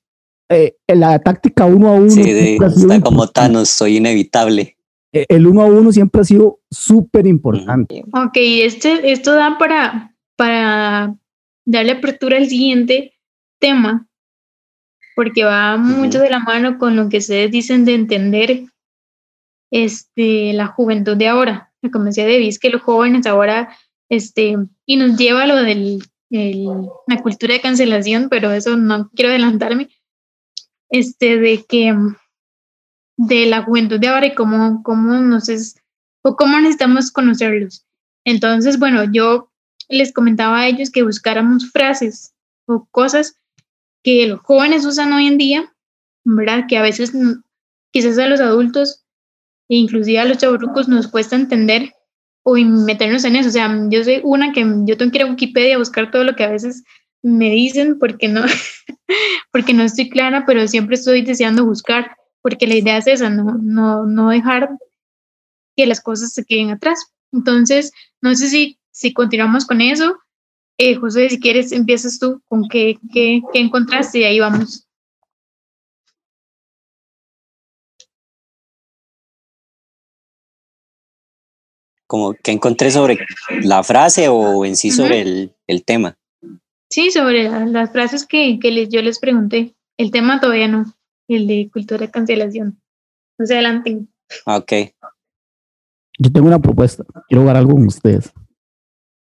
Eh, 0.50 0.76
en 0.86 1.00
la 1.00 1.18
táctica 1.18 1.66
uno 1.66 1.88
a 1.88 1.92
uno. 1.92 2.10
Sí, 2.10 2.22
de- 2.22 2.56
está 2.56 3.00
como. 3.00 3.26
Thanos, 3.28 3.68
soy 3.68 3.98
inevitable. 3.98 4.76
Eh, 5.12 5.24
El 5.28 5.46
uno 5.46 5.62
a 5.62 5.66
uno 5.66 5.92
siempre 5.92 6.20
ha 6.20 6.24
sido 6.24 6.60
súper 6.70 7.26
importante. 7.26 8.02
Ok, 8.12 8.36
este, 8.36 9.10
esto 9.12 9.34
da 9.34 9.56
para, 9.58 10.14
para 10.36 11.14
darle 11.68 11.92
apertura 11.92 12.38
al 12.38 12.48
siguiente 12.48 13.12
tema, 13.60 14.08
porque 15.14 15.44
va 15.44 15.76
mucho 15.76 16.18
de 16.18 16.30
la 16.30 16.38
mano 16.38 16.78
con 16.78 16.96
lo 16.96 17.10
que 17.10 17.18
ustedes 17.18 17.50
dicen 17.50 17.84
de 17.84 17.94
entender 17.94 18.64
este, 19.70 20.54
la 20.54 20.68
juventud 20.68 21.16
de 21.16 21.28
ahora. 21.28 21.70
Como 21.92 22.06
decía 22.06 22.24
Debbie, 22.24 22.48
es 22.48 22.58
que 22.58 22.70
los 22.70 22.80
jóvenes 22.80 23.26
ahora, 23.26 23.76
este, 24.08 24.56
y 24.86 24.96
nos 24.96 25.18
lleva 25.18 25.42
a 25.42 25.46
lo 25.46 25.56
de 25.56 25.98
la 26.30 27.22
cultura 27.22 27.54
de 27.54 27.60
cancelación, 27.60 28.28
pero 28.30 28.50
eso 28.52 28.76
no 28.78 29.10
quiero 29.10 29.30
adelantarme, 29.30 29.90
este, 30.88 31.38
de 31.38 31.64
que 31.68 31.94
de 33.18 33.46
la 33.46 33.62
juventud 33.62 34.00
de 34.00 34.08
ahora 34.08 34.26
y 34.26 34.34
cómo, 34.34 34.82
cómo 34.82 35.20
nos 35.20 35.50
es, 35.50 35.76
o 36.22 36.34
cómo 36.34 36.58
necesitamos 36.60 37.12
conocerlos. 37.12 37.84
Entonces, 38.24 38.78
bueno, 38.78 39.04
yo 39.12 39.47
les 39.88 40.12
comentaba 40.12 40.60
a 40.60 40.68
ellos 40.68 40.90
que 40.90 41.02
buscáramos 41.02 41.70
frases 41.70 42.34
o 42.66 42.86
cosas 42.90 43.34
que 44.02 44.26
los 44.26 44.40
jóvenes 44.40 44.84
usan 44.84 45.12
hoy 45.12 45.26
en 45.26 45.38
día, 45.38 45.74
¿verdad? 46.24 46.64
Que 46.68 46.76
a 46.78 46.82
veces 46.82 47.14
mm, 47.14 47.42
quizás 47.90 48.18
a 48.18 48.26
los 48.26 48.40
adultos 48.40 49.04
e 49.68 49.76
inclusive 49.76 50.18
a 50.18 50.24
los 50.24 50.38
chaburrucos 50.38 50.88
nos 50.88 51.08
cuesta 51.08 51.36
entender 51.36 51.92
o 52.42 52.54
meternos 52.54 53.24
en 53.24 53.36
eso. 53.36 53.48
O 53.48 53.52
sea, 53.52 53.70
yo 53.90 54.04
soy 54.04 54.20
una 54.24 54.52
que 54.52 54.64
yo 54.84 54.96
tengo 54.96 55.12
que 55.12 55.18
ir 55.18 55.24
a 55.24 55.30
Wikipedia 55.30 55.74
a 55.76 55.78
buscar 55.78 56.10
todo 56.10 56.24
lo 56.24 56.36
que 56.36 56.44
a 56.44 56.50
veces 56.50 56.84
me 57.22 57.50
dicen 57.50 57.98
porque 57.98 58.28
no, 58.28 58.42
porque 59.52 59.74
no 59.74 59.82
estoy 59.82 60.08
clara, 60.08 60.44
pero 60.46 60.66
siempre 60.68 60.94
estoy 60.94 61.22
deseando 61.22 61.64
buscar, 61.64 62.16
porque 62.42 62.66
la 62.66 62.76
idea 62.76 62.98
es 62.98 63.06
esa, 63.06 63.30
no, 63.30 63.58
no, 63.60 64.06
no 64.06 64.30
dejar 64.30 64.70
que 65.76 65.86
las 65.86 66.00
cosas 66.00 66.32
se 66.32 66.44
queden 66.44 66.70
atrás. 66.70 67.12
Entonces, 67.32 67.92
no 68.20 68.34
sé 68.34 68.48
si, 68.48 68.77
si 68.92 69.12
continuamos 69.12 69.66
con 69.66 69.80
eso. 69.80 70.16
Eh, 70.78 70.94
José, 70.94 71.28
si 71.28 71.40
quieres, 71.40 71.72
empiezas 71.72 72.18
tú 72.18 72.40
con 72.46 72.68
qué, 72.68 72.98
qué, 73.12 73.40
qué 73.52 73.58
encontraste 73.60 74.20
y 74.20 74.24
ahí 74.24 74.40
vamos. 74.40 74.86
Como 82.06 82.32
que 82.34 82.52
encontré 82.52 82.90
sobre 82.90 83.18
la 83.62 83.82
frase 83.82 84.28
o 84.28 84.64
en 84.64 84.76
sí 84.76 84.90
sobre 84.90 85.20
el, 85.20 85.54
el 85.66 85.84
tema. 85.84 86.16
Sí, 86.90 87.10
sobre 87.10 87.44
la- 87.50 87.66
las 87.66 87.92
frases 87.92 88.26
que, 88.26 88.58
que 88.58 88.70
les, 88.70 88.88
yo 88.88 89.02
les 89.02 89.18
pregunté. 89.18 89.74
El 89.98 90.10
tema 90.10 90.40
todavía 90.40 90.68
no, 90.68 90.84
el 91.28 91.46
de 91.46 91.68
cultura 91.70 92.00
de 92.06 92.10
cancelación. 92.10 92.80
No 93.38 93.44
se 93.46 93.54
adelanten. 93.54 94.08
Ah, 94.46 94.56
Ok. 94.56 94.72
Yo 96.20 96.32
tengo 96.32 96.48
una 96.48 96.58
propuesta. 96.58 97.04
Quiero 97.28 97.42
jugar 97.42 97.56
algo 97.58 97.72
con 97.74 97.86
ustedes. 97.86 98.32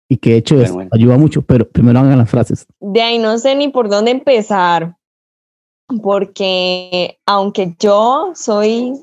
Y 0.09 0.19
que 0.19 0.31
de 0.31 0.37
hecho 0.37 0.61
es- 0.61 0.73
bueno. 0.73 0.91
ayuda 0.93 1.17
mucho, 1.19 1.43
pero 1.43 1.69
primero 1.69 1.99
hagan 1.99 2.19
las 2.19 2.31
frases. 2.31 2.67
De 2.81 3.03
ahí 3.03 3.19
no 3.19 3.39
sé 3.39 3.55
ni 3.55 3.69
por 3.69 3.89
dónde 3.89 4.13
empezar, 4.13 4.97
porque 6.03 7.19
aunque 7.27 7.75
yo 7.79 8.33
soy 8.35 8.95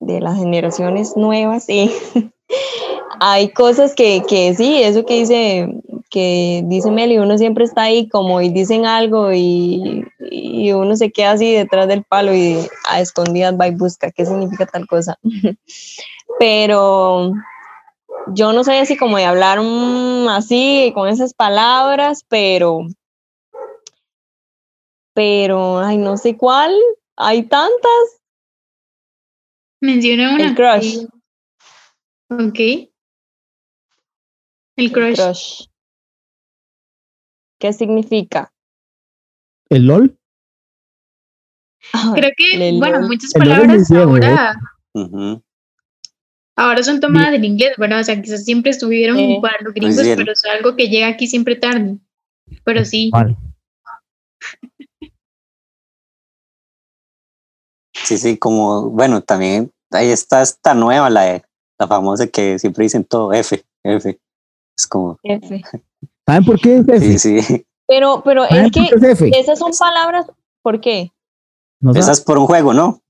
de 0.00 0.20
las 0.20 0.36
generaciones 0.38 1.16
nuevas, 1.16 1.64
sí, 1.66 1.90
hay 3.20 3.48
cosas 3.50 3.94
que, 3.94 4.22
que 4.28 4.54
sí, 4.54 4.82
eso 4.82 5.04
que 5.04 5.14
dice, 5.14 5.68
que 6.10 6.62
dice 6.66 6.90
Meli, 6.90 7.18
uno 7.18 7.38
siempre 7.38 7.64
está 7.64 7.82
ahí 7.82 8.08
como 8.08 8.40
y 8.40 8.48
dicen 8.50 8.86
algo 8.86 9.32
y, 9.32 10.04
y 10.30 10.72
uno 10.72 10.96
se 10.96 11.10
queda 11.10 11.32
así 11.32 11.52
detrás 11.54 11.88
del 11.88 12.04
palo 12.04 12.34
y 12.34 12.58
a 12.88 13.00
escondidas 13.00 13.58
va 13.58 13.68
y 13.68 13.74
busca 13.74 14.10
qué 14.12 14.24
significa 14.26 14.66
tal 14.66 14.86
cosa. 14.86 15.18
Pero 16.38 17.32
yo 18.34 18.52
no 18.52 18.64
soy 18.64 18.76
así 18.76 18.96
como 18.96 19.16
de 19.16 19.24
hablar 19.24 19.60
mm, 19.60 20.28
así 20.28 20.92
con 20.94 21.08
esas 21.08 21.34
palabras, 21.34 22.24
pero 22.28 22.86
pero 25.14 25.78
ay 25.78 25.96
no 25.98 26.16
sé 26.16 26.36
cuál, 26.36 26.74
hay 27.16 27.44
tantas. 27.44 28.20
Menciona 29.80 30.34
una. 30.34 30.48
El 30.48 30.54
crush. 30.54 31.06
Ok. 32.28 32.90
El 34.76 34.92
crush. 34.92 35.16
Crush. 35.16 35.66
¿Qué 37.58 37.72
significa? 37.72 38.52
¿El 39.70 39.86
LOL? 39.86 40.18
Creo 42.14 42.30
que, 42.36 42.78
bueno, 42.78 43.00
LOL. 43.00 43.08
muchas 43.08 43.32
palabras 43.32 43.88
viejo, 43.88 44.10
ahora, 44.10 44.54
Ujú. 44.92 45.42
Ahora 46.56 46.82
son 46.82 47.00
tomadas 47.00 47.30
del 47.32 47.44
inglés, 47.44 47.74
¿verdad? 47.78 48.00
O 48.00 48.04
sea, 48.04 48.20
quizás 48.20 48.44
siempre 48.44 48.70
estuvieron 48.70 49.18
Eh, 49.18 49.38
para 49.40 49.56
los 49.62 49.72
gringos, 49.74 50.02
pero 50.16 50.32
es 50.32 50.44
algo 50.46 50.74
que 50.76 50.88
llega 50.88 51.08
aquí 51.08 51.26
siempre 51.26 51.56
tarde. 51.56 51.98
Pero 52.64 52.84
sí, 52.84 53.10
Vale. 53.12 53.36
Sí, 57.94 58.18
sí, 58.18 58.36
como, 58.38 58.90
bueno, 58.90 59.20
también 59.22 59.70
ahí 59.90 60.08
está 60.10 60.42
esta 60.42 60.74
nueva, 60.74 61.10
la, 61.10 61.22
de- 61.22 61.44
la 61.78 61.86
famosa 61.88 62.26
que 62.26 62.58
siempre 62.58 62.84
dicen 62.84 63.04
todo 63.04 63.32
F, 63.32 63.64
F. 63.82 64.20
Es 64.78 64.86
como, 64.86 65.18
F. 65.22 65.62
¿Saben 66.26 66.44
por 66.44 66.60
qué 66.60 66.76
es 66.78 66.88
F? 66.88 67.18
sí, 67.18 67.40
sí. 67.40 67.66
Pero, 67.88 68.22
pero 68.24 68.46
¿Saben 68.46 68.66
es 68.66 68.72
que 68.72 68.88
es 68.94 69.22
esas 69.44 69.58
son 69.58 69.72
palabras, 69.78 70.26
¿por 70.62 70.80
qué? 70.80 71.12
No 71.80 71.92
Esa 71.92 72.02
saben. 72.02 72.12
es 72.12 72.20
por 72.20 72.38
un 72.38 72.46
juego, 72.46 72.74
¿no? 72.74 73.00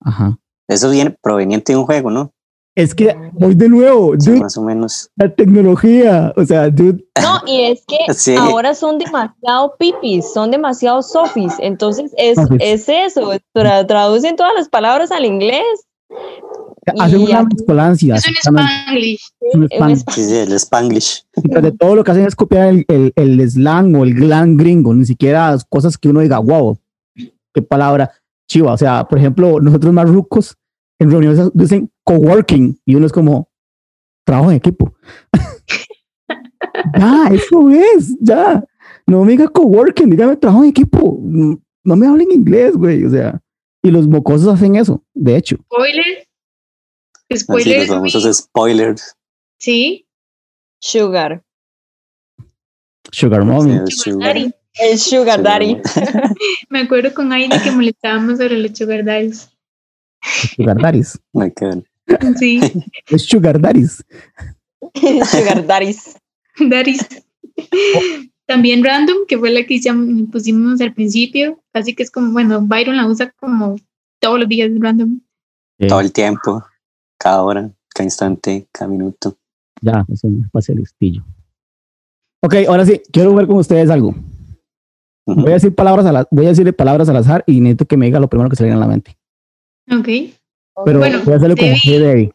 Ajá. 0.00 0.38
Eso 0.68 0.90
viene 0.90 1.10
proveniente 1.22 1.72
de 1.72 1.78
un 1.78 1.84
juego, 1.86 2.10
¿no? 2.10 2.32
Es 2.76 2.92
que 2.94 3.14
voy 3.34 3.54
de 3.54 3.68
nuevo, 3.68 4.14
Sí, 4.18 4.30
dude, 4.32 4.40
más 4.40 4.56
o 4.58 4.62
menos. 4.62 5.08
la 5.16 5.32
tecnología, 5.32 6.32
o 6.36 6.44
sea, 6.44 6.68
dude, 6.70 7.04
No, 7.22 7.40
y 7.46 7.62
es 7.70 7.84
que 7.86 7.98
Sí. 8.14 8.34
ahora 8.34 8.74
son 8.74 8.98
demasiado 8.98 9.74
pipis, 9.78 10.32
son 10.32 10.50
demasiado 10.50 11.02
sofis. 11.02 11.52
Entonces 11.60 12.12
es, 12.16 12.36
es 12.58 12.88
eso, 12.88 13.30
tra- 13.54 13.86
traducen 13.86 14.34
todas 14.34 14.52
las 14.56 14.68
palabras 14.68 15.12
al 15.12 15.24
inglés. 15.24 15.62
hacen 16.98 17.20
Y 17.20 17.24
una 17.26 17.44
mezcolancia. 17.44 18.16
es 18.16 18.26
un 18.26 18.34
spanglish. 18.58 19.20
un. 19.52 19.68
Sí, 20.10 20.24
sí, 20.24 20.34
el 20.36 20.52
Spanglish. 20.54 21.24
De 21.36 21.70
todo 21.72 21.94
lo 21.94 22.02
que 22.04 22.10
hacen 22.10 22.26
es 22.26 22.34
copiar 22.34 22.68
el, 22.68 22.84
el, 22.88 23.12
el 23.14 23.50
slang 23.50 23.94
o 23.94 24.02
el 24.04 24.14
glam 24.14 24.56
gringo, 24.56 24.92
ni 24.94 25.04
siquiera 25.06 25.56
cosas 25.68 25.96
que 25.96 26.08
uno 26.08 26.20
diga, 26.20 26.38
wow, 26.40 26.76
qué 27.52 27.62
palabra 27.62 28.10
chiva. 28.48 28.72
O 28.72 28.76
sea, 28.76 29.04
por 29.04 29.18
ejemplo, 29.18 29.60
nosotros 29.60 29.92
más 29.92 30.08
rucos 30.08 30.56
en 31.04 31.10
reuniones 31.10 31.50
dicen 31.54 31.90
coworking 32.02 32.80
y 32.84 32.94
uno 32.96 33.06
es 33.06 33.12
como 33.12 33.50
trabajo 34.24 34.50
en 34.50 34.56
equipo. 34.56 34.94
ya, 36.98 37.28
eso 37.32 37.70
es, 37.70 38.16
ya. 38.20 38.64
No 39.06 39.24
me 39.24 39.32
diga 39.32 39.48
coworking, 39.48 40.10
dígame 40.10 40.36
trabajo 40.36 40.64
en 40.64 40.70
equipo. 40.70 41.18
No 41.22 41.60
no 41.84 41.96
me 41.96 42.06
hablen 42.06 42.32
inglés, 42.32 42.74
güey. 42.74 43.04
O 43.04 43.10
sea, 43.10 43.40
y 43.82 43.90
los 43.90 44.08
mocosos 44.08 44.48
hacen 44.48 44.76
eso, 44.76 45.04
de 45.12 45.36
hecho. 45.36 45.56
Spoiler. 45.56 46.26
Así, 47.30 47.40
Spoiler. 47.40 47.78
los 47.80 47.88
famosos 47.88 48.36
spoilers. 48.36 49.14
Sí, 49.58 50.06
Sugar. 50.80 51.42
Sugar 53.12 53.44
mommy. 53.44 53.76
el 53.76 53.92
Sugar. 53.92 54.36
El 54.76 54.98
sugar 54.98 55.40
daddy. 55.40 55.80
Me 56.68 56.80
acuerdo 56.80 57.14
con 57.14 57.32
Aida 57.32 57.62
que 57.62 57.70
molestábamos 57.70 58.38
sobre 58.38 58.58
los 58.58 58.76
sugar 58.76 59.04
daddies. 59.04 59.48
Sugar 60.56 60.80
daddies. 60.80 61.20
My 61.32 61.52
God. 61.54 61.84
Sí, 62.36 62.60
Es 63.08 63.22
sugar 63.24 63.60
daddies. 63.60 64.04
sugar 64.94 65.66
daddies. 65.66 66.16
daddies. 66.58 67.06
También 68.46 68.84
random, 68.84 69.26
que 69.26 69.38
fue 69.38 69.50
la 69.50 69.64
que 69.64 69.80
pusimos 70.30 70.80
al 70.80 70.92
principio. 70.92 71.62
Así 71.72 71.94
que 71.94 72.02
es 72.02 72.10
como, 72.10 72.32
bueno, 72.32 72.60
Byron 72.60 72.96
la 72.96 73.06
usa 73.06 73.30
como 73.40 73.76
todos 74.20 74.38
los 74.38 74.48
días 74.48 74.70
random. 74.78 75.20
Eh, 75.78 75.86
Todo 75.88 76.00
el 76.00 76.12
tiempo, 76.12 76.62
cada 77.18 77.42
hora, 77.42 77.70
cada 77.94 78.04
instante, 78.04 78.68
cada 78.70 78.90
minuto. 78.90 79.36
Ya, 79.80 80.04
eso 80.12 80.28
me 80.28 80.48
pasa 80.50 80.72
el 80.72 80.78
listillo. 80.78 81.24
Ok, 82.42 82.54
ahora 82.68 82.84
sí, 82.84 83.00
quiero 83.10 83.34
ver 83.34 83.46
con 83.46 83.56
ustedes 83.56 83.88
algo. 83.90 84.14
Voy 85.26 85.50
a 85.50 85.54
decir 85.54 85.74
palabras 85.74 86.04
a 86.04 86.12
la, 86.12 86.28
voy 86.30 86.44
a 86.44 86.50
decirle 86.50 86.74
palabras 86.74 87.08
al 87.08 87.16
azar 87.16 87.42
y 87.46 87.60
necesito 87.60 87.86
que 87.86 87.96
me 87.96 88.06
diga 88.06 88.20
lo 88.20 88.28
primero 88.28 88.50
que 88.50 88.56
se 88.56 88.62
le 88.62 88.68
venga 88.68 88.84
a 88.84 88.86
la 88.86 88.92
mente. 88.92 89.16
Ok. 89.90 90.06
Pero 90.84 90.98
Bueno, 90.98 91.20
voy 91.24 91.34
a 91.34 91.36
hacerlo 91.36 91.56
como 91.56 91.72
Debbie. 91.84 92.32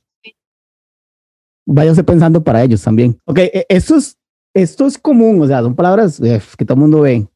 Váyanse 1.65 2.03
pensando 2.03 2.43
para 2.43 2.63
ellos 2.63 2.81
también. 2.81 3.19
Ok, 3.25 3.39
e- 3.39 3.65
esto 3.69 3.95
es, 3.97 4.17
esto 4.55 4.87
es 4.87 4.97
común, 4.97 5.41
o 5.41 5.47
sea, 5.47 5.61
son 5.61 5.75
palabras 5.75 6.19
eh, 6.21 6.41
que 6.57 6.65
todo 6.65 6.75
el 6.75 6.81
mundo 6.81 7.01
ve. 7.01 7.27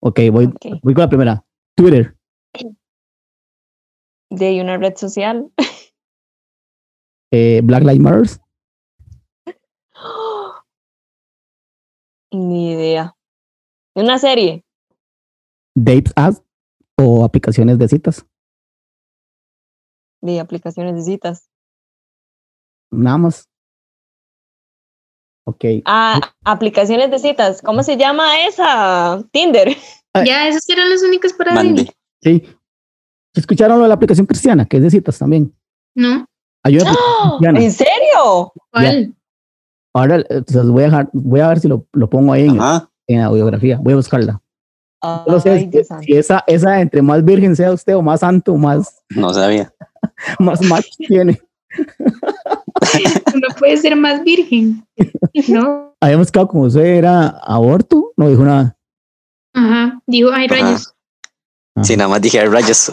Ok, 0.00 0.20
voy, 0.32 0.46
voy 0.82 0.94
con 0.94 1.02
la 1.02 1.08
primera. 1.08 1.44
Twitter, 1.76 2.16
De 4.30 4.60
una 4.60 4.76
red 4.78 4.96
social. 4.96 5.50
eh, 7.32 7.60
Black 7.62 7.82
Lives 7.82 8.00
Matter, 8.00 8.28
Ni 12.32 12.72
idea. 12.72 13.16
Una 13.94 14.18
serie. 14.18 14.64
Dates 15.74 16.12
Apps 16.16 16.42
o 16.96 17.24
aplicaciones 17.24 17.78
de 17.78 17.88
citas. 17.88 18.26
De 20.20 20.40
aplicaciones 20.40 20.94
de 20.96 21.02
citas. 21.02 21.48
Nada 22.90 23.18
más. 23.18 23.48
Ok. 25.44 25.64
Ah, 25.84 26.20
aplicaciones 26.44 27.10
de 27.10 27.18
citas. 27.18 27.62
¿Cómo 27.62 27.82
se 27.82 27.96
llama 27.96 28.46
esa? 28.46 29.24
Tinder. 29.30 29.76
Ay. 30.12 30.26
Ya, 30.26 30.48
esas 30.48 30.68
eran 30.68 30.90
las 30.90 31.02
únicas 31.02 31.32
para 31.32 31.54
Mande. 31.54 31.84
Debbie. 31.84 31.94
Sí. 32.22 32.56
¿Escucharon 33.34 33.78
lo 33.78 33.84
de 33.84 33.88
la 33.88 33.94
aplicación 33.94 34.26
cristiana, 34.26 34.66
que 34.66 34.78
es 34.78 34.82
de 34.82 34.90
citas 34.90 35.18
también? 35.18 35.54
¿No? 35.94 36.26
Aplicación 36.62 36.96
cristiana. 37.28 37.60
¿En 37.60 37.72
serio? 37.72 38.52
¿Cuál? 38.70 39.14
Ahora 39.94 40.18
eh, 40.28 40.42
voy 40.64 40.82
a 40.82 40.86
dejar, 40.86 41.10
voy 41.12 41.40
a 41.40 41.48
ver 41.48 41.60
si 41.60 41.68
lo, 41.68 41.86
lo 41.92 42.10
pongo 42.10 42.32
ahí 42.32 42.46
en, 42.46 42.56
la 42.58 43.24
audiografía. 43.24 43.78
Voy 43.80 43.94
a 43.94 43.96
buscarla. 43.96 44.42
Yo 45.02 45.24
no 45.28 45.40
sé 45.40 45.50
Ay, 45.50 45.70
si- 46.04 46.12
esa, 46.16 46.42
esa 46.46 46.80
entre 46.80 47.02
más 47.02 47.24
virgen 47.24 47.54
sea 47.54 47.72
usted 47.72 47.94
o 47.96 48.02
más 48.02 48.20
santo, 48.20 48.56
más, 48.56 49.02
No 49.10 49.32
sabía. 49.32 49.72
más 50.38 50.60
match 50.62 50.96
tiene. 50.96 51.40
No 53.34 53.54
puede 53.58 53.76
ser 53.76 53.94
más 53.96 54.22
virgen. 54.24 54.84
¿No? 55.48 55.94
Habíamos 56.00 56.30
quedado 56.32 56.48
como 56.48 56.64
usted 56.64 56.84
era 56.84 57.28
aborto, 57.28 58.12
no 58.16 58.28
dijo 58.28 58.44
nada. 58.44 58.76
Ajá. 59.54 60.00
Dijo, 60.06 60.30
hay 60.32 60.48
rayos. 60.48 60.94
Ajá. 61.74 61.84
Sí, 61.84 61.96
nada 61.96 62.08
más 62.08 62.20
dije 62.20 62.44
rayos. 62.46 62.90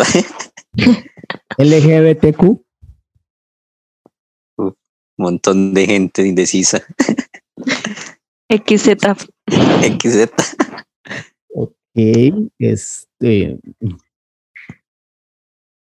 LGBTQ. 1.58 2.62
Montón 5.18 5.74
de 5.74 5.86
gente 5.86 6.28
indecisa. 6.28 6.82
XZ. 8.50 8.98
XZ. 9.48 10.30
Este. 11.96 13.58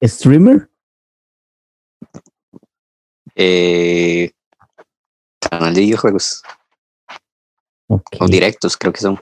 ¿Streamer? 0.02 0.68
Eh, 3.36 4.32
canal 5.40 5.72
de 5.72 5.80
videojuegos. 5.82 6.42
O 7.88 8.02
directos, 8.28 8.76
creo 8.76 8.92
que 8.92 9.00
son. 9.00 9.20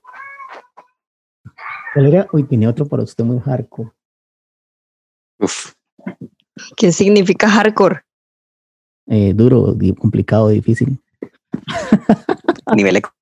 ¿Cuál 1.93 2.07
era? 2.07 2.27
Uy, 2.33 2.45
tiene 2.45 2.67
otro 2.67 2.87
para 2.87 3.03
usted 3.03 3.25
muy 3.25 3.39
hardcore. 3.41 3.91
Uf, 5.41 5.75
¿Qué 6.77 6.91
significa 6.91 7.49
hardcore? 7.51 8.03
Eh, 9.07 9.33
duro, 9.35 9.77
complicado, 9.99 10.49
difícil. 10.49 10.99
nivel 12.75 12.97
eco. 12.97 13.13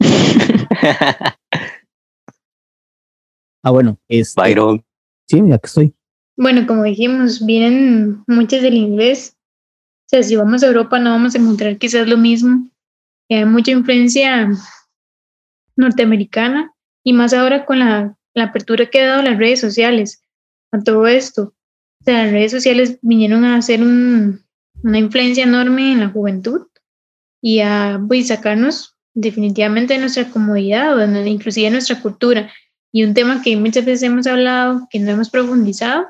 Ah, 3.62 3.70
bueno, 3.70 3.98
este, 4.08 4.40
Byron. 4.40 4.84
sí, 5.28 5.40
ya 5.46 5.58
que 5.58 5.66
estoy. 5.66 5.94
Bueno, 6.36 6.66
como 6.66 6.84
dijimos, 6.84 7.44
vienen 7.44 8.22
muchas 8.26 8.62
del 8.62 8.74
inglés. 8.74 9.36
O 10.06 10.08
sea, 10.10 10.22
si 10.22 10.36
vamos 10.36 10.62
a 10.62 10.66
Europa 10.68 10.98
no 10.98 11.10
vamos 11.10 11.34
a 11.34 11.38
encontrar 11.38 11.76
quizás 11.78 12.08
lo 12.08 12.16
mismo. 12.16 12.68
Hay 13.28 13.44
mucha 13.44 13.70
influencia 13.72 14.50
norteamericana 15.76 16.72
y 17.04 17.12
más 17.12 17.32
ahora 17.32 17.64
con 17.64 17.78
la, 17.78 18.16
la 18.34 18.44
apertura 18.44 18.86
que 18.86 19.00
ha 19.00 19.06
dado 19.08 19.22
las 19.22 19.38
redes 19.38 19.60
sociales 19.60 20.22
a 20.72 20.80
todo 20.82 21.06
esto. 21.06 21.54
O 22.00 22.04
sea, 22.04 22.24
las 22.24 22.32
redes 22.32 22.52
sociales 22.52 22.98
vinieron 23.02 23.44
a 23.44 23.56
hacer 23.56 23.82
un- 23.82 24.42
una 24.82 24.98
influencia 24.98 25.44
enorme 25.44 25.92
en 25.92 26.00
la 26.00 26.08
juventud 26.08 26.66
y 27.42 27.60
a 27.60 28.00
pues, 28.08 28.28
sacarnos 28.28 28.96
definitivamente 29.14 29.94
de 29.94 30.00
nuestra 30.00 30.30
comodidad 30.30 30.94
o 30.94 30.96
de- 30.96 31.28
inclusive 31.28 31.66
de 31.66 31.72
nuestra 31.72 32.00
cultura. 32.00 32.50
Y 32.92 33.04
un 33.04 33.14
tema 33.14 33.42
que 33.42 33.56
muchas 33.56 33.84
veces 33.84 34.02
hemos 34.02 34.26
hablado, 34.26 34.86
que 34.90 34.98
no 34.98 35.10
hemos 35.12 35.30
profundizado, 35.30 36.06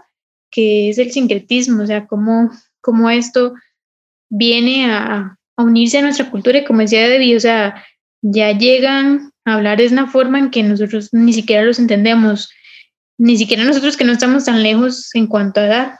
que 0.51 0.90
es 0.90 0.99
el 0.99 1.12
sincretismo, 1.12 1.83
o 1.83 1.87
sea, 1.87 2.07
cómo, 2.07 2.51
cómo 2.81 3.11
esto 3.11 3.55
viene 4.31 4.90
a, 4.90 5.37
unirse 5.57 5.99
a 5.99 6.03
nuestra 6.03 6.31
cultura 6.31 6.59
y 6.59 6.64
como 6.64 6.81
decía 6.81 7.07
Debbie, 7.07 7.37
o 7.37 7.40
sea, 7.40 7.85
ya 8.23 8.57
llegan 8.57 9.31
a 9.45 9.57
hablar 9.57 9.77
de 9.77 9.88
una 9.88 10.07
forma 10.07 10.38
en 10.38 10.51
que 10.51 10.62
nosotros 10.62 11.11
ni 11.12 11.35
siquiera 11.35 11.64
los 11.64 11.79
entendemos, 11.79 12.51
ni 13.19 13.37
siquiera 13.37 13.64
nosotros 13.64 13.99
que 13.99 14.05
no 14.05 14.12
estamos 14.12 14.47
tan 14.47 14.62
lejos 14.62 15.14
en 15.14 15.27
cuanto 15.27 15.61
a 15.61 15.66
edad 15.66 15.99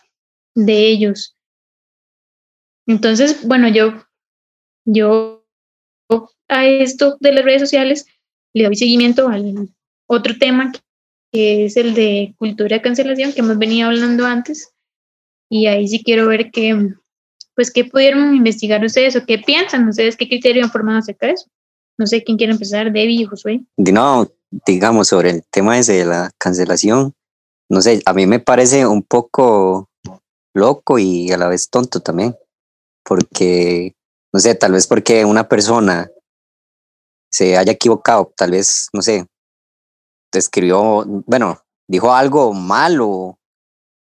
de 0.55 0.88
ellos. 0.88 1.37
Entonces, 2.87 3.47
bueno, 3.47 3.69
yo, 3.69 4.03
yo 4.87 5.45
a 6.49 6.66
esto 6.66 7.19
de 7.21 7.33
las 7.33 7.45
redes 7.45 7.61
sociales 7.61 8.07
le 8.55 8.64
doy 8.64 8.77
seguimiento 8.77 9.29
al 9.29 9.69
otro 10.11 10.35
tema 10.38 10.73
que 11.33 11.66
es 11.66 11.77
el 11.77 11.94
de 11.94 12.35
cultura 12.37 12.77
de 12.77 12.83
cancelación 12.83 13.33
que 13.33 13.40
hemos 13.40 13.57
venido 13.59 13.88
hablando 13.88 14.27
antes. 14.27 14.73
Y 15.49 15.66
ahí 15.66 15.87
sí 15.87 16.03
quiero 16.03 16.27
ver 16.27 16.51
qué, 16.51 16.94
pues, 17.55 17.70
qué 17.70 17.85
pudieron 17.85 18.35
investigar 18.35 18.85
ustedes 18.85 19.14
o 19.14 19.25
qué 19.25 19.38
piensan 19.38 19.88
ustedes, 19.88 20.16
qué 20.16 20.29
criterio 20.29 20.64
han 20.64 20.70
formado 20.73 20.99
acerca 20.99 21.29
de 21.29 21.35
eso. 21.35 21.46
No 21.96 22.07
sé 22.07 22.25
quién 22.25 22.37
quiere 22.37 22.53
empezar, 22.53 22.92
Debbie 22.92 23.23
y 23.23 23.25
Josué. 23.25 23.61
No, 23.77 24.29
digamos, 24.66 25.09
sobre 25.09 25.31
el 25.31 25.44
tema 25.49 25.79
ese 25.79 25.92
de 25.92 26.05
la 26.07 26.33
cancelación, 26.38 27.14
no 27.68 27.81
sé, 27.81 28.03
a 28.05 28.12
mí 28.12 28.27
me 28.27 28.40
parece 28.40 28.87
un 28.87 29.05
poco 29.05 29.88
loco 30.55 30.99
y 30.99 31.31
a 31.31 31.37
la 31.37 31.46
vez 31.46 31.70
tonto 31.70 32.01
también, 32.01 32.35
porque, 33.05 33.94
no 34.33 34.40
sé, 34.40 34.57
tal 34.57 34.73
vez 34.73 34.88
porque 34.88 35.25
una 35.25 35.49
persona 35.49 36.11
se 37.31 37.57
haya 37.57 37.73
equivocado, 37.73 38.33
tal 38.37 38.51
vez, 38.53 38.88
no 38.92 39.03
sé, 39.03 39.27
escribió, 40.38 41.05
bueno, 41.27 41.61
dijo 41.88 42.12
algo 42.14 42.53
malo 42.53 43.38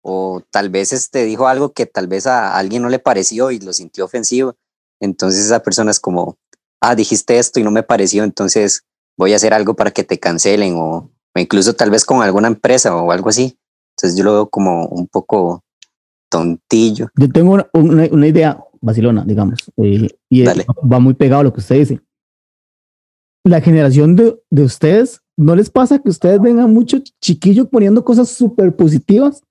o 0.05 0.43
tal 0.51 0.71
vez 0.71 0.93
este 0.93 1.25
dijo 1.25 1.47
algo 1.49 1.73
que 1.73 1.87
tal 1.87 2.07
vez 2.09 2.27
a 2.27 2.57
alguien 2.57 2.83
no 2.83 2.89
le 2.89 2.99
pareció 2.99 3.51
y 3.51 3.59
lo 3.61 3.73
sintió 3.73 4.05
ofensivo, 4.05 4.55
entonces 5.01 5.45
esa 5.47 5.63
persona 5.63 5.91
es 5.91 6.01
como, 6.01 6.37
ah, 6.81 6.95
dijiste 6.95 7.39
esto 7.39 7.61
y 7.61 7.65
no 7.65 7.71
me 7.71 7.83
pareció, 7.83 8.25
entonces 8.25 8.83
voy 9.17 9.33
a 9.33 9.37
hacer 9.37 9.55
algo 9.55 9.75
para 9.75 9.91
que 9.91 10.05
te 10.05 10.19
cancelen 10.19 10.75
o, 10.77 11.11
o 11.35 11.41
incluso 11.41 11.75
tal 11.75 11.91
vez 11.91 12.05
con 12.05 12.23
alguna 12.23 12.49
empresa 12.49 12.95
o 12.97 13.13
algo 13.13 13.29
así. 13.29 13.57
Entonces 13.97 14.19
yo 14.19 14.25
lo 14.25 14.33
veo 14.33 14.49
como 14.49 14.87
un 14.87 15.07
poco 15.07 15.63
tontillo. 16.31 17.09
Yo 17.17 17.29
tengo 17.31 17.53
una, 17.53 17.69
una- 17.75 18.09
una 18.11 18.27
idea, 18.27 18.59
Barcelona, 18.81 19.23
digamos, 19.27 19.71
eh, 19.77 20.09
y 20.31 20.43
es- 20.43 20.67
va 20.91 20.99
muy 20.99 21.15
pegado 21.15 21.41
a 21.41 21.45
lo 21.45 21.53
que 21.53 21.61
usted 21.61 21.77
dice. 21.77 22.01
La 23.45 23.61
generación 23.61 24.17
de, 24.17 24.41
de 24.51 24.63
ustedes, 24.65 25.21
¿no 25.37 25.57
les 25.57 25.71
pasa 25.71 25.99
que 25.99 26.11
ustedes 26.11 26.40
ven 26.40 26.59
a 26.59 26.66
muchos 26.66 27.03
chiquillos 27.21 27.68
poniendo 27.68 28.05
cosas 28.05 28.29
súper 28.29 28.75
positivas, 28.77 29.42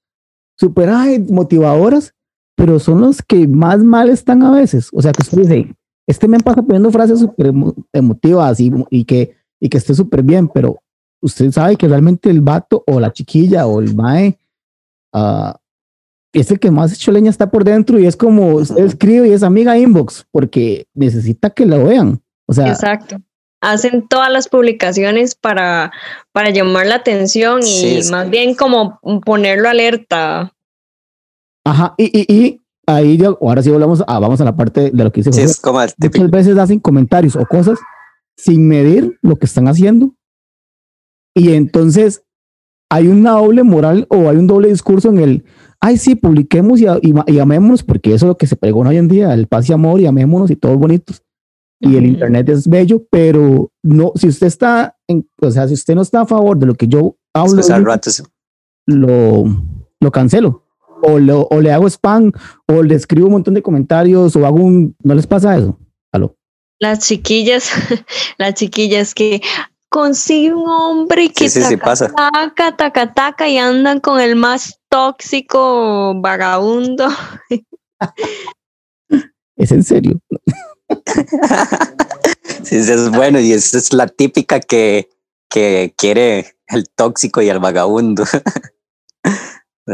súper 0.60 0.90
motivadoras, 1.30 2.14
pero 2.56 2.80
son 2.80 3.02
los 3.02 3.22
que 3.22 3.48
más 3.48 3.80
mal 3.80 4.10
están 4.10 4.44
a 4.44 4.52
veces? 4.52 4.90
O 4.94 5.02
sea, 5.02 5.12
que 5.12 5.24
usted 5.24 5.40
dice, 5.40 5.76
este 6.08 6.28
me 6.28 6.40
pasa 6.40 6.62
poniendo 6.62 6.92
frases 6.92 7.20
súper 7.20 7.48
emo- 7.48 7.76
emotivas 7.94 8.60
y, 8.60 9.06
que, 9.06 9.36
y 9.60 9.70
que 9.70 9.78
esté 9.78 9.94
súper 9.94 10.24
bien, 10.24 10.48
pero 10.48 10.80
usted 11.22 11.52
sabe 11.52 11.76
que 11.76 11.88
realmente 11.88 12.30
el 12.30 12.42
vato 12.42 12.84
o 12.88 13.00
la 13.00 13.14
chiquilla 13.14 13.68
o 13.68 13.80
el 13.80 13.96
mae 13.96 14.38
ah, 15.14 15.58
es 16.34 16.50
el 16.52 16.60
que 16.60 16.72
más 16.72 16.94
hecho 16.94 17.12
leña 17.12 17.30
está 17.30 17.52
por 17.52 17.64
dentro 17.64 18.00
y 18.00 18.06
es 18.06 18.16
como 18.16 18.60
escribe 18.62 19.28
y 19.28 19.32
es 19.32 19.44
amiga 19.44 19.78
inbox 19.78 20.26
porque 20.32 20.88
necesita 20.94 21.50
que 21.50 21.66
lo 21.66 21.84
vean. 21.86 22.22
O 22.48 22.54
sea, 22.54 22.70
Exacto. 22.70 23.18
Hacen 23.62 24.08
todas 24.08 24.32
las 24.32 24.48
publicaciones 24.50 25.36
para, 25.36 25.92
para 26.32 26.50
llamar 26.50 26.88
la 26.88 26.96
atención 26.96 27.60
y 27.62 28.02
Sí, 28.02 28.12
más 28.12 28.30
bien 28.30 28.56
como 28.56 29.00
ponerlo 29.24 29.70
alerta. 29.70 30.54
ajá, 31.64 31.94
y, 31.98 32.06
y, 32.06 32.34
y 32.36 32.62
ahí 32.88 33.18
ya- 33.18 33.36
ahora 33.40 33.62
sí 33.62 33.70
volvamos 33.70 34.04
a, 34.08 34.20
vamos 34.20 34.42
a 34.42 34.46
la 34.46 34.56
parte 34.56 34.90
de 34.92 35.04
lo 35.04 35.12
que 35.12 35.20
dice 35.22 35.32
Sí, 35.32 35.42
José. 35.42 35.52
es 35.52 35.60
como 35.60 35.82
el 35.82 35.94
típico. 35.94 36.24
Muchas 36.24 36.32
veces 36.32 36.58
hacen 36.58 36.80
comentarios 36.80 37.36
o 37.36 37.46
cosas 37.46 37.78
sin 38.36 38.68
medir 38.68 39.20
lo 39.22 39.36
que 39.36 39.46
están 39.46 39.68
haciendo 39.68 40.14
y 41.36 41.54
entonces 41.54 42.24
hay 42.90 43.08
una 43.08 43.32
doble 43.34 43.64
moral 43.64 44.06
o 44.10 44.28
hay 44.30 44.38
un 44.38 44.48
doble 44.48 44.68
discurso 44.70 45.10
en 45.10 45.20
el, 45.20 45.46
ay, 45.80 45.98
sí, 45.98 46.16
publiquemos 46.16 46.82
y, 46.82 46.86
y, 47.02 47.14
y 47.28 47.40
amémonos, 47.40 47.84
porque 47.84 48.14
eso 48.14 48.26
es 48.26 48.30
lo 48.30 48.38
que 48.38 48.48
se 48.48 48.56
pregona 48.58 48.90
hoy 48.90 48.98
en 48.98 49.08
día, 49.08 49.34
el 49.34 49.48
paz 49.48 49.70
y 49.70 49.74
amor 49.74 50.02
y 50.02 50.08
amémonos 50.08 50.50
y 50.52 50.56
todos 50.58 50.78
bonitos. 50.78 51.22
Y 51.82 51.98
el 51.98 52.06
internet 52.06 52.48
es 52.50 52.68
bello, 52.68 53.04
pero 53.10 53.72
no, 53.82 54.12
si 54.16 54.28
usted 54.28 54.48
está, 54.48 54.96
en, 55.08 55.28
o 55.42 55.50
sea, 55.50 55.68
si 55.68 55.74
usted 55.74 55.96
no 55.96 56.04
está 56.04 56.22
a 56.22 56.26
favor 56.28 56.58
de 56.58 56.68
lo 56.68 56.76
que 56.76 56.88
yo 56.88 57.18
hablo, 57.34 57.62
lo, 58.86 59.46
lo 60.00 60.12
cancelo. 60.12 60.64
O, 61.04 61.18
lo, 61.18 61.48
o 61.50 61.60
le 61.60 61.72
hago 61.72 61.88
spam, 61.88 62.32
o 62.68 62.84
le 62.84 62.94
escribo 62.94 63.26
un 63.26 63.34
montón 63.34 63.56
de 63.56 63.64
comentarios, 63.64 64.36
o 64.36 64.46
hago 64.46 64.58
un, 64.58 64.96
¿no 65.04 65.16
les 65.16 65.26
pasa 65.26 65.58
eso? 65.58 65.80
Aló. 66.12 66.38
Las 66.80 67.00
chiquillas, 67.00 67.72
las 68.38 68.54
chiquillas 68.54 69.16
que 69.16 69.42
consigue 69.90 70.54
un 70.54 70.70
hombre 70.70 71.30
que 71.30 71.50
Sí, 71.50 71.62
sí, 71.62 71.68
sí, 71.68 71.76
taca, 71.78 71.86
pasa. 71.86 72.14
taca, 72.14 72.78
taca, 72.78 73.14
taca, 73.16 73.50
y 73.50 73.58
andan 73.58 74.00
con 74.00 74.22
el 74.22 74.36
más 74.36 74.80
tóxico 74.90 76.14
vagabundo. 76.22 77.08
Es 79.58 79.72
en 79.72 79.84
serio. 79.84 80.20
Sí, 82.64 82.76
es 82.78 83.10
bueno 83.12 83.40
y 83.40 83.52
esa 83.54 83.78
es 83.78 83.92
la 83.92 84.08
típica 84.08 84.60
que, 84.60 85.10
que 85.50 85.94
quiere 85.98 86.56
el 86.68 86.88
tóxico 86.90 87.42
y 87.42 87.50
el 87.50 87.60
vagabundo. 87.60 88.24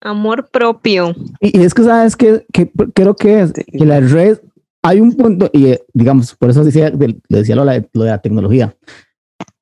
Amor 0.00 0.48
propio. 0.50 1.14
Y, 1.40 1.58
y 1.60 1.64
es 1.64 1.74
que, 1.74 1.82
¿sabes 1.84 2.16
qué? 2.16 2.44
Que, 2.52 2.70
creo 2.94 3.14
que 3.14 3.40
es 3.42 3.52
que 3.52 3.84
las 3.84 4.10
redes, 4.10 4.40
hay 4.82 5.00
un 5.00 5.12
punto, 5.16 5.50
y 5.52 5.66
eh, 5.68 5.84
digamos, 5.92 6.34
por 6.34 6.50
eso 6.50 6.64
decía, 6.64 6.90
decía 7.28 7.56
lo, 7.56 7.64
de 7.64 7.80
la- 7.80 7.86
lo 7.92 8.04
de 8.04 8.10
la 8.10 8.22
tecnología. 8.22 8.76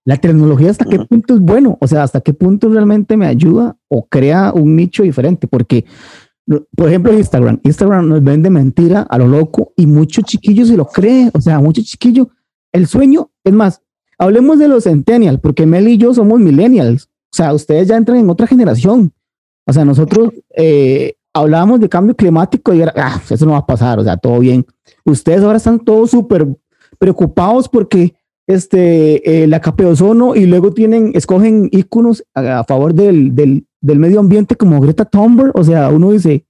La 0.06 0.18
tecnología, 0.18 0.70
¿hasta 0.70 0.84
qué 0.84 0.98
punto 0.98 1.34
es 1.34 1.40
bueno? 1.40 1.78
O 1.80 1.88
sea, 1.88 2.02
¿hasta 2.02 2.20
qué 2.20 2.34
punto 2.34 2.68
realmente 2.68 3.16
me 3.16 3.26
ayuda 3.26 3.76
o 3.88 4.06
crea 4.06 4.52
un 4.52 4.76
nicho 4.76 5.02
diferente? 5.02 5.46
Porque, 5.46 5.86
por 6.46 6.88
ejemplo, 6.88 7.12
Instagram. 7.12 7.60
Instagram 7.62 8.08
nos 8.08 8.22
vende 8.22 8.50
mentira 8.50 9.02
a 9.02 9.18
lo 9.18 9.26
loco 9.26 9.72
y 9.76 9.86
muchos 9.86 10.24
chiquillos 10.24 10.68
se 10.68 10.76
lo 10.76 10.86
creen. 10.86 11.30
O 11.34 11.40
sea, 11.40 11.60
muchos 11.60 11.84
chiquillos. 11.84 12.28
El 12.72 12.86
sueño, 12.86 13.30
es 13.44 13.52
más, 13.52 13.82
hablemos 14.18 14.58
de 14.58 14.68
los 14.68 14.84
centennials, 14.84 15.40
porque 15.40 15.66
Mel 15.66 15.88
y 15.88 15.96
yo 15.96 16.12
somos 16.12 16.40
millennials. 16.40 17.04
O 17.04 17.36
sea, 17.36 17.52
ustedes 17.52 17.88
ya 17.88 17.96
entran 17.96 18.18
en 18.18 18.30
otra 18.30 18.46
generación. 18.46 19.12
O 19.66 19.72
sea, 19.72 19.84
nosotros 19.84 20.30
eh, 20.56 21.14
hablábamos 21.32 21.80
de 21.80 21.88
cambio 21.88 22.14
climático 22.14 22.72
y 22.74 22.82
era, 22.82 22.92
ah, 22.96 23.20
eso 23.28 23.46
no 23.46 23.52
va 23.52 23.58
a 23.58 23.66
pasar, 23.66 23.98
o 23.98 24.04
sea, 24.04 24.16
todo 24.16 24.38
bien. 24.38 24.66
Ustedes 25.04 25.42
ahora 25.42 25.56
están 25.56 25.78
todos 25.80 26.10
súper 26.10 26.46
preocupados 26.98 27.68
porque 27.68 28.14
este, 28.46 29.42
eh, 29.42 29.46
la 29.46 29.60
capa 29.60 29.84
y 30.36 30.46
luego 30.46 30.72
tienen, 30.72 31.12
escogen 31.14 31.68
íconos 31.72 32.24
a, 32.34 32.60
a 32.60 32.64
favor 32.64 32.94
del, 32.94 33.34
del, 33.34 33.66
del 33.84 33.98
medio 33.98 34.18
ambiente 34.20 34.56
como 34.56 34.80
Greta 34.80 35.04
Thunberg. 35.04 35.52
O 35.54 35.62
sea, 35.62 35.90
uno 35.90 36.10
dice, 36.10 36.46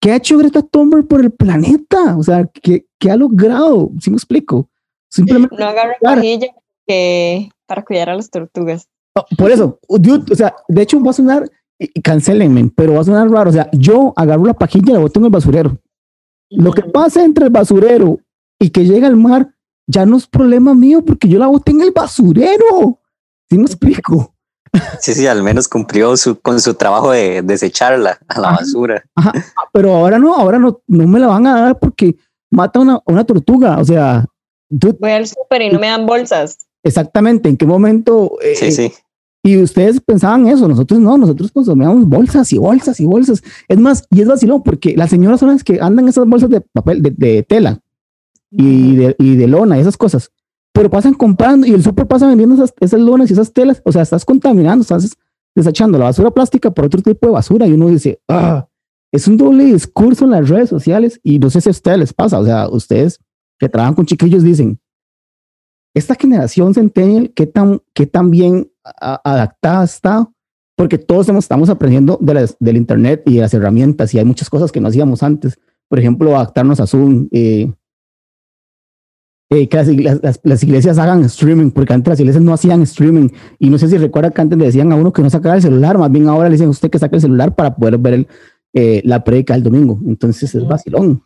¿qué 0.00 0.12
ha 0.12 0.16
hecho 0.16 0.38
Greta 0.38 0.62
Thunberg 0.62 1.08
por 1.08 1.20
el 1.20 1.32
planeta? 1.32 2.16
O 2.16 2.22
sea, 2.22 2.44
¿qué, 2.44 2.86
qué 3.00 3.10
ha 3.10 3.16
logrado? 3.16 3.90
¿Sí 4.00 4.10
me 4.10 4.16
explico? 4.16 4.70
Simplemente 5.10 5.56
No 5.58 5.66
agarra 5.66 5.94
pajilla 6.00 6.48
que 6.86 7.50
para 7.66 7.84
cuidar 7.84 8.10
a 8.10 8.14
las 8.14 8.30
tortugas. 8.30 8.88
Oh, 9.16 9.24
por 9.36 9.50
eso, 9.50 9.80
dude, 9.88 10.32
o 10.32 10.36
sea, 10.36 10.54
de 10.68 10.82
hecho 10.82 11.02
va 11.02 11.10
a 11.10 11.14
sonar, 11.14 11.50
y 11.78 12.00
cancelenme, 12.00 12.70
pero 12.76 12.94
va 12.94 13.00
a 13.00 13.04
sonar 13.04 13.28
raro. 13.28 13.50
O 13.50 13.52
sea, 13.52 13.68
yo 13.72 14.12
agarro 14.16 14.44
la 14.44 14.54
pajilla 14.54 14.90
y 14.90 14.92
la 14.92 15.00
boto 15.00 15.18
en 15.18 15.26
el 15.26 15.32
basurero. 15.32 15.76
Lo 16.48 16.72
que 16.72 16.82
pasa 16.82 17.24
entre 17.24 17.46
el 17.46 17.50
basurero 17.50 18.20
y 18.60 18.70
que 18.70 18.84
llega 18.84 19.08
al 19.08 19.16
mar 19.16 19.52
ya 19.88 20.06
no 20.06 20.16
es 20.16 20.28
problema 20.28 20.74
mío 20.74 21.04
porque 21.04 21.28
yo 21.28 21.40
la 21.40 21.48
boté 21.48 21.72
en 21.72 21.80
el 21.80 21.90
basurero. 21.90 23.00
¿Sí 23.50 23.58
me 23.58 23.64
explico? 23.64 24.32
Sí, 25.00 25.14
sí, 25.14 25.26
al 25.26 25.42
menos 25.42 25.68
cumplió 25.68 26.16
su, 26.16 26.40
con 26.40 26.60
su 26.60 26.74
trabajo 26.74 27.10
de 27.10 27.42
desecharla 27.42 28.18
a 28.28 28.40
la 28.40 28.50
basura. 28.52 29.04
Ajá, 29.14 29.32
pero 29.72 29.94
ahora 29.94 30.18
no, 30.18 30.34
ahora 30.34 30.58
no, 30.58 30.80
no 30.86 31.06
me 31.06 31.20
la 31.20 31.26
van 31.26 31.46
a 31.46 31.60
dar 31.60 31.78
porque 31.78 32.16
mata 32.50 32.80
una, 32.80 33.00
una 33.04 33.24
tortuga. 33.24 33.78
O 33.78 33.84
sea, 33.84 34.24
voy 34.70 35.10
al 35.10 35.26
súper 35.26 35.62
y 35.62 35.70
no 35.70 35.78
me 35.78 35.88
dan 35.88 36.06
bolsas. 36.06 36.58
Exactamente, 36.82 37.48
¿en 37.48 37.56
qué 37.56 37.66
momento? 37.66 38.38
Eh, 38.40 38.56
sí, 38.56 38.72
sí. 38.72 38.92
Y 39.44 39.60
ustedes 39.60 40.00
pensaban 40.00 40.46
eso, 40.46 40.68
nosotros 40.68 41.00
no, 41.00 41.18
nosotros 41.18 41.50
consumíamos 41.50 42.06
bolsas 42.06 42.52
y 42.52 42.58
bolsas 42.58 43.00
y 43.00 43.06
bolsas. 43.06 43.42
Es 43.66 43.78
más, 43.78 44.06
y 44.10 44.20
es 44.20 44.28
vacilón 44.28 44.62
porque 44.62 44.94
las 44.96 45.10
señoras 45.10 45.40
son 45.40 45.48
las 45.50 45.64
que 45.64 45.80
andan 45.80 46.08
esas 46.08 46.26
bolsas 46.26 46.48
de 46.48 46.60
papel, 46.60 47.02
de, 47.02 47.42
tela 47.42 47.80
y 48.50 48.96
de, 48.96 49.16
y 49.18 49.34
de 49.34 49.48
lona 49.48 49.78
y 49.78 49.80
esas 49.80 49.96
cosas. 49.96 50.30
Pero 50.72 50.90
pasan 50.90 51.14
comprando 51.14 51.66
y 51.66 51.72
el 51.72 51.82
súper 51.82 52.06
pasa 52.06 52.26
vendiendo 52.26 52.54
esas, 52.54 52.72
esas 52.80 53.00
y 53.00 53.32
esas 53.32 53.52
telas. 53.52 53.82
O 53.84 53.92
sea, 53.92 54.02
estás 54.02 54.24
contaminando, 54.24 54.82
estás 54.82 55.16
desechando 55.54 55.98
la 55.98 56.06
basura 56.06 56.30
plástica 56.30 56.70
por 56.70 56.86
otro 56.86 57.02
tipo 57.02 57.26
de 57.26 57.32
basura. 57.32 57.66
Y 57.66 57.72
uno 57.72 57.88
dice, 57.88 58.20
ah, 58.28 58.66
es 59.12 59.28
un 59.28 59.36
doble 59.36 59.64
discurso 59.64 60.24
en 60.24 60.30
las 60.30 60.48
redes 60.48 60.70
sociales. 60.70 61.20
Y 61.22 61.38
no 61.38 61.50
sé 61.50 61.60
si 61.60 61.68
a 61.68 61.72
ustedes 61.72 61.98
les 61.98 62.12
pasa. 62.14 62.38
O 62.38 62.44
sea, 62.44 62.68
ustedes 62.68 63.20
que 63.58 63.68
trabajan 63.68 63.94
con 63.94 64.06
chiquillos 64.06 64.42
dicen, 64.42 64.80
esta 65.94 66.14
generación 66.14 66.72
centennial, 66.72 67.32
¿qué 67.34 67.46
tan, 67.46 67.82
qué 67.94 68.06
tan 68.06 68.30
bien 68.30 68.72
adaptada 68.82 69.84
está, 69.84 70.30
porque 70.76 70.98
todos 70.98 71.28
estamos 71.28 71.68
aprendiendo 71.68 72.18
de 72.20 72.48
del 72.58 72.76
Internet 72.76 73.22
y 73.26 73.36
de 73.36 73.40
las 73.42 73.54
herramientas 73.54 74.12
y 74.14 74.18
hay 74.18 74.24
muchas 74.24 74.50
cosas 74.50 74.72
que 74.72 74.80
no 74.80 74.88
hacíamos 74.88 75.22
antes. 75.22 75.58
Por 75.88 75.98
ejemplo, 75.98 76.34
adaptarnos 76.34 76.80
a 76.80 76.86
Zoom. 76.86 77.28
Eh, 77.30 77.72
eh, 79.52 79.68
que 79.68 79.76
las, 79.76 80.40
las, 80.42 80.62
iglesias 80.62 80.96
hagan 80.96 81.24
streaming, 81.24 81.70
porque 81.70 81.92
antes 81.92 82.10
las 82.10 82.20
iglesias 82.20 82.42
no 82.42 82.54
hacían 82.54 82.80
streaming. 82.82 83.28
Y 83.58 83.68
no 83.68 83.76
sé 83.76 83.88
si 83.88 83.98
recuerda 83.98 84.30
que 84.30 84.40
antes 84.40 84.58
le 84.58 84.64
decían 84.64 84.90
a 84.92 84.96
uno 84.96 85.12
que 85.12 85.20
no 85.20 85.28
sacara 85.28 85.56
el 85.56 85.62
celular, 85.62 85.98
más 85.98 86.10
bien 86.10 86.26
ahora 86.26 86.48
le 86.48 86.54
dicen 86.54 86.68
a 86.68 86.70
usted 86.70 86.90
que 86.90 86.98
saque 86.98 87.16
el 87.16 87.20
celular 87.20 87.54
para 87.54 87.76
poder 87.76 87.98
ver 87.98 88.14
el, 88.14 88.28
eh, 88.72 89.02
la 89.04 89.22
predica 89.22 89.52
del 89.52 89.62
domingo. 89.62 89.98
Entonces 90.06 90.54
es 90.54 90.66
vacilón. 90.66 91.22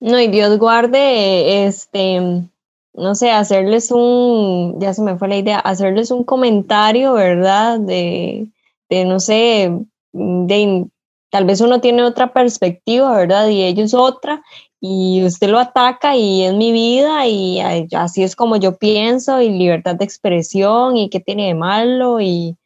No, 0.00 0.20
y 0.20 0.26
Dios 0.26 0.58
guarde, 0.58 1.66
este, 1.66 2.48
no 2.94 3.14
sé, 3.14 3.30
hacerles 3.30 3.92
un, 3.92 4.80
ya 4.80 4.92
se 4.92 5.02
me 5.02 5.16
fue 5.16 5.28
la 5.28 5.36
idea, 5.36 5.60
hacerles 5.60 6.10
un 6.10 6.24
comentario, 6.24 7.12
¿verdad? 7.12 7.78
De, 7.78 8.48
de 8.90 9.04
no 9.04 9.20
sé, 9.20 9.72
de, 10.12 10.86
tal 11.30 11.44
vez 11.44 11.60
uno 11.60 11.80
tiene 11.80 12.02
otra 12.02 12.32
perspectiva, 12.32 13.16
¿verdad? 13.16 13.48
Y 13.48 13.62
ellos 13.62 13.94
otra, 13.94 14.42
y 14.80 15.24
usted 15.24 15.48
lo 15.48 15.58
ataca 15.58 16.16
y 16.16 16.44
es 16.44 16.54
mi 16.54 16.72
vida 16.72 17.26
y 17.26 17.60
así 17.92 18.22
es 18.22 18.36
como 18.36 18.56
yo 18.56 18.76
pienso 18.76 19.40
y 19.40 19.50
libertad 19.50 19.96
de 19.96 20.04
expresión 20.04 20.96
y 20.96 21.10
qué 21.10 21.20
tiene 21.20 21.48
de 21.48 21.54
malo 21.54 22.20
y 22.20 22.56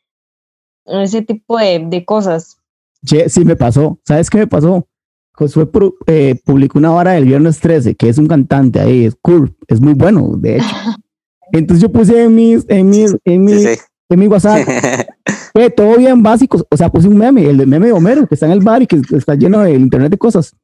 ese 0.85 1.23
tipo 1.23 1.59
de, 1.59 1.85
de 1.87 2.05
cosas. 2.05 2.59
Sí, 3.05 3.45
me 3.45 3.57
pasó. 3.57 3.99
¿Sabes 4.05 4.31
qué 4.31 4.39
me 4.39 4.47
pasó? 4.47 4.87
Josué 5.35 5.69
eh, 6.07 6.41
publicó 6.45 6.79
una 6.79 6.93
hora 6.93 7.13
del 7.13 7.25
viernes 7.25 7.59
13, 7.59 7.95
que 7.95 8.09
es 8.09 8.19
un 8.19 8.27
cantante 8.27 8.81
ahí, 8.81 9.07
es 9.07 9.17
cool, 9.21 9.57
es 9.67 9.81
muy 9.81 9.95
bueno, 9.95 10.35
de 10.37 10.57
hecho. 10.57 10.67
Entonces 11.53 11.83
yo 11.83 11.91
puse 11.91 12.25
en 12.25 12.35
mi, 12.35 12.57
en 12.69 12.91
mi, 12.91 13.07
en 13.25 13.45
mi, 13.45 13.53
en 13.53 14.19
mi 14.19 14.27
WhatsApp, 14.27 14.67
eh, 15.55 15.71
todo 15.71 15.97
bien 15.97 16.23
básico, 16.23 16.65
o 16.71 16.77
sea, 16.77 16.91
puse 16.91 17.09
un 17.09 17.17
meme, 17.17 17.49
el 17.49 17.67
meme 17.67 17.87
de 17.87 17.93
Homero, 17.93 18.27
que 18.27 18.35
está 18.35 18.47
en 18.47 18.53
el 18.53 18.61
bar 18.61 18.83
y 18.83 18.87
que 18.87 19.01
está 19.17 19.35
lleno 19.35 19.61
de 19.61 19.73
internet 19.73 20.11
de 20.11 20.19
cosas. 20.19 20.55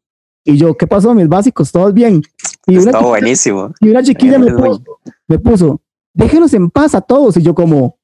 Y 0.49 0.57
yo, 0.57 0.75
¿qué 0.75 0.87
pasó? 0.87 1.13
Mis 1.13 1.29
básicos, 1.29 1.71
todos 1.71 1.93
bien. 1.93 2.23
Y 2.67 2.77
está 2.77 3.01
buenísimo. 3.01 3.71
Y 3.81 3.91
una 3.91 4.03
chiquilla 4.03 4.39
me 4.39 4.51
puso, 4.51 4.83
me 5.27 5.39
puso, 5.39 5.83
déjenos 6.15 6.55
en 6.55 6.71
paz 6.71 6.95
a 6.95 7.03
todos. 7.03 7.37
Y 7.37 7.43
yo 7.43 7.55
como, 7.55 7.99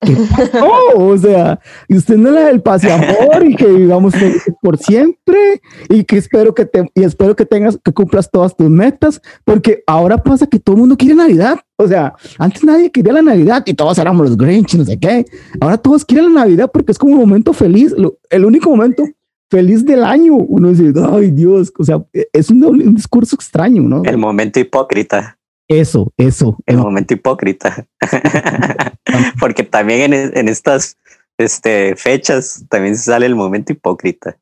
o 0.94 1.18
sea, 1.18 1.58
y 1.88 1.96
usted 1.96 2.16
no 2.16 2.30
le 2.30 2.40
da 2.42 2.50
el 2.50 2.62
paz 2.62 2.84
y 2.84 2.88
amor 2.88 3.44
y 3.44 3.56
que 3.56 3.66
vivamos 3.66 4.14
por 4.62 4.78
siempre 4.78 5.60
y 5.88 6.04
que 6.04 6.18
espero 6.18 6.54
que 6.54 6.66
te 6.66 6.88
y 6.94 7.02
espero 7.02 7.34
que 7.34 7.44
tengas 7.44 7.76
que 7.82 7.92
cumplas 7.92 8.30
todas 8.30 8.56
tus 8.56 8.70
metas, 8.70 9.20
porque 9.44 9.82
ahora 9.88 10.22
pasa 10.22 10.46
que 10.46 10.60
todo 10.60 10.76
el 10.76 10.82
mundo 10.82 10.96
quiere 10.96 11.16
Navidad. 11.16 11.58
O 11.78 11.88
sea, 11.88 12.14
antes 12.38 12.62
nadie 12.62 12.92
quería 12.92 13.12
la 13.12 13.22
Navidad 13.22 13.64
y 13.66 13.74
todos 13.74 13.98
éramos 13.98 14.28
los 14.28 14.38
Grinch, 14.38 14.76
no 14.76 14.84
sé 14.84 15.00
qué. 15.00 15.24
Ahora 15.60 15.78
todos 15.78 16.04
quieren 16.04 16.32
la 16.32 16.42
Navidad 16.42 16.70
porque 16.72 16.92
es 16.92 16.98
como 16.98 17.14
un 17.14 17.18
momento 17.18 17.52
feliz, 17.52 17.92
el 18.30 18.44
único 18.44 18.70
momento 18.70 19.02
feliz 19.50 19.84
del 19.84 20.04
año. 20.04 20.34
Uno 20.34 20.68
dice, 20.68 20.92
ay 21.12 21.30
Dios, 21.30 21.72
o 21.78 21.84
sea, 21.84 22.02
es 22.32 22.50
un, 22.50 22.64
un 22.64 22.94
discurso 22.94 23.36
extraño, 23.36 23.82
¿no? 23.82 24.02
El 24.04 24.16
momento 24.16 24.60
hipócrita. 24.60 25.38
Eso, 25.68 26.12
eso. 26.16 26.56
El 26.66 26.78
momento 26.78 27.14
hipócrita. 27.14 27.86
Porque 29.40 29.62
también 29.62 30.12
en, 30.12 30.36
en, 30.36 30.48
estas 30.48 30.96
este, 31.38 31.94
fechas 31.96 32.64
también 32.68 32.96
sale 32.96 33.26
el 33.26 33.36
momento 33.36 33.72
hipócrita. 33.72 34.36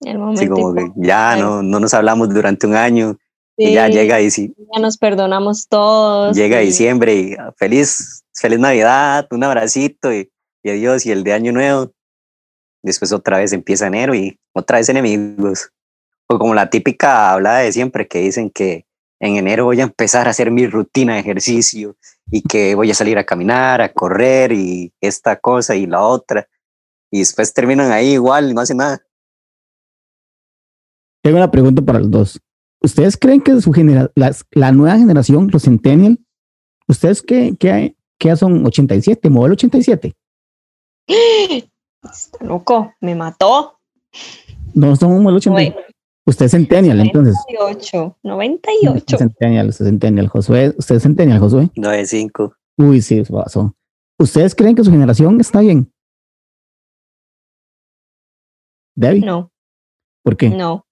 El 0.00 0.18
momento 0.18 0.54
como 0.54 0.74
que 0.74 0.92
ya 0.94 1.36
no, 1.36 1.62
no 1.62 1.80
nos 1.80 1.92
hablamos 1.92 2.32
durante 2.32 2.68
un 2.68 2.76
año 2.76 3.18
y 3.56 3.72
ya 3.72 3.88
llega 3.88 4.20
y 4.20 4.30
sí. 4.30 4.54
Ya 4.72 4.80
nos 4.80 4.96
perdonamos 4.96 5.66
todos. 5.68 6.36
Llega 6.36 6.60
diciembre 6.60 7.14
y 7.16 7.34
ah, 7.34 7.52
feliz, 7.56 8.22
feliz 8.32 8.60
Navidad, 8.60 9.26
un 9.32 9.42
abracito 9.42 10.12
y, 10.12 10.30
y 10.62 10.70
adiós 10.70 11.04
y 11.04 11.10
el 11.10 11.24
de 11.24 11.32
Año 11.32 11.50
Nuevo. 11.50 11.90
Después 12.82 13.12
otra 13.12 13.38
vez 13.38 13.52
empieza 13.52 13.86
enero 13.86 14.14
y 14.14 14.38
otra 14.52 14.78
vez 14.78 14.88
enemigos. 14.88 15.70
O 16.28 16.38
como 16.38 16.54
la 16.54 16.70
típica 16.70 17.32
hablada 17.32 17.58
de 17.58 17.72
siempre 17.72 18.06
que 18.06 18.20
dicen 18.20 18.50
que 18.50 18.86
en 19.20 19.36
enero 19.36 19.64
voy 19.64 19.80
a 19.80 19.84
empezar 19.84 20.26
a 20.26 20.30
hacer 20.30 20.50
mi 20.50 20.66
rutina 20.66 21.14
de 21.14 21.20
ejercicio 21.20 21.96
y 22.30 22.42
que 22.42 22.74
voy 22.74 22.90
a 22.90 22.94
salir 22.94 23.18
a 23.18 23.24
caminar, 23.24 23.80
a 23.80 23.92
correr 23.92 24.52
y 24.52 24.92
esta 25.00 25.36
cosa 25.36 25.74
y 25.74 25.86
la 25.86 26.02
otra. 26.02 26.48
Y 27.10 27.20
después 27.20 27.52
terminan 27.52 27.90
ahí 27.90 28.12
igual 28.12 28.50
y 28.50 28.54
no 28.54 28.60
hacen 28.60 28.76
nada. 28.76 29.02
Tengo 31.22 31.38
una 31.38 31.50
pregunta 31.50 31.82
para 31.82 31.98
los 31.98 32.10
dos. 32.10 32.40
¿Ustedes 32.80 33.16
creen 33.16 33.40
que 33.40 33.60
su 33.60 33.72
genera 33.72 34.10
la, 34.14 34.72
nueva 34.72 34.96
generación, 34.96 35.48
los 35.52 35.64
Centennial, 35.64 36.18
ustedes 36.86 37.22
qué, 37.22 37.56
qué, 37.58 37.96
qué 38.18 38.36
son 38.36 38.64
87, 38.64 39.28
modelo 39.30 39.54
87? 39.54 40.14
Está 42.02 42.44
loco, 42.44 42.92
me 43.00 43.14
mató. 43.14 43.78
No 44.74 44.94
son 44.96 45.12
un 45.12 45.22
modelo 45.22 45.38
87. 45.38 45.94
Usted 46.26 46.44
es 46.44 46.50
Centennial, 46.52 47.00
entonces. 47.00 47.34
98, 47.58 48.18
98. 48.22 49.16
Centennial, 49.16 49.68
usted 49.68 49.86
es 49.86 49.90
Centennial, 49.90 50.28
Josué. 50.28 50.74
Usted 50.76 50.96
es 50.96 51.02
Centennial, 51.02 51.38
Josué. 51.40 51.70
95. 51.74 52.54
Uy, 52.76 53.00
sí, 53.00 53.22
pasó. 53.22 53.74
¿Ustedes 54.18 54.54
creen 54.54 54.74
que 54.74 54.84
su 54.84 54.90
generación 54.90 55.40
está 55.40 55.60
bien? 55.60 55.90
Debbie. 58.94 59.20
No. 59.20 59.50
¿Por 60.22 60.36
qué? 60.36 60.50
No. 60.50 60.84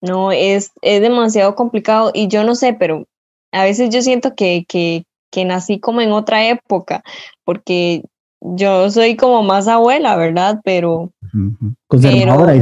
No, 0.00 0.32
es, 0.32 0.72
es 0.82 1.00
demasiado 1.00 1.54
complicado 1.54 2.10
y 2.12 2.28
yo 2.28 2.42
no 2.42 2.56
sé, 2.56 2.74
pero 2.74 3.06
a 3.52 3.64
veces 3.64 3.90
yo 3.90 4.02
siento 4.02 4.34
que, 4.34 4.64
que, 4.66 5.04
que 5.30 5.44
nací 5.44 5.78
como 5.78 6.00
en 6.00 6.12
otra 6.12 6.48
época, 6.48 7.04
porque 7.44 8.02
yo 8.44 8.90
soy 8.90 9.16
como 9.16 9.42
más 9.42 9.66
abuela, 9.68 10.16
¿verdad? 10.16 10.60
Pero... 10.64 11.10
Conservadora, 11.88 12.52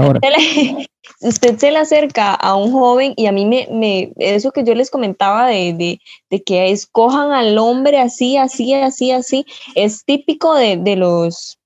ahora. 0.00 0.20
Usted, 1.20 1.56
se 1.58 1.70
le 1.70 1.78
acerca 1.78 2.34
a 2.34 2.56
un 2.56 2.72
joven 2.72 3.14
y 3.16 3.26
a 3.26 3.32
mí 3.32 3.46
me, 3.46 3.68
me 3.70 4.12
eso 4.16 4.50
que 4.50 4.64
yo 4.64 4.74
les 4.74 4.90
comentaba 4.90 5.46
de, 5.46 5.72
de, 5.72 6.00
de, 6.30 6.42
que 6.42 6.70
escojan 6.70 7.30
al 7.30 7.56
hombre 7.58 8.00
así, 8.00 8.36
así, 8.36 8.74
así, 8.74 9.12
así, 9.12 9.46
es 9.76 10.04
típico 10.04 10.54
de, 10.54 10.76
de 10.76 10.96
los 10.96 11.58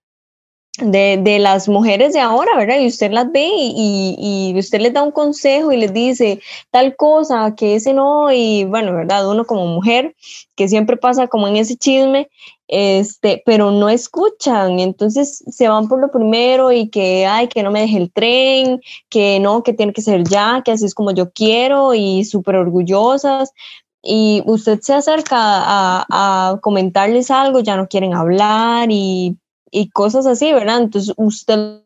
de, 0.79 1.19
de, 1.23 1.39
las 1.39 1.69
mujeres 1.69 2.13
de 2.13 2.21
ahora, 2.21 2.57
¿verdad? 2.57 2.79
Y 2.81 2.87
usted 2.87 3.11
las 3.11 3.31
ve 3.33 3.49
y, 3.51 4.53
y, 4.55 4.59
usted 4.59 4.81
les 4.81 4.93
da 4.93 5.03
un 5.03 5.11
consejo 5.11 5.73
y 5.73 5.77
les 5.79 5.93
dice 5.93 6.41
tal 6.71 6.97
cosa, 6.97 7.55
que 7.57 7.77
ese 7.77 7.95
no, 7.95 8.31
y 8.33 8.65
bueno, 8.65 8.93
¿verdad? 8.95 9.29
Uno 9.29 9.45
como 9.47 9.67
mujer, 9.67 10.15
que 10.55 10.69
siempre 10.69 10.97
pasa 10.97 11.29
como 11.29 11.49
en 11.49 11.57
ese 11.57 11.77
chisme, 11.77 12.29
este, 12.69 13.43
pero 13.47 13.71
no 13.71 13.89
escuchan, 13.89 14.81
entonces 14.81 15.45
se 15.49 15.69
van 15.69 15.89
por 15.89 16.01
lo 16.01 16.11
primero 16.11 16.73
y 16.73 16.89
que, 16.89 17.27
ay, 17.27 17.49
que 17.49 17.63
no 17.63 17.71
me 17.71 17.81
deje 17.81 17.97
el 17.99 18.13
tren, 18.13 18.81
que 19.09 19.41
no, 19.41 19.63
que 19.63 19.73
tiene 19.73 19.93
que 19.93 20.03
ser 20.03 20.25
ya, 20.25 20.63
que 20.65 20.73
así 20.73 20.85
es 20.85 20.95
como 20.95 21.13
yo 21.13 21.31
quiero 21.31 21.95
y 21.95 22.25
súper 22.25 22.57
orgullosas, 22.57 23.53
y 24.03 24.43
usted 24.47 24.81
se 24.83 24.95
acerca 24.95 25.37
a, 25.39 26.07
a 26.11 26.61
comentarles 26.61 27.31
algo, 27.31 27.61
ya 27.61 27.77
no 27.77 27.89
quieren 27.89 28.15
hablar 28.15 28.89
y 28.91 29.37
y 29.71 29.91
cosas 29.91 30.27
así, 30.27 30.53
¿verdad? 30.53 30.83
Entonces 30.83 31.15
usted 31.17 31.83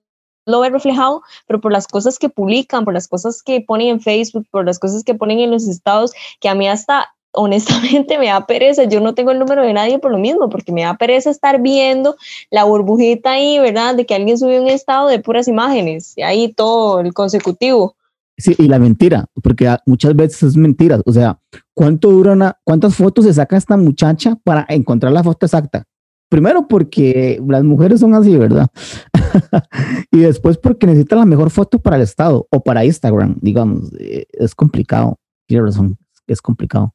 lo 0.46 0.60
ve 0.60 0.70
reflejado, 0.70 1.22
pero 1.46 1.60
por 1.60 1.72
las 1.72 1.86
cosas 1.86 2.18
que 2.18 2.28
publican, 2.28 2.84
por 2.84 2.94
las 2.94 3.08
cosas 3.08 3.42
que 3.42 3.60
ponen 3.60 3.88
en 3.88 4.00
Facebook, 4.00 4.46
por 4.50 4.64
las 4.64 4.78
cosas 4.78 5.04
que 5.04 5.14
ponen 5.14 5.38
en 5.38 5.50
los 5.50 5.68
estados, 5.68 6.12
que 6.40 6.48
a 6.48 6.54
mí 6.54 6.68
hasta 6.68 7.14
honestamente 7.32 8.18
me 8.18 8.26
da 8.26 8.44
pereza, 8.44 8.84
yo 8.84 9.00
no 9.00 9.14
tengo 9.14 9.30
el 9.30 9.38
número 9.38 9.62
de 9.62 9.72
nadie 9.72 10.00
por 10.00 10.10
lo 10.10 10.18
mismo, 10.18 10.48
porque 10.48 10.72
me 10.72 10.82
da 10.82 10.96
pereza 10.96 11.30
estar 11.30 11.62
viendo 11.62 12.16
la 12.50 12.64
burbujita 12.64 13.32
ahí, 13.32 13.60
¿verdad? 13.60 13.94
De 13.94 14.04
que 14.04 14.16
alguien 14.16 14.36
subió 14.36 14.60
un 14.60 14.68
estado 14.68 15.06
de 15.06 15.20
puras 15.20 15.46
imágenes, 15.46 16.14
y 16.16 16.22
ahí 16.22 16.52
todo 16.52 16.98
el 16.98 17.14
consecutivo. 17.14 17.94
Sí, 18.36 18.56
y 18.58 18.68
la 18.68 18.78
mentira, 18.78 19.26
porque 19.42 19.76
muchas 19.86 20.16
veces 20.16 20.42
es 20.42 20.56
mentira. 20.56 20.98
O 21.04 21.12
sea, 21.12 21.38
¿cuánto 21.74 22.10
dura 22.10 22.32
una, 22.32 22.58
cuántas 22.64 22.96
fotos 22.96 23.26
se 23.26 23.34
saca 23.34 23.56
esta 23.56 23.76
muchacha 23.76 24.36
para 24.42 24.64
encontrar 24.68 25.12
la 25.12 25.22
foto 25.22 25.44
exacta? 25.44 25.84
Primero 26.30 26.66
porque 26.66 27.38
las 27.46 27.64
mujeres 27.64 28.00
son 28.00 28.14
así, 28.14 28.34
¿verdad? 28.38 28.68
y 30.10 30.20
después 30.20 30.56
porque 30.56 30.86
necesita 30.86 31.16
la 31.16 31.26
mejor 31.26 31.50
foto 31.50 31.78
para 31.78 31.96
el 31.96 32.02
estado 32.02 32.46
o 32.50 32.62
para 32.62 32.86
Instagram, 32.86 33.36
digamos. 33.42 33.92
Eh, 33.98 34.26
es 34.32 34.54
complicado. 34.54 35.18
Tiene 35.46 35.66
razón, 35.66 35.98
es 36.26 36.40
complicado 36.40 36.94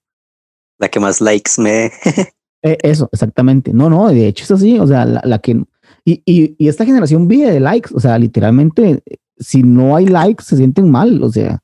la 0.78 0.90
que 0.90 1.00
más 1.00 1.22
likes 1.22 1.52
me 1.58 1.86
eh, 2.64 2.78
Eso, 2.82 3.10
exactamente. 3.12 3.74
No, 3.74 3.90
no, 3.90 4.10
de 4.10 4.28
hecho 4.28 4.44
es 4.44 4.52
así, 4.52 4.80
o 4.80 4.88
sea, 4.88 5.06
la, 5.06 5.40
que... 5.40 5.64
Y, 6.04 6.22
y, 6.26 6.68
esta 6.68 6.86
generación 6.86 7.28
vive 7.28 7.52
de 7.52 7.60
likes, 7.60 7.90
o 7.94 8.00
sea, 8.00 8.18
literalmente, 8.20 9.04
si 9.38 9.64
no 9.64 9.96
hay 9.96 10.06
likes, 10.06 10.44
se 10.44 10.58
sienten 10.58 10.90
mal, 10.90 11.22
o 11.24 11.32
sea. 11.32 11.60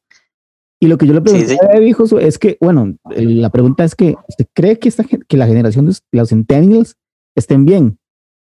Y 0.80 0.88
lo 0.88 0.97
que 0.97 1.05
yo 1.05 1.13
le 1.13 1.22
pregunté 1.22 1.57
a 1.61 1.80
hijo 1.80 2.05
es 2.17 2.39
que, 2.39 2.57
bueno, 2.59 2.95
la 3.15 3.51
pregunta 3.51 3.84
es 3.84 3.93
que, 3.93 4.15
¿usted 4.28 4.47
cree 4.53 4.80
que, 4.80 4.89
esta, 4.89 5.03
que 5.03 5.38
la 5.38 5.45
generación 5.45 5.86
de 5.86 5.93
los 6.11 6.30
centennials 6.30 6.95
estén 7.36 7.65
bien? 7.65 7.97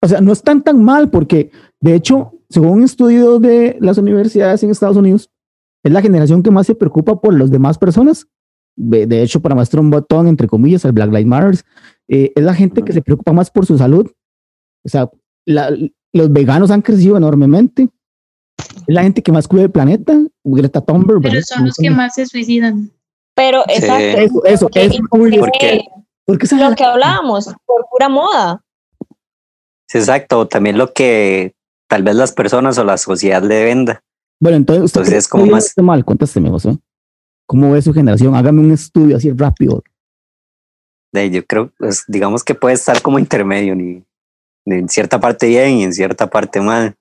O 0.02 0.08
sea, 0.08 0.20
no 0.20 0.32
están 0.32 0.62
tan 0.62 0.82
mal 0.82 1.10
porque, 1.10 1.50
de 1.80 1.94
hecho, 1.94 2.32
según 2.50 2.70
un 2.70 2.82
estudio 2.82 3.38
de 3.38 3.76
las 3.80 3.98
universidades 3.98 4.62
en 4.62 4.70
Estados 4.70 4.96
Unidos, 4.96 5.30
es 5.82 5.92
la 5.92 6.02
generación 6.02 6.42
que 6.42 6.50
más 6.50 6.66
se 6.66 6.74
preocupa 6.74 7.20
por 7.20 7.38
las 7.38 7.50
demás 7.50 7.78
personas 7.78 8.26
de 8.76 9.22
hecho, 9.22 9.40
para 9.40 9.54
muestra 9.54 9.80
un 9.80 9.90
botón, 9.90 10.26
entre 10.26 10.48
comillas, 10.48 10.84
el 10.84 10.92
Black 10.92 11.10
Lives 11.10 11.26
Matter, 11.26 11.60
eh, 12.08 12.32
es 12.34 12.42
la 12.42 12.54
gente 12.54 12.82
que 12.82 12.92
se 12.92 13.02
preocupa 13.02 13.32
más 13.32 13.50
por 13.50 13.66
su 13.66 13.78
salud. 13.78 14.10
O 14.84 14.88
sea, 14.88 15.08
los 15.46 16.32
veganos 16.32 16.70
han 16.70 16.82
crecido 16.82 17.16
enormemente. 17.16 17.88
Es 18.58 18.94
la 18.94 19.02
gente 19.02 19.22
que 19.22 19.32
más 19.32 19.48
cuida 19.48 19.64
el 19.64 19.70
planeta, 19.70 20.18
Greta 20.44 20.80
Thunberg. 20.80 21.22
Pero 21.22 21.40
son 21.42 21.66
los 21.66 21.76
que 21.76 21.90
más 21.90 22.14
se 22.14 22.26
suicidan. 22.26 22.90
Pero, 23.34 23.62
exacto. 23.68 24.18
Eso, 24.18 24.44
eso, 24.44 24.68
eso 24.74 24.98
porque, 25.10 25.84
porque, 26.24 26.56
lo 26.56 26.74
que 26.74 26.84
hablábamos, 26.84 27.52
por 27.64 27.86
pura 27.90 28.08
moda. 28.08 28.63
Exacto, 29.94 30.46
también 30.46 30.78
lo 30.78 30.92
que 30.92 31.54
tal 31.88 32.02
vez 32.02 32.14
las 32.14 32.32
personas 32.32 32.78
o 32.78 32.84
la 32.84 32.96
sociedad 32.96 33.42
le 33.42 33.64
venda. 33.64 34.02
Bueno, 34.40 34.56
entonces, 34.56 34.84
usted 34.84 35.00
entonces 35.00 35.24
es 35.24 35.28
como 35.28 35.46
más... 35.46 35.72
mal, 35.76 36.04
contésteme, 36.04 36.50
José. 36.50 36.76
¿Cómo 37.46 37.72
ve 37.72 37.82
su 37.82 37.92
generación? 37.92 38.34
Hágame 38.34 38.60
un 38.60 38.72
estudio 38.72 39.16
así 39.16 39.30
rápido. 39.30 39.82
Yo 41.12 41.46
creo, 41.46 41.70
pues, 41.78 42.04
digamos 42.08 42.42
que 42.42 42.54
puede 42.54 42.74
estar 42.74 43.00
como 43.00 43.18
intermedio, 43.18 43.76
ni, 43.76 44.02
en 44.66 44.88
cierta 44.88 45.20
parte 45.20 45.46
bien 45.46 45.70
y 45.70 45.84
en 45.84 45.92
cierta 45.92 46.28
parte 46.28 46.60
mal. 46.60 46.96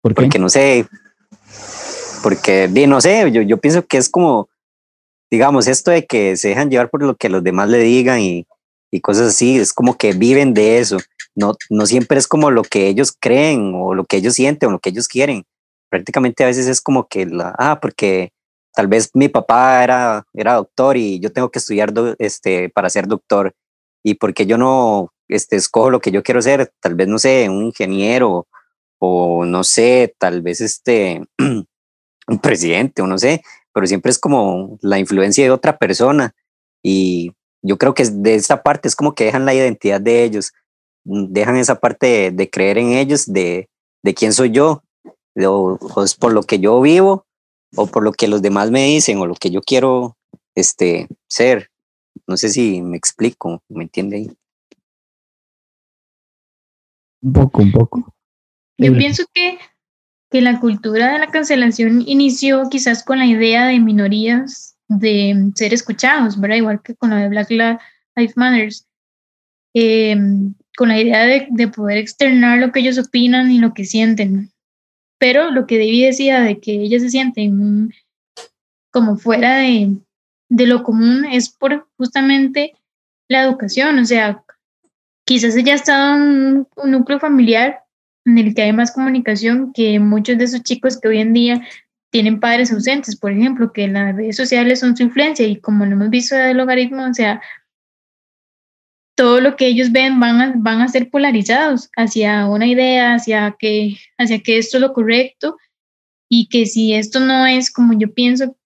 ¿Por 0.00 0.14
qué? 0.14 0.22
Porque 0.22 0.38
no 0.38 0.48
sé, 0.48 0.86
porque 2.22 2.68
no 2.88 3.00
sé, 3.00 3.30
yo, 3.30 3.42
yo 3.42 3.58
pienso 3.58 3.84
que 3.84 3.98
es 3.98 4.08
como, 4.08 4.48
digamos, 5.30 5.66
esto 5.66 5.90
de 5.90 6.06
que 6.06 6.36
se 6.36 6.48
dejan 6.48 6.70
llevar 6.70 6.88
por 6.88 7.02
lo 7.02 7.16
que 7.16 7.28
los 7.28 7.44
demás 7.44 7.68
le 7.68 7.78
digan 7.78 8.20
y, 8.20 8.46
y 8.90 9.00
cosas 9.00 9.28
así, 9.28 9.58
es 9.58 9.72
como 9.72 9.96
que 9.96 10.12
viven 10.12 10.54
de 10.54 10.78
eso. 10.78 10.98
No, 11.34 11.54
no 11.70 11.86
siempre 11.86 12.18
es 12.18 12.26
como 12.26 12.50
lo 12.50 12.62
que 12.62 12.88
ellos 12.88 13.14
creen 13.18 13.72
o 13.74 13.94
lo 13.94 14.04
que 14.04 14.16
ellos 14.16 14.34
sienten 14.34 14.70
o 14.70 14.72
lo 14.72 14.78
que 14.78 14.90
ellos 14.90 15.08
quieren. 15.08 15.44
Prácticamente 15.90 16.44
a 16.44 16.46
veces 16.46 16.66
es 16.66 16.80
como 16.80 17.06
que, 17.06 17.26
la, 17.26 17.54
ah, 17.58 17.78
porque 17.80 18.32
tal 18.74 18.88
vez 18.88 19.10
mi 19.14 19.28
papá 19.28 19.84
era, 19.84 20.26
era 20.34 20.54
doctor 20.54 20.96
y 20.96 21.20
yo 21.20 21.32
tengo 21.32 21.50
que 21.50 21.58
estudiar 21.58 21.92
este, 22.18 22.70
para 22.70 22.90
ser 22.90 23.06
doctor. 23.06 23.54
Y 24.02 24.14
porque 24.14 24.46
yo 24.46 24.58
no 24.58 25.12
este, 25.28 25.56
escojo 25.56 25.90
lo 25.90 26.00
que 26.00 26.10
yo 26.10 26.22
quiero 26.22 26.40
ser, 26.42 26.72
tal 26.80 26.94
vez, 26.94 27.08
no 27.08 27.18
sé, 27.18 27.48
un 27.48 27.64
ingeniero 27.64 28.46
o 28.98 29.44
no 29.44 29.64
sé, 29.64 30.14
tal 30.18 30.42
vez 30.42 30.60
este, 30.60 31.22
un 31.38 32.38
presidente 32.40 33.02
o 33.02 33.06
no 33.06 33.18
sé, 33.18 33.42
pero 33.72 33.86
siempre 33.86 34.10
es 34.10 34.18
como 34.18 34.78
la 34.82 34.98
influencia 34.98 35.44
de 35.44 35.50
otra 35.50 35.76
persona. 35.78 36.34
Y 36.82 37.32
yo 37.68 37.76
creo 37.76 37.92
que 37.92 38.02
de 38.04 38.34
esa 38.34 38.62
parte 38.62 38.88
es 38.88 38.96
como 38.96 39.14
que 39.14 39.24
dejan 39.24 39.44
la 39.44 39.52
identidad 39.52 40.00
de 40.00 40.24
ellos, 40.24 40.54
dejan 41.04 41.56
esa 41.56 41.78
parte 41.78 42.30
de, 42.30 42.50
creer 42.50 42.78
en 42.78 42.92
ellos, 42.94 43.30
de, 43.30 43.68
de 44.02 44.14
quién 44.14 44.32
soy 44.32 44.50
yo 44.50 44.82
o, 45.36 45.78
es 46.02 46.14
por 46.14 46.32
lo 46.32 46.42
que 46.44 46.60
yo 46.60 46.80
vivo 46.80 47.26
o 47.76 47.86
por 47.86 48.02
lo 48.02 48.12
que 48.12 48.26
los 48.26 48.40
demás 48.40 48.70
me 48.70 48.86
dicen 48.86 49.18
o 49.18 49.26
lo 49.26 49.34
que 49.34 49.50
yo 49.50 49.60
quiero 49.60 50.16
este, 50.54 51.08
ser. 51.28 51.70
No 52.26 52.38
sé 52.38 52.48
si 52.48 52.80
me 52.80 52.96
explico, 52.96 53.62
¿me 53.68 53.84
entiende 53.84 54.34
Un 57.20 57.32
poco, 57.34 57.60
un 57.60 57.72
poco. 57.72 58.14
Yo 58.78 58.94
pienso 58.94 59.24
que, 59.34 59.58
que 60.30 60.40
la 60.40 60.58
cultura 60.58 61.12
de 61.12 61.18
la 61.18 61.26
cancelación 61.26 62.02
inició 62.06 62.70
quizás 62.70 63.04
con 63.04 63.18
la 63.18 63.26
idea 63.26 63.66
de 63.66 63.78
minorías 63.78 64.77
de 64.88 65.50
ser 65.54 65.74
escuchados, 65.74 66.40
¿verdad? 66.40 66.56
Igual 66.56 66.82
que 66.82 66.94
con 66.94 67.10
la 67.10 67.16
de 67.16 67.28
Black 67.28 67.50
Lives 67.50 68.36
Matter, 68.36 68.70
em, 69.74 70.54
con 70.76 70.88
la 70.88 71.00
idea 71.00 71.24
de, 71.24 71.48
de, 71.50 71.68
poder 71.68 71.98
externar 71.98 72.58
lo 72.58 72.72
que 72.72 72.80
ellos 72.80 72.98
opinan 72.98 73.50
y 73.50 73.58
lo 73.58 73.74
que 73.74 73.84
sienten. 73.84 74.50
Pero 75.18 75.50
lo 75.50 75.66
que 75.66 75.78
David 75.78 76.06
decía 76.06 76.40
de 76.40 76.60
que 76.60 76.72
ella 76.72 77.00
se 77.00 77.10
siente 77.10 77.50
como 78.90 79.16
fuera 79.16 79.58
de, 79.58 79.96
de 80.48 80.66
lo 80.66 80.82
común 80.82 81.24
es 81.26 81.50
por 81.50 81.88
justamente 81.96 82.74
la 83.28 83.42
educación, 83.42 83.98
o 83.98 84.04
sea, 84.04 84.42
quizás 85.24 85.54
ella 85.56 85.74
está 85.74 86.16
en 86.16 86.66
un, 86.76 86.90
núcleo 86.90 87.20
familiar 87.20 87.84
en 88.24 88.38
el 88.38 88.54
que 88.54 88.62
hay 88.62 88.72
más 88.72 88.92
comunicación 88.92 89.72
que 89.74 90.00
muchos 90.00 90.38
de 90.38 90.44
esos 90.44 90.62
chicos 90.62 90.98
que 90.98 91.08
hoy 91.08 91.18
en 91.18 91.34
día 91.34 91.66
tienen 92.10 92.40
padres 92.40 92.72
ausentes, 92.72 93.16
por 93.16 93.32
ejemplo, 93.32 93.72
que 93.72 93.88
las 93.88 94.16
redes 94.16 94.36
sociales 94.36 94.80
son 94.80 94.96
su 94.96 95.02
influencia 95.02 95.46
y 95.46 95.60
como 95.60 95.84
lo 95.84 95.92
hemos 95.92 96.10
visto 96.10 96.34
del 96.34 96.56
logaritmo, 96.56 97.04
o 97.04 97.14
sea, 97.14 97.42
todo 99.14 99.40
lo 99.40 99.56
que 99.56 99.66
ellos 99.66 99.90
ven 99.90 100.20
van 100.20 100.40
a, 100.40 100.52
van 100.56 100.80
a 100.80 100.88
ser 100.88 101.10
polarizados 101.10 101.90
hacia 101.96 102.46
una 102.46 102.66
idea, 102.66 103.14
hacia 103.14 103.56
que, 103.58 103.96
hacia 104.16 104.40
que 104.40 104.58
esto 104.58 104.76
es 104.76 104.80
lo 104.80 104.92
correcto 104.92 105.56
y 106.30 106.48
que 106.48 106.66
si 106.66 106.94
esto 106.94 107.20
no 107.20 107.46
es 107.46 107.70
como 107.72 107.98
yo 107.98 108.14
pienso 108.14 108.56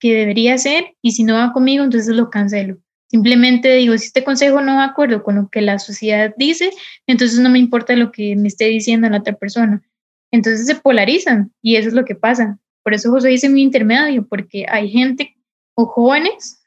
que 0.00 0.14
debería 0.14 0.56
ser 0.58 0.96
y 1.02 1.12
si 1.12 1.24
no 1.24 1.34
va 1.34 1.52
conmigo, 1.52 1.84
entonces 1.84 2.14
lo 2.14 2.30
cancelo. 2.30 2.78
Simplemente 3.10 3.74
digo, 3.74 3.96
si 3.98 4.06
este 4.06 4.24
consejo 4.24 4.60
no 4.60 4.76
va 4.76 4.86
de 4.86 4.90
acuerdo 4.90 5.22
con 5.22 5.36
lo 5.36 5.48
que 5.48 5.60
la 5.60 5.78
sociedad 5.78 6.34
dice, 6.36 6.70
entonces 7.06 7.40
no 7.40 7.50
me 7.50 7.58
importa 7.58 7.96
lo 7.96 8.12
que 8.12 8.36
me 8.36 8.48
esté 8.48 8.66
diciendo 8.66 9.08
la 9.08 9.18
otra 9.18 9.34
persona. 9.34 9.82
Entonces 10.30 10.66
se 10.66 10.74
polarizan 10.74 11.52
y 11.62 11.76
eso 11.76 11.88
es 11.88 11.94
lo 11.94 12.04
que 12.04 12.14
pasa. 12.14 12.58
Por 12.88 12.94
eso 12.94 13.10
José 13.10 13.28
dice 13.28 13.50
mi 13.50 13.60
intermedio, 13.60 14.26
porque 14.26 14.64
hay 14.66 14.88
gente 14.88 15.36
o 15.74 15.84
jóvenes 15.84 16.62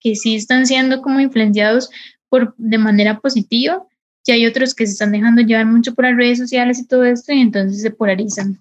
que 0.00 0.16
sí 0.16 0.34
están 0.34 0.66
siendo 0.66 1.00
como 1.00 1.20
influenciados 1.20 1.90
por, 2.28 2.56
de 2.56 2.76
manera 2.76 3.20
positiva 3.20 3.86
y 4.26 4.32
hay 4.32 4.46
otros 4.46 4.74
que 4.74 4.84
se 4.84 4.94
están 4.94 5.12
dejando 5.12 5.42
llevar 5.42 5.66
mucho 5.66 5.94
por 5.94 6.06
las 6.06 6.16
redes 6.16 6.38
sociales 6.38 6.80
y 6.80 6.88
todo 6.88 7.04
esto 7.04 7.32
y 7.32 7.40
entonces 7.40 7.82
se 7.82 7.92
polarizan. 7.92 8.60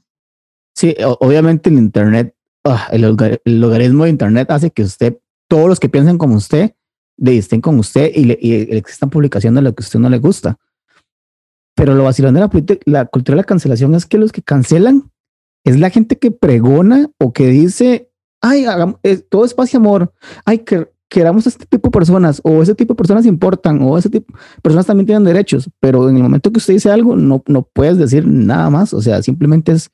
Sí, 0.75 0.95
obviamente 0.99 1.71
el 1.71 1.79
Internet, 1.79 2.35
ah, 2.63 2.87
el, 2.91 3.01
logaritmo 3.01 4.03
de 4.03 4.11
Internet 4.11 4.51
hace 4.51 4.69
que 4.69 4.83
usted, 4.83 5.17
todos 5.47 5.67
los 5.67 5.79
que 5.79 5.89
piensan 5.89 6.19
como 6.19 6.35
usted, 6.35 6.75
de, 7.17 7.39
estén 7.39 7.59
con 7.59 7.79
usted 7.79 8.11
y, 8.13 8.25
le, 8.25 8.37
y 8.39 8.53
existan 8.77 9.09
publicaciones 9.09 9.55
de 9.55 9.61
lo 9.63 9.73
que 9.73 9.81
a 9.81 9.85
usted 9.85 9.97
no 9.97 10.11
le 10.11 10.19
gusta. 10.19 10.59
Pero 11.73 11.95
lo 11.95 12.03
vacilón 12.03 12.35
de 12.35 12.41
la, 12.41 12.51
la 12.85 13.05
cultura 13.07 13.35
de 13.35 13.41
la 13.41 13.45
cancelación 13.45 13.95
es 13.95 14.05
que 14.05 14.19
los 14.19 14.31
que 14.31 14.43
cancelan 14.43 15.09
es 15.63 15.79
la 15.79 15.89
gente 15.89 16.17
que 16.17 16.31
pregona 16.31 17.09
o 17.19 17.33
que 17.33 17.47
dice, 17.47 18.11
ay, 18.41 18.65
eh, 19.03 19.17
todo 19.17 19.45
es 19.45 19.53
paz 19.53 19.73
y 19.73 19.77
amor, 19.77 20.13
ay, 20.45 20.59
que 20.59 20.87
queramos 21.09 21.47
este 21.47 21.65
tipo 21.65 21.87
de 21.89 21.91
personas 21.91 22.39
o 22.43 22.61
ese 22.61 22.75
tipo 22.75 22.93
de 22.93 22.97
personas 22.97 23.25
importan 23.25 23.81
o 23.81 23.97
ese 23.97 24.09
tipo 24.09 24.31
de 24.31 24.61
personas 24.61 24.85
también 24.85 25.07
tienen 25.07 25.23
derechos, 25.23 25.69
pero 25.79 26.07
en 26.07 26.15
el 26.17 26.23
momento 26.23 26.51
que 26.51 26.59
usted 26.59 26.73
dice 26.73 26.91
algo 26.91 27.15
no, 27.15 27.43
no 27.47 27.63
puedes 27.63 27.97
decir 27.97 28.25
nada 28.27 28.69
más, 28.69 28.93
o 28.93 29.01
sea, 29.01 29.21
simplemente 29.23 29.71
es, 29.71 29.89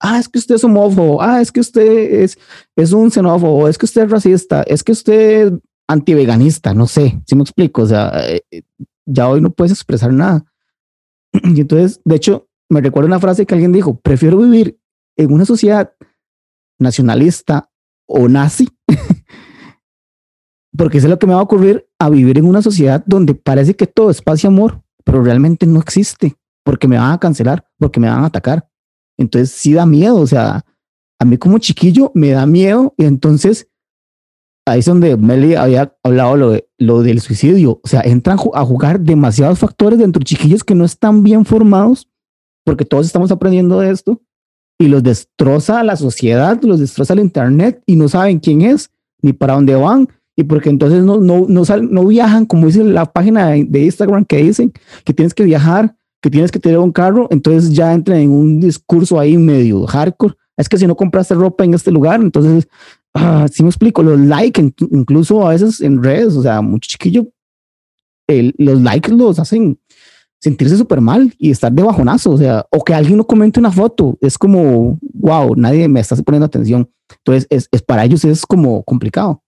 ah, 0.00 0.18
es 0.18 0.28
que 0.28 0.38
usted 0.38 0.54
es 0.54 0.64
homófobo, 0.64 1.20
ah, 1.22 1.40
es 1.40 1.52
que 1.52 1.60
usted 1.60 2.22
es, 2.22 2.38
es 2.76 2.92
un 2.92 3.10
xenófobo, 3.10 3.68
es 3.68 3.76
que 3.76 3.84
usted 3.84 4.04
es 4.04 4.10
racista, 4.10 4.62
es 4.62 4.82
que 4.82 4.92
usted 4.92 5.46
es 5.46 5.52
antiveganista, 5.86 6.72
no 6.72 6.86
sé, 6.86 7.20
si 7.26 7.36
me 7.36 7.42
explico, 7.42 7.82
o 7.82 7.86
sea, 7.86 8.12
eh, 8.26 8.62
ya 9.06 9.28
hoy 9.28 9.42
no 9.42 9.50
puedes 9.50 9.72
expresar 9.72 10.12
nada. 10.12 10.44
Y 11.54 11.60
entonces, 11.60 12.00
de 12.04 12.16
hecho, 12.16 12.48
me 12.70 12.80
recuerdo 12.80 13.06
una 13.06 13.20
frase 13.20 13.44
que 13.44 13.54
alguien 13.54 13.72
dijo, 13.72 14.00
prefiero 14.00 14.38
vivir 14.38 14.78
en 15.16 15.32
una 15.32 15.44
sociedad 15.44 15.94
nacionalista 16.78 17.70
o 18.06 18.28
nazi 18.28 18.68
porque 20.76 20.98
es 20.98 21.04
lo 21.04 21.18
que 21.18 21.26
me 21.26 21.34
va 21.34 21.40
a 21.40 21.44
ocurrir 21.44 21.88
a 21.98 22.10
vivir 22.10 22.38
en 22.38 22.46
una 22.46 22.62
sociedad 22.62 23.02
donde 23.06 23.34
parece 23.34 23.74
que 23.74 23.86
todo 23.86 24.10
es 24.10 24.20
paz 24.20 24.42
y 24.44 24.46
amor, 24.46 24.82
pero 25.04 25.22
realmente 25.22 25.66
no 25.66 25.80
existe, 25.80 26.36
porque 26.64 26.88
me 26.88 26.98
van 26.98 27.12
a 27.12 27.18
cancelar, 27.18 27.66
porque 27.78 28.00
me 28.00 28.08
van 28.08 28.24
a 28.24 28.26
atacar. 28.26 28.68
Entonces 29.16 29.50
sí 29.50 29.72
da 29.72 29.86
miedo, 29.86 30.16
o 30.16 30.26
sea, 30.26 30.64
a 31.20 31.24
mí 31.24 31.38
como 31.38 31.58
chiquillo 31.58 32.10
me 32.14 32.30
da 32.30 32.46
miedo 32.46 32.92
y 32.96 33.04
entonces 33.04 33.70
ahí 34.66 34.80
es 34.80 34.86
donde 34.86 35.16
Meli 35.16 35.54
había 35.54 35.96
hablado 36.02 36.36
lo, 36.36 36.50
de, 36.50 36.68
lo 36.78 37.02
del 37.02 37.20
suicidio. 37.20 37.80
O 37.84 37.88
sea, 37.88 38.00
entran 38.00 38.38
a 38.54 38.64
jugar 38.64 39.00
demasiados 39.00 39.58
factores 39.58 39.98
dentro 39.98 40.18
de 40.18 40.24
chiquillos 40.24 40.64
que 40.64 40.74
no 40.74 40.84
están 40.84 41.22
bien 41.22 41.44
formados, 41.44 42.10
porque 42.64 42.84
todos 42.84 43.06
estamos 43.06 43.30
aprendiendo 43.30 43.78
de 43.78 43.90
esto, 43.90 44.20
y 44.78 44.88
los 44.88 45.02
destroza 45.02 45.82
la 45.84 45.96
sociedad, 45.96 46.60
los 46.62 46.80
destroza 46.80 47.14
el 47.14 47.20
Internet 47.20 47.82
y 47.86 47.96
no 47.96 48.08
saben 48.08 48.38
quién 48.38 48.62
es 48.62 48.90
ni 49.22 49.32
para 49.32 49.54
dónde 49.54 49.74
van. 49.74 50.08
Y 50.36 50.44
porque 50.44 50.68
entonces 50.68 51.04
no, 51.04 51.18
no, 51.18 51.46
no, 51.48 51.62
no 51.82 52.06
viajan, 52.06 52.46
como 52.46 52.66
dice 52.66 52.82
la 52.82 53.04
página 53.06 53.50
de 53.50 53.84
Instagram 53.84 54.24
que 54.24 54.38
dicen 54.38 54.72
que 55.04 55.14
tienes 55.14 55.32
que 55.32 55.44
viajar, 55.44 55.94
que 56.20 56.30
tienes 56.30 56.50
que 56.50 56.58
tener 56.58 56.78
un 56.78 56.90
carro, 56.90 57.28
entonces 57.30 57.72
ya 57.72 57.92
entran 57.92 58.18
en 58.18 58.30
un 58.30 58.60
discurso 58.60 59.20
ahí 59.20 59.38
medio 59.38 59.86
hardcore. 59.86 60.34
Es 60.56 60.68
que 60.68 60.78
si 60.78 60.86
no 60.86 60.96
compraste 60.96 61.34
ropa 61.34 61.64
en 61.64 61.74
este 61.74 61.92
lugar, 61.92 62.20
entonces 62.20 62.66
Ah, 63.14 63.46
si 63.50 63.62
me 63.62 63.68
explico, 63.68 64.02
los 64.02 64.18
likes, 64.18 64.60
incluso 64.90 65.46
a 65.46 65.50
veces 65.50 65.80
en 65.80 66.02
redes, 66.02 66.34
o 66.34 66.42
sea, 66.42 66.60
mucho 66.60 66.88
chiquillo, 66.88 67.28
los 68.26 68.82
likes 68.82 69.12
los 69.12 69.38
hacen 69.38 69.78
sentirse 70.44 70.76
súper 70.76 71.00
mal 71.00 71.34
y 71.38 71.50
estar 71.50 71.72
de 71.72 71.82
bajonazo, 71.82 72.32
o 72.32 72.36
sea, 72.36 72.66
o 72.70 72.84
que 72.84 72.92
alguien 72.92 73.16
no 73.16 73.26
comente 73.26 73.58
una 73.58 73.72
foto, 73.72 74.18
es 74.20 74.36
como, 74.36 74.98
wow, 75.14 75.56
nadie 75.56 75.88
me 75.88 76.00
está 76.00 76.14
poniendo 76.16 76.44
atención. 76.44 76.90
Entonces, 77.16 77.46
es, 77.48 77.66
es 77.72 77.80
para 77.80 78.04
ellos 78.04 78.22
es 78.26 78.44
como 78.44 78.82
complicado. 78.82 79.42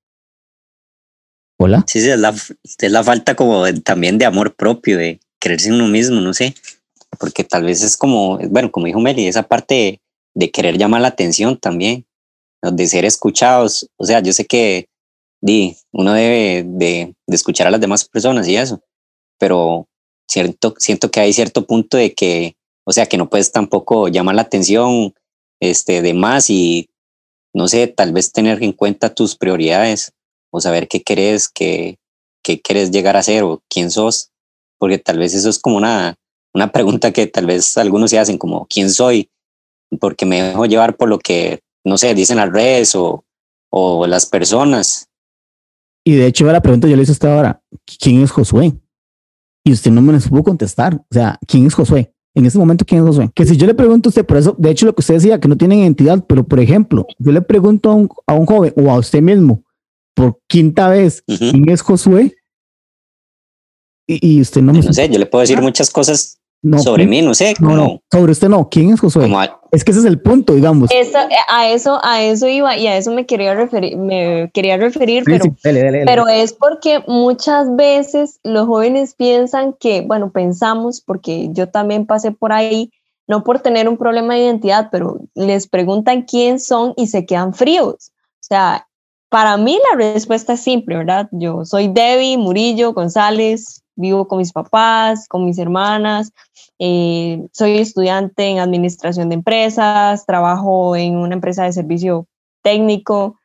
Hola. 1.58 1.84
Sí, 1.86 2.00
sí, 2.00 2.08
es 2.08 2.18
la, 2.18 2.30
es 2.30 2.90
la 2.90 3.04
falta 3.04 3.34
como 3.34 3.64
también 3.84 4.16
de 4.16 4.24
amor 4.24 4.56
propio, 4.56 4.96
de 4.96 5.20
creerse 5.38 5.68
en 5.68 5.74
uno 5.74 5.88
mismo, 5.88 6.18
no 6.22 6.32
sé, 6.32 6.54
porque 7.20 7.44
tal 7.44 7.64
vez 7.64 7.82
es 7.82 7.98
como, 7.98 8.38
bueno, 8.48 8.72
como 8.72 8.86
dijo 8.86 8.98
Meli, 8.98 9.26
esa 9.26 9.42
parte 9.42 10.00
de 10.34 10.50
querer 10.50 10.78
llamar 10.78 11.02
la 11.02 11.08
atención 11.08 11.58
también 11.58 12.06
de 12.62 12.86
ser 12.86 13.04
escuchados. 13.04 13.90
O 13.96 14.06
sea, 14.06 14.20
yo 14.20 14.32
sé 14.32 14.46
que 14.46 14.88
di, 15.42 15.76
uno 15.92 16.14
debe 16.14 16.64
de, 16.66 17.14
escuchar 17.26 17.66
a 17.66 17.70
las 17.70 17.82
demás 17.82 18.08
personas 18.08 18.48
y 18.48 18.56
eso, 18.56 18.80
pero 19.38 19.86
cierto, 20.28 20.74
siento 20.78 21.10
que 21.10 21.20
hay 21.20 21.32
cierto 21.32 21.66
punto 21.66 21.96
de 21.96 22.14
que, 22.14 22.56
o 22.84 22.92
sea, 22.92 23.06
que 23.06 23.16
no 23.16 23.28
puedes 23.28 23.52
tampoco 23.52 24.08
llamar 24.08 24.34
la 24.34 24.42
atención 24.42 25.14
este, 25.60 26.02
de 26.02 26.14
más 26.14 26.50
y, 26.50 26.88
no 27.54 27.68
sé, 27.68 27.86
tal 27.86 28.12
vez 28.12 28.32
tener 28.32 28.62
en 28.62 28.72
cuenta 28.72 29.14
tus 29.14 29.36
prioridades 29.36 30.12
o 30.50 30.60
saber 30.60 30.88
qué 30.88 31.02
querés, 31.02 31.48
qué, 31.48 31.98
qué 32.42 32.60
quieres 32.60 32.90
llegar 32.90 33.16
a 33.16 33.22
ser 33.22 33.44
o 33.44 33.62
quién 33.68 33.90
sos, 33.90 34.30
porque 34.78 34.98
tal 34.98 35.18
vez 35.18 35.34
eso 35.34 35.48
es 35.48 35.58
como 35.58 35.76
una, 35.76 36.16
una 36.54 36.70
pregunta 36.72 37.12
que 37.12 37.26
tal 37.26 37.46
vez 37.46 37.76
algunos 37.76 38.10
se 38.10 38.18
hacen 38.18 38.38
como, 38.38 38.66
¿quién 38.66 38.90
soy? 38.90 39.30
Porque 40.00 40.26
me 40.26 40.42
dejo 40.42 40.66
llevar 40.66 40.96
por 40.96 41.08
lo 41.08 41.18
que 41.18 41.60
no 41.86 41.96
sé, 41.96 42.14
dicen 42.14 42.36
las 42.38 42.50
redes 42.50 42.96
o, 42.96 43.24
o 43.70 44.06
las 44.06 44.26
personas. 44.26 45.08
Y 46.04 46.16
de 46.16 46.26
hecho, 46.26 46.44
la 46.46 46.60
pregunta 46.60 46.88
yo 46.88 46.96
le 46.96 47.02
hice 47.02 47.12
hasta 47.12 47.32
ahora, 47.32 47.62
¿quién 48.00 48.22
es 48.22 48.30
Josué? 48.32 48.72
Y 49.66 49.72
usted 49.72 49.90
no 49.90 50.00
me 50.00 50.12
lo 50.12 50.20
pudo 50.20 50.44
contestar. 50.44 50.94
O 50.94 51.06
sea, 51.10 51.40
¿quién 51.44 51.66
es 51.66 51.74
Josué? 51.74 52.14
En 52.36 52.46
ese 52.46 52.56
momento, 52.56 52.84
¿quién 52.84 53.00
es 53.00 53.06
Josué? 53.08 53.30
Que 53.34 53.44
si 53.44 53.56
yo 53.56 53.66
le 53.66 53.74
pregunto 53.74 54.08
a 54.08 54.10
usted, 54.10 54.24
por 54.24 54.36
eso, 54.36 54.54
de 54.56 54.70
hecho, 54.70 54.86
lo 54.86 54.94
que 54.94 55.00
usted 55.00 55.14
decía, 55.14 55.40
que 55.40 55.48
no 55.48 55.56
tienen 55.56 55.80
identidad, 55.80 56.24
pero 56.24 56.46
por 56.46 56.60
ejemplo, 56.60 57.04
yo 57.18 57.32
le 57.32 57.42
pregunto 57.42 57.90
a 57.90 57.94
un, 57.94 58.08
a 58.28 58.34
un 58.34 58.46
joven 58.46 58.72
o 58.76 58.88
a 58.92 58.98
usted 58.98 59.20
mismo, 59.20 59.64
por 60.14 60.38
quinta 60.46 60.88
vez, 60.88 61.24
¿quién 61.26 61.68
es 61.68 61.80
Josué? 61.80 62.36
Y, 64.06 64.40
usted 64.40 64.62
no 64.62 64.72
me... 64.72 64.82
No 64.82 64.92
sé, 64.92 65.08
yo 65.08 65.18
le 65.18 65.26
puedo 65.26 65.40
decir 65.40 65.60
muchas 65.60 65.90
cosas 65.90 66.38
sobre 66.82 67.06
mí, 67.06 67.22
no 67.22 67.34
sé. 67.34 67.54
No, 67.60 67.76
no, 67.76 68.00
sobre 68.10 68.32
usted 68.32 68.48
no. 68.48 68.68
¿Quién 68.68 68.92
es 68.92 69.00
Josué? 69.00 69.30
Es 69.72 69.84
que 69.84 69.90
ese 69.90 70.00
es 70.00 70.06
el 70.06 70.20
punto, 70.20 70.54
digamos. 70.54 70.90
a 71.48 71.68
eso, 71.68 72.00
a 72.02 72.22
eso 72.22 72.48
iba 72.48 72.76
y 72.76 72.86
a 72.86 72.96
eso 72.96 73.12
me 73.12 73.26
quería 73.26 73.54
referir, 73.54 73.96
me 73.96 74.50
quería 74.52 74.76
referir, 74.76 75.24
pero, 75.24 75.44
pero 75.62 76.28
es 76.28 76.52
porque 76.52 77.02
muchas 77.06 77.74
veces 77.76 78.40
los 78.42 78.66
jóvenes 78.66 79.14
piensan 79.14 79.74
que, 79.74 80.00
bueno, 80.00 80.30
pensamos, 80.30 81.00
porque 81.00 81.48
yo 81.52 81.68
también 81.68 82.06
pasé 82.06 82.32
por 82.32 82.52
ahí, 82.52 82.90
no 83.26 83.44
por 83.44 83.60
tener 83.60 83.88
un 83.88 83.96
problema 83.96 84.34
de 84.34 84.44
identidad, 84.44 84.88
pero 84.90 85.20
les 85.34 85.66
preguntan 85.66 86.22
quién 86.22 86.60
son 86.60 86.94
y 86.96 87.08
se 87.08 87.26
quedan 87.26 87.54
fríos. 87.54 88.12
O 88.40 88.46
sea, 88.48 88.86
para 89.28 89.56
mí 89.56 89.78
la 89.90 89.98
respuesta 89.98 90.54
es 90.54 90.60
simple, 90.60 90.96
¿verdad? 90.96 91.28
Yo 91.32 91.64
soy 91.64 91.88
Debbie 91.88 92.38
Murillo 92.38 92.92
González, 92.92 93.82
vivo 93.96 94.28
con 94.28 94.38
mis 94.38 94.52
papás, 94.52 95.26
con 95.28 95.44
mis 95.44 95.58
hermanas, 95.58 96.32
eh, 96.78 97.46
soy 97.52 97.78
estudiante 97.78 98.44
en 98.46 98.58
administración 98.58 99.28
de 99.28 99.36
empresas, 99.36 100.26
trabajo 100.26 100.94
en 100.94 101.16
una 101.16 101.34
empresa 101.34 101.64
de 101.64 101.72
servicio 101.72 102.26
técnico, 102.62 103.38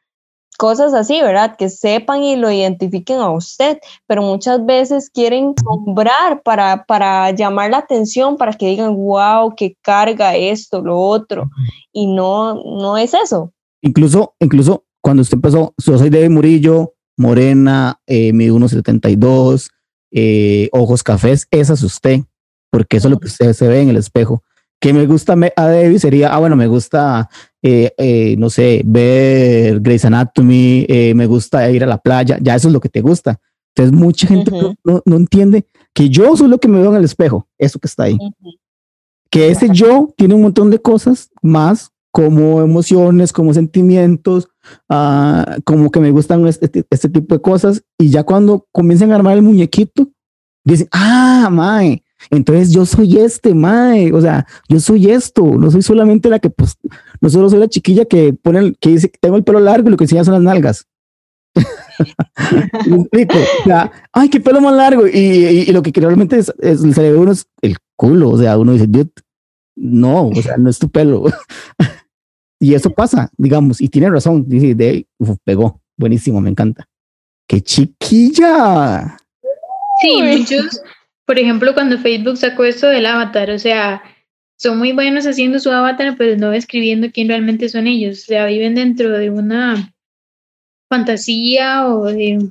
cosas 0.58 0.94
así, 0.94 1.22
¿verdad? 1.22 1.56
Que 1.58 1.70
sepan 1.70 2.24
y 2.24 2.36
lo 2.36 2.52
identifiquen 2.52 3.20
a 3.20 3.32
usted, 3.32 3.80
pero 4.06 4.22
muchas 4.22 4.64
veces 4.66 5.10
quieren 5.10 5.54
comprar 5.54 6.44
para, 6.44 6.86
para 6.86 7.32
llamar 7.32 7.72
la 7.72 7.78
atención, 7.78 8.38
para 8.38 8.54
que 8.54 8.68
digan, 8.68 8.96
wow, 8.96 9.56
que 9.56 9.76
carga 9.82 10.36
esto, 10.36 10.82
lo 10.82 11.00
otro, 11.00 11.50
y 11.92 12.08
no, 12.08 12.56
no 12.56 12.98
es 12.98 13.14
eso. 13.14 13.52
Incluso, 13.82 14.36
incluso 14.40 14.84
cuando 15.02 15.22
usted 15.22 15.38
empezó, 15.38 15.74
yo 15.78 15.98
soy 15.98 16.10
de 16.10 16.30
Murillo, 16.30 16.94
morena, 17.18 18.00
eh, 18.06 18.34
mi 18.34 18.48
1,72, 18.48 19.70
eh, 20.12 20.70
ojos 20.72 21.04
cafés, 21.04 21.48
esa 21.52 21.74
es 21.74 21.84
usted, 21.84 22.22
porque 22.70 22.98
eso 22.98 23.08
es 23.08 23.12
lo 23.12 23.20
que 23.20 23.28
usted 23.28 23.54
se 23.54 23.68
ve 23.68 23.82
en 23.82 23.90
el 23.90 23.98
espejo. 23.98 24.44
Que 24.80 24.94
me 24.94 25.06
gusta 25.06 25.36
a 25.56 25.68
Debbie 25.68 26.00
sería, 26.00 26.34
ah, 26.34 26.40
bueno, 26.40 26.56
me 26.56 26.68
gusta, 26.68 27.30
eh, 27.62 27.94
eh, 27.98 28.36
no 28.38 28.50
sé, 28.50 28.82
ver 28.84 29.80
Grey's 29.80 30.06
Anatomy, 30.06 30.88
me 31.16 31.28
gusta 31.28 31.70
ir 31.70 31.84
a 31.84 31.88
la 31.88 32.00
playa, 32.00 32.40
ya 32.42 32.56
eso 32.56 32.68
es 32.68 32.74
lo 32.74 32.80
que 32.80 32.90
te 32.90 33.02
gusta. 33.02 33.40
Entonces, 33.76 33.98
mucha 33.98 34.28
gente 34.28 34.52
no, 34.84 35.02
no, 35.06 35.16
entiende 35.16 35.66
que 35.94 36.10
yo 36.10 36.36
soy 36.36 36.50
lo 36.50 36.60
que 36.60 36.68
me 36.68 36.80
veo 36.80 36.90
en 36.92 36.98
el 36.98 37.06
espejo, 37.06 37.48
eso 37.58 37.80
que 37.80 37.88
está 37.88 38.04
ahí. 38.04 38.18
Que 39.30 39.50
ese 39.50 39.70
yo 39.70 40.14
tiene 40.18 40.34
un 40.34 40.42
montón 40.42 40.72
de 40.72 40.82
cosas 40.82 41.30
más 41.42 41.92
como 42.12 42.62
emociones, 42.62 43.32
como 43.32 43.54
sentimientos, 43.54 44.50
uh, 44.90 45.62
como 45.64 45.90
que 45.92 46.00
me 46.00 46.12
gustan 46.12 46.46
este, 46.46 46.86
este, 46.90 47.10
tipo 47.10 47.36
de 47.36 47.42
cosas. 47.42 47.84
Y 47.98 48.10
ya 48.10 48.24
cuando 48.24 48.68
comienzan 48.72 49.12
a 49.12 49.16
armar 49.16 49.38
el 49.38 49.42
muñequito, 49.42 50.10
dicen, 50.64 50.88
ah, 50.92 51.50
mae, 51.52 52.04
entonces 52.30 52.72
yo 52.72 52.86
soy 52.86 53.18
este, 53.18 53.56
mae, 53.56 54.14
o 54.14 54.22
sea, 54.22 54.46
yo 54.68 54.80
soy 54.80 55.10
esto, 55.10 55.44
no 55.44 55.72
soy 55.72 55.82
solamente 55.82 56.30
la 56.30 56.40
que, 56.40 56.50
pues, 56.50 56.78
no 57.20 57.30
solo 57.30 57.50
soy 57.50 57.60
la 57.60 57.70
chiquilla 57.70 58.06
que 58.06 58.34
pone, 58.34 58.76
que 58.80 58.90
dice 58.90 59.12
tengo 59.20 59.38
el 59.38 59.44
pelo 59.44 59.60
largo 59.60 59.88
y 59.88 59.92
lo 59.92 59.98
que 59.98 60.04
enseña 60.04 60.24
son 60.24 60.36
las 60.36 60.44
nalgas. 60.44 60.88
o 61.56 63.08
sea, 63.66 63.92
ay, 64.14 64.30
qué 64.30 64.40
pelo 64.40 64.62
más 64.62 64.76
largo. 64.76 65.08
Y, 65.08 65.18
y, 65.18 65.72
lo 65.72 65.82
que 65.82 65.92
realmente 66.00 66.38
es, 66.38 66.54
es 66.60 66.84
el 66.84 66.94
cerebro 66.94 67.22
uno 67.22 67.32
es 67.32 67.46
el 67.62 67.78
culo, 67.96 68.30
o 68.30 68.38
sea, 68.38 68.58
uno 68.58 68.74
dice, 68.74 68.88
no, 69.76 70.28
o 70.28 70.42
sea, 70.42 70.58
no 70.58 70.70
es 70.70 70.80
tu 70.80 70.90
pelo. 70.90 71.26
Y 72.62 72.76
eso 72.76 72.92
pasa, 72.92 73.32
digamos, 73.38 73.82
y 73.82 73.90
tiene 73.90 74.12
razón, 74.12 74.48
dice, 74.48 74.76
de, 74.76 75.08
pegó, 75.44 75.82
buenísimo, 75.98 76.40
me 76.40 76.52
encanta. 76.52 76.88
¡Qué 77.48 77.60
chiquilla! 77.60 79.18
Sí, 80.00 80.22
muchos, 80.22 80.80
por 81.26 81.40
ejemplo, 81.40 81.74
cuando 81.74 81.98
Facebook 81.98 82.38
sacó 82.38 82.64
esto 82.64 82.88
del 82.88 83.08
avatar, 83.08 83.50
o 83.50 83.58
sea, 83.58 84.04
son 84.60 84.78
muy 84.78 84.92
buenos 84.92 85.26
haciendo 85.26 85.58
su 85.58 85.72
avatar, 85.72 86.16
pero 86.20 86.38
no 86.38 86.54
escribiendo 86.54 87.10
quién 87.12 87.30
realmente 87.30 87.68
son 87.68 87.88
ellos, 87.88 88.20
o 88.20 88.26
sea, 88.26 88.46
viven 88.46 88.76
dentro 88.76 89.10
de 89.10 89.32
una 89.32 89.92
fantasía 90.88 91.88
o 91.88 92.06
de 92.12 92.48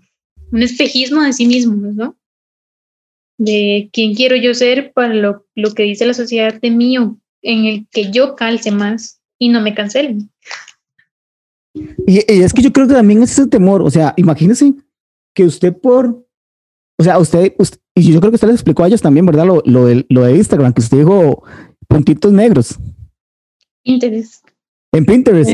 un 0.51 0.63
espejismo 0.63 1.23
de 1.23 1.35
sí 1.35 1.47
mismos, 1.47 1.95
¿no? 1.95 2.17
De 3.39 3.89
quién 3.93 4.17
quiero 4.17 4.35
yo 4.35 4.55
ser 4.55 4.93
para 4.93 5.15
lo, 5.15 5.47
lo 5.55 5.73
que 5.73 5.85
dice 5.85 6.05
la 6.05 6.15
sociedad 6.15 6.61
de 6.61 6.71
mí 6.73 6.99
o 6.99 7.17
en 7.43 7.67
el 7.67 7.87
que 7.93 8.11
yo 8.11 8.35
calce 8.35 8.73
más 8.73 9.20
y 9.41 9.49
no 9.49 9.61
me 9.61 9.75
cancelen. 9.75 10.31
Y, 12.07 12.19
es 12.29 12.53
que 12.53 12.63
yo 12.63 12.73
creo 12.73 12.87
que 12.87 12.95
también 12.95 13.23
es 13.23 13.33
ese 13.33 13.47
temor, 13.49 13.83
o 13.83 13.91
sea, 13.91 14.15
imagínese 14.17 14.75
que 15.35 15.45
usted 15.45 15.77
por, 15.77 16.25
o 16.99 17.03
sea, 17.03 17.19
usted, 17.19 17.55
y 17.95 18.13
yo 18.13 18.21
creo 18.21 18.31
que 18.31 18.37
usted 18.37 18.49
les 18.49 18.57
explicó 18.57 18.85
a 18.85 18.89
ellos 18.89 19.01
también, 19.01 19.27
¿verdad? 19.27 19.47
Lo, 19.47 19.63
lo, 19.65 19.87
de, 19.87 20.07
lo 20.09 20.23
de 20.23 20.37
Instagram, 20.37 20.73
que 20.73 20.83
usted 20.83 20.99
dijo 20.99 21.43
puntitos 21.89 22.33
negros. 22.33 22.79
Pinterest. 23.83 24.45
En 24.93 25.07
Pinterest. 25.07 25.51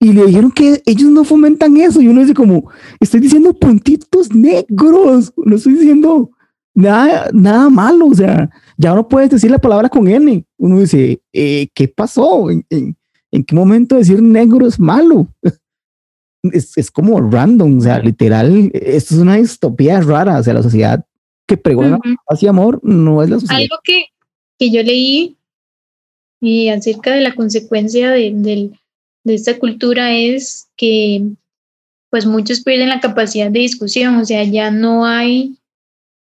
y 0.00 0.12
le 0.12 0.26
dijeron 0.26 0.50
que 0.50 0.82
ellos 0.86 1.10
no 1.10 1.24
fomentan 1.24 1.76
eso. 1.76 2.00
Y 2.00 2.08
uno 2.08 2.22
dice 2.22 2.34
como, 2.34 2.70
estoy 2.98 3.20
diciendo 3.20 3.54
puntitos 3.54 4.34
negros, 4.34 5.32
no 5.36 5.56
estoy 5.56 5.74
diciendo 5.74 6.30
nada, 6.74 7.30
nada 7.32 7.70
malo. 7.70 8.06
O 8.06 8.14
sea, 8.14 8.50
ya 8.76 8.94
no 8.94 9.08
puedes 9.08 9.30
decir 9.30 9.50
la 9.50 9.58
palabra 9.58 9.88
con 9.88 10.08
N. 10.08 10.44
Uno 10.58 10.80
dice, 10.80 11.20
eh, 11.32 11.68
¿qué 11.74 11.88
pasó? 11.88 12.50
¿En, 12.50 12.64
en, 12.68 13.44
qué 13.44 13.54
momento 13.54 13.96
decir 13.96 14.22
negro 14.22 14.66
es 14.66 14.78
malo? 14.78 15.28
Es, 16.52 16.76
es, 16.76 16.90
como 16.90 17.18
random, 17.22 17.78
o 17.78 17.80
sea, 17.80 18.00
literal, 18.00 18.70
esto 18.74 19.14
es 19.14 19.20
una 19.22 19.36
distopía 19.36 20.02
rara, 20.02 20.38
o 20.38 20.42
sea, 20.42 20.52
la 20.52 20.62
sociedad 20.62 21.02
que 21.48 21.56
pregona 21.56 21.98
hacia 22.28 22.50
amor 22.50 22.80
no 22.82 23.22
es 23.22 23.30
la 23.30 23.40
sociedad. 23.40 23.62
Algo 23.62 23.76
que, 23.82 24.08
que 24.58 24.70
yo 24.70 24.82
leí 24.82 25.38
acerca 26.70 27.14
de 27.14 27.22
la 27.22 27.34
consecuencia 27.34 28.10
de, 28.10 28.32
de, 28.34 28.70
de 29.24 29.34
esta 29.34 29.58
cultura 29.58 30.14
es 30.14 30.68
que 30.76 31.22
pues 32.10 32.26
muchos 32.26 32.62
pierden 32.62 32.90
la 32.90 33.00
capacidad 33.00 33.50
de 33.50 33.60
discusión, 33.60 34.16
o 34.16 34.24
sea, 34.24 34.44
ya 34.44 34.70
no 34.70 35.04
hay 35.04 35.56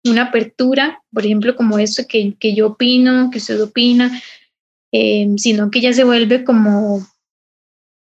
una 0.04 0.22
apertura, 0.24 1.02
por 1.12 1.24
ejemplo, 1.24 1.56
como 1.56 1.78
esto 1.78 2.04
que, 2.08 2.34
que 2.38 2.54
yo 2.54 2.68
opino, 2.68 3.30
que 3.30 3.38
usted 3.38 3.62
opina, 3.62 4.10
eh, 4.92 5.28
sino 5.36 5.70
que 5.70 5.80
ya 5.80 5.92
se 5.92 6.04
vuelve 6.04 6.44
como, 6.44 7.06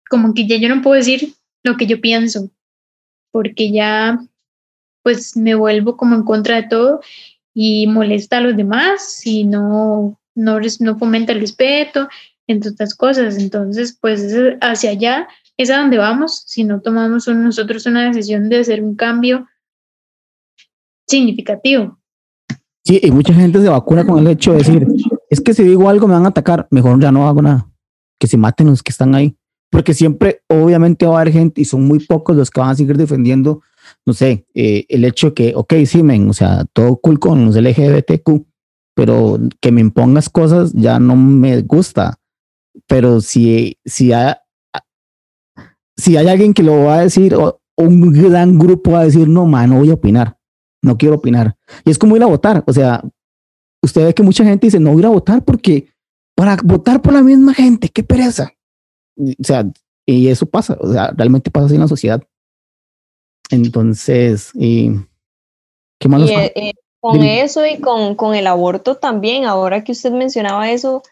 como 0.08 0.34
que 0.34 0.46
ya 0.46 0.56
yo 0.56 0.68
no 0.68 0.82
puedo 0.82 0.96
decir 0.96 1.34
lo 1.62 1.76
que 1.76 1.86
yo 1.86 2.00
pienso, 2.00 2.50
porque 3.30 3.70
ya 3.70 4.18
pues 5.02 5.36
me 5.36 5.54
vuelvo 5.54 5.96
como 5.96 6.14
en 6.16 6.24
contra 6.24 6.56
de 6.56 6.68
todo 6.68 7.00
y 7.52 7.86
molesta 7.86 8.38
a 8.38 8.40
los 8.40 8.56
demás 8.56 9.24
y 9.26 9.44
no, 9.44 10.18
no, 10.34 10.58
no 10.80 10.98
fomenta 10.98 11.32
el 11.32 11.40
respeto, 11.40 12.08
entre 12.46 12.70
otras 12.70 12.94
cosas. 12.94 13.38
Entonces, 13.38 13.96
pues 14.00 14.34
hacia 14.60 14.90
allá 14.90 15.28
es 15.56 15.70
a 15.70 15.78
donde 15.78 15.98
vamos 15.98 16.42
si 16.46 16.64
no 16.64 16.80
tomamos 16.80 17.28
nosotros 17.28 17.86
una 17.86 18.08
decisión 18.08 18.48
de 18.48 18.60
hacer 18.60 18.82
un 18.82 18.96
cambio 18.96 19.46
significativo. 21.06 21.98
Sí, 22.84 23.00
y 23.02 23.10
mucha 23.10 23.32
gente 23.32 23.60
se 23.62 23.68
vacuna 23.68 24.04
con 24.04 24.18
el 24.18 24.26
hecho 24.26 24.52
de 24.52 24.58
decir, 24.58 24.86
es 25.30 25.40
que 25.40 25.54
si 25.54 25.64
digo 25.64 25.88
algo 25.88 26.06
me 26.06 26.14
van 26.14 26.26
a 26.26 26.28
atacar, 26.28 26.68
mejor 26.70 27.00
ya 27.00 27.10
no 27.10 27.26
hago 27.26 27.40
nada, 27.40 27.70
que 28.20 28.26
se 28.26 28.36
maten 28.36 28.66
los 28.66 28.82
que 28.82 28.90
están 28.90 29.14
ahí, 29.14 29.36
porque 29.70 29.94
siempre 29.94 30.42
obviamente 30.48 31.06
va 31.06 31.18
a 31.18 31.20
haber 31.22 31.32
gente 31.32 31.62
y 31.62 31.64
son 31.64 31.86
muy 31.86 31.98
pocos 31.98 32.36
los 32.36 32.50
que 32.50 32.60
van 32.60 32.70
a 32.70 32.74
seguir 32.74 32.98
defendiendo, 32.98 33.62
no 34.04 34.12
sé, 34.12 34.46
eh, 34.54 34.84
el 34.90 35.04
hecho 35.06 35.32
que, 35.32 35.54
ok, 35.56 35.74
sí, 35.86 36.02
men, 36.02 36.28
o 36.28 36.34
sea, 36.34 36.66
todo 36.74 36.96
cool 36.96 37.18
con 37.18 37.46
los 37.46 37.56
LGBTQ, 37.56 38.44
pero 38.94 39.38
que 39.60 39.72
me 39.72 39.80
impongas 39.80 40.28
cosas 40.28 40.72
ya 40.74 41.00
no 41.00 41.16
me 41.16 41.62
gusta, 41.62 42.18
pero 42.86 43.22
si, 43.22 43.78
si 43.86 44.12
hay, 44.12 44.34
si 45.96 46.18
hay 46.18 46.28
alguien 46.28 46.52
que 46.52 46.62
lo 46.62 46.84
va 46.84 46.96
a 46.96 47.02
decir, 47.02 47.34
o 47.34 47.60
un 47.76 48.12
gran 48.12 48.58
grupo 48.58 48.92
va 48.92 49.00
a 49.00 49.04
decir, 49.04 49.26
no, 49.26 49.46
man, 49.46 49.70
no 49.70 49.78
voy 49.78 49.90
a 49.90 49.94
opinar, 49.94 50.36
no 50.84 50.96
quiero 50.96 51.16
opinar. 51.16 51.56
Y 51.84 51.90
es 51.90 51.98
como 51.98 52.16
ir 52.16 52.22
a 52.22 52.26
votar, 52.26 52.62
o 52.66 52.72
sea, 52.72 53.02
usted 53.82 54.04
ve 54.04 54.14
que 54.14 54.22
mucha 54.22 54.44
gente 54.44 54.66
dice, 54.66 54.80
no 54.80 54.92
voy 54.92 55.04
a 55.04 55.08
votar 55.08 55.44
porque 55.44 55.88
para 56.34 56.56
votar 56.62 57.00
por 57.00 57.12
la 57.12 57.22
misma 57.22 57.54
gente, 57.54 57.88
qué 57.88 58.02
pereza. 58.02 58.52
O 59.16 59.44
sea, 59.44 59.64
y 60.06 60.28
eso 60.28 60.46
pasa, 60.46 60.76
o 60.80 60.92
sea, 60.92 61.12
realmente 61.16 61.50
pasa 61.50 61.66
así 61.66 61.74
en 61.74 61.80
la 61.80 61.88
sociedad. 61.88 62.22
Entonces, 63.50 64.50
y, 64.54 64.90
¿qué? 65.98 66.08
Y, 66.08 66.32
eh, 66.32 66.74
con 67.00 67.22
eso 67.22 67.66
y 67.66 67.78
con, 67.78 68.14
con 68.14 68.34
el 68.34 68.46
aborto 68.46 68.96
también, 68.96 69.44
ahora 69.44 69.84
que 69.84 69.92
usted 69.92 70.10
mencionaba 70.10 70.70
eso, 70.70 71.02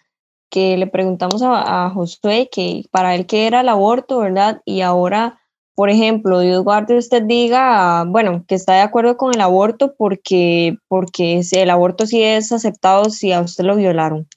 que 0.51 0.77
le 0.77 0.87
preguntamos 0.87 1.43
a, 1.43 1.87
a 1.87 1.91
Josué 1.91 2.49
que 2.51 2.85
para 2.91 3.15
él 3.15 3.27
qué 3.27 3.47
era 3.47 3.61
el 3.61 3.69
aborto, 3.69 4.19
¿verdad? 4.19 4.61
Y 4.65 4.81
ahora, 4.81 5.42
por 5.75 5.91
ejemplo, 5.91 6.41
Dios 6.41 6.63
guarde 6.63 6.99
usted 6.99 7.23
diga, 7.23 8.05
bueno, 8.05 8.45
que 8.47 8.55
está 8.55 8.75
de 8.75 8.81
acuerdo 8.81 9.17
con 9.17 9.35
el 9.35 9.41
aborto 9.41 9.95
porque, 9.97 10.77
porque 10.89 11.41
el 11.53 11.71
aborto 11.71 12.07
sí 12.07 12.23
es 12.23 12.53
aceptado 12.53 13.11
si 13.11 13.33
a 13.33 13.41
usted 13.41 13.65
lo 13.65 13.77
violaron. 13.77 14.29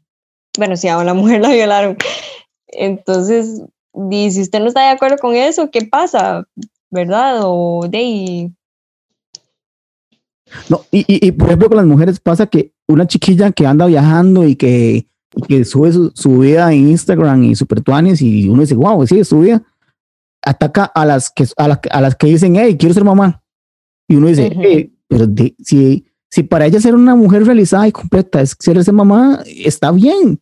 Bueno, 0.57 0.77
si 0.77 0.87
a 0.87 0.97
una 0.97 1.13
mujer 1.15 1.41
la 1.41 1.49
violaron. 1.49 1.97
Entonces, 2.67 3.61
y 4.11 4.31
si 4.31 4.41
usted 4.41 4.59
no 4.59 4.67
está 4.67 4.81
de 4.81 4.89
acuerdo 4.89 5.17
con 5.17 5.35
eso, 5.35 5.69
¿qué 5.71 5.85
pasa? 5.85 6.45
¿Verdad? 6.89 7.41
O 7.43 7.87
de 7.89 8.51
No, 10.69 10.81
y, 10.91 10.99
y, 10.99 11.27
y, 11.27 11.31
por 11.31 11.47
ejemplo 11.47 11.67
con 11.67 11.77
las 11.77 11.85
mujeres 11.85 12.19
pasa 12.19 12.47
que 12.47 12.71
una 12.87 13.07
chiquilla 13.07 13.51
que 13.51 13.65
anda 13.65 13.85
viajando 13.87 14.45
y 14.45 14.55
que 14.55 15.07
que 15.47 15.65
sube 15.65 15.91
su, 15.91 16.39
vida 16.39 16.71
en 16.71 16.89
Instagram 16.89 17.43
y 17.43 17.55
super 17.55 17.81
tuanes 17.81 18.21
y 18.21 18.47
uno 18.47 18.61
dice, 18.61 18.75
wow, 18.75 19.05
sí, 19.05 19.23
su 19.23 19.41
vida, 19.41 19.61
ataca 20.45 20.85
a 20.85 21.05
las 21.05 21.29
que, 21.29 21.45
a 21.57 21.67
las, 21.67 21.79
a 21.89 22.01
las 22.01 22.15
que 22.15 22.27
dicen, 22.27 22.55
hey, 22.55 22.77
quiero 22.77 22.93
ser 22.93 23.03
mamá. 23.03 23.43
Y 24.07 24.15
uno 24.15 24.27
dice, 24.27 24.91
pero 25.07 25.25
si, 25.63 26.05
si 26.29 26.43
para 26.43 26.65
ella 26.65 26.79
ser 26.79 26.95
una 26.95 27.15
mujer 27.15 27.45
realizada 27.45 27.87
y 27.87 27.91
completa 27.91 28.41
es 28.41 28.55
ser 28.59 28.77
esa 28.77 28.91
mamá, 28.91 29.43
está 29.45 29.91
bien. 29.91 30.39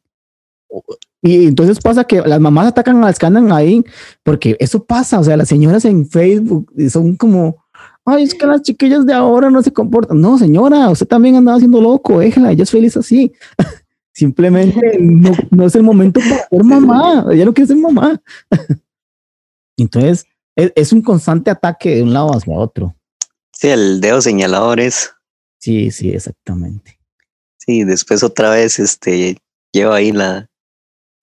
Y 1.22 1.46
entonces 1.46 1.80
pasa 1.80 2.04
que 2.04 2.22
las 2.22 2.40
mamás 2.40 2.68
atacan 2.68 2.98
a 2.98 3.08
las 3.08 3.18
que 3.18 3.26
andan 3.26 3.52
ahí, 3.52 3.84
porque 4.24 4.58
eso 4.60 4.84
pasa, 4.84 5.20
o 5.20 5.24
sea, 5.24 5.38
las 5.38 5.48
señoras 5.48 5.86
en 5.86 6.06
Facebook 6.06 6.72
son 6.90 7.16
como, 7.16 7.64
ay, 8.06 8.24
es 8.24 8.34
que 8.34 8.46
las 8.46 8.62
chiquillas 8.62 9.06
de 9.06 9.14
ahora 9.14 9.50
no 9.50 9.62
se 9.62 9.72
comportan. 9.72 10.20
No, 10.20 10.38
señora, 10.38 10.90
usted 10.90 11.08
también 11.08 11.36
andaba 11.36 11.60
siendo 11.60 11.82
loco, 11.82 12.20
déjala, 12.20 12.52
ella 12.52 12.64
es 12.64 12.72
feliz 12.72 12.98
así. 12.98 13.32
Simplemente 14.14 14.98
no, 15.00 15.32
no, 15.50 15.66
es 15.66 15.76
el 15.76 15.84
momento 15.84 16.20
para 16.20 16.48
ser 16.50 16.64
mamá. 16.64 17.26
Ella 17.32 17.46
no 17.46 17.54
quiere 17.54 17.68
ser 17.68 17.78
mamá. 17.78 18.22
Entonces, 19.78 20.26
es, 20.56 20.72
es, 20.76 20.94
un 20.94 21.02
constante 21.02 21.52
ataque 21.52 21.96
de 21.96 22.04
un 22.04 22.14
lado 22.14 22.30
hacia 22.30 22.58
otro. 22.58 22.96
Sí, 23.52 23.70
el 23.70 24.02
dedo 24.02 24.22
señalador 24.22 24.80
es. 24.80 25.12
Sí, 25.60 25.92
sí, 25.92 26.12
exactamente. 26.12 27.00
Sí, 27.58 27.84
después 27.84 28.24
otra 28.24 28.50
vez 28.50 28.80
este, 28.80 29.38
lleva 29.72 29.96
ahí 29.96 30.12
la 30.12 30.50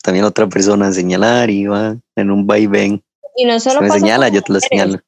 también 0.02 0.24
otra 0.24 0.48
persona 0.48 0.88
a 0.88 0.92
señalar 0.92 1.50
y 1.50 1.66
va 1.66 1.96
en 2.16 2.30
un 2.30 2.46
vaivén. 2.46 3.02
Y 3.36 3.44
no 3.44 3.60
solo 3.60 3.82
me 3.82 3.90
señala, 3.90 4.28
yo 4.28 4.42
te 4.42 4.52
lo 4.52 4.60
señalo. 4.60 5.00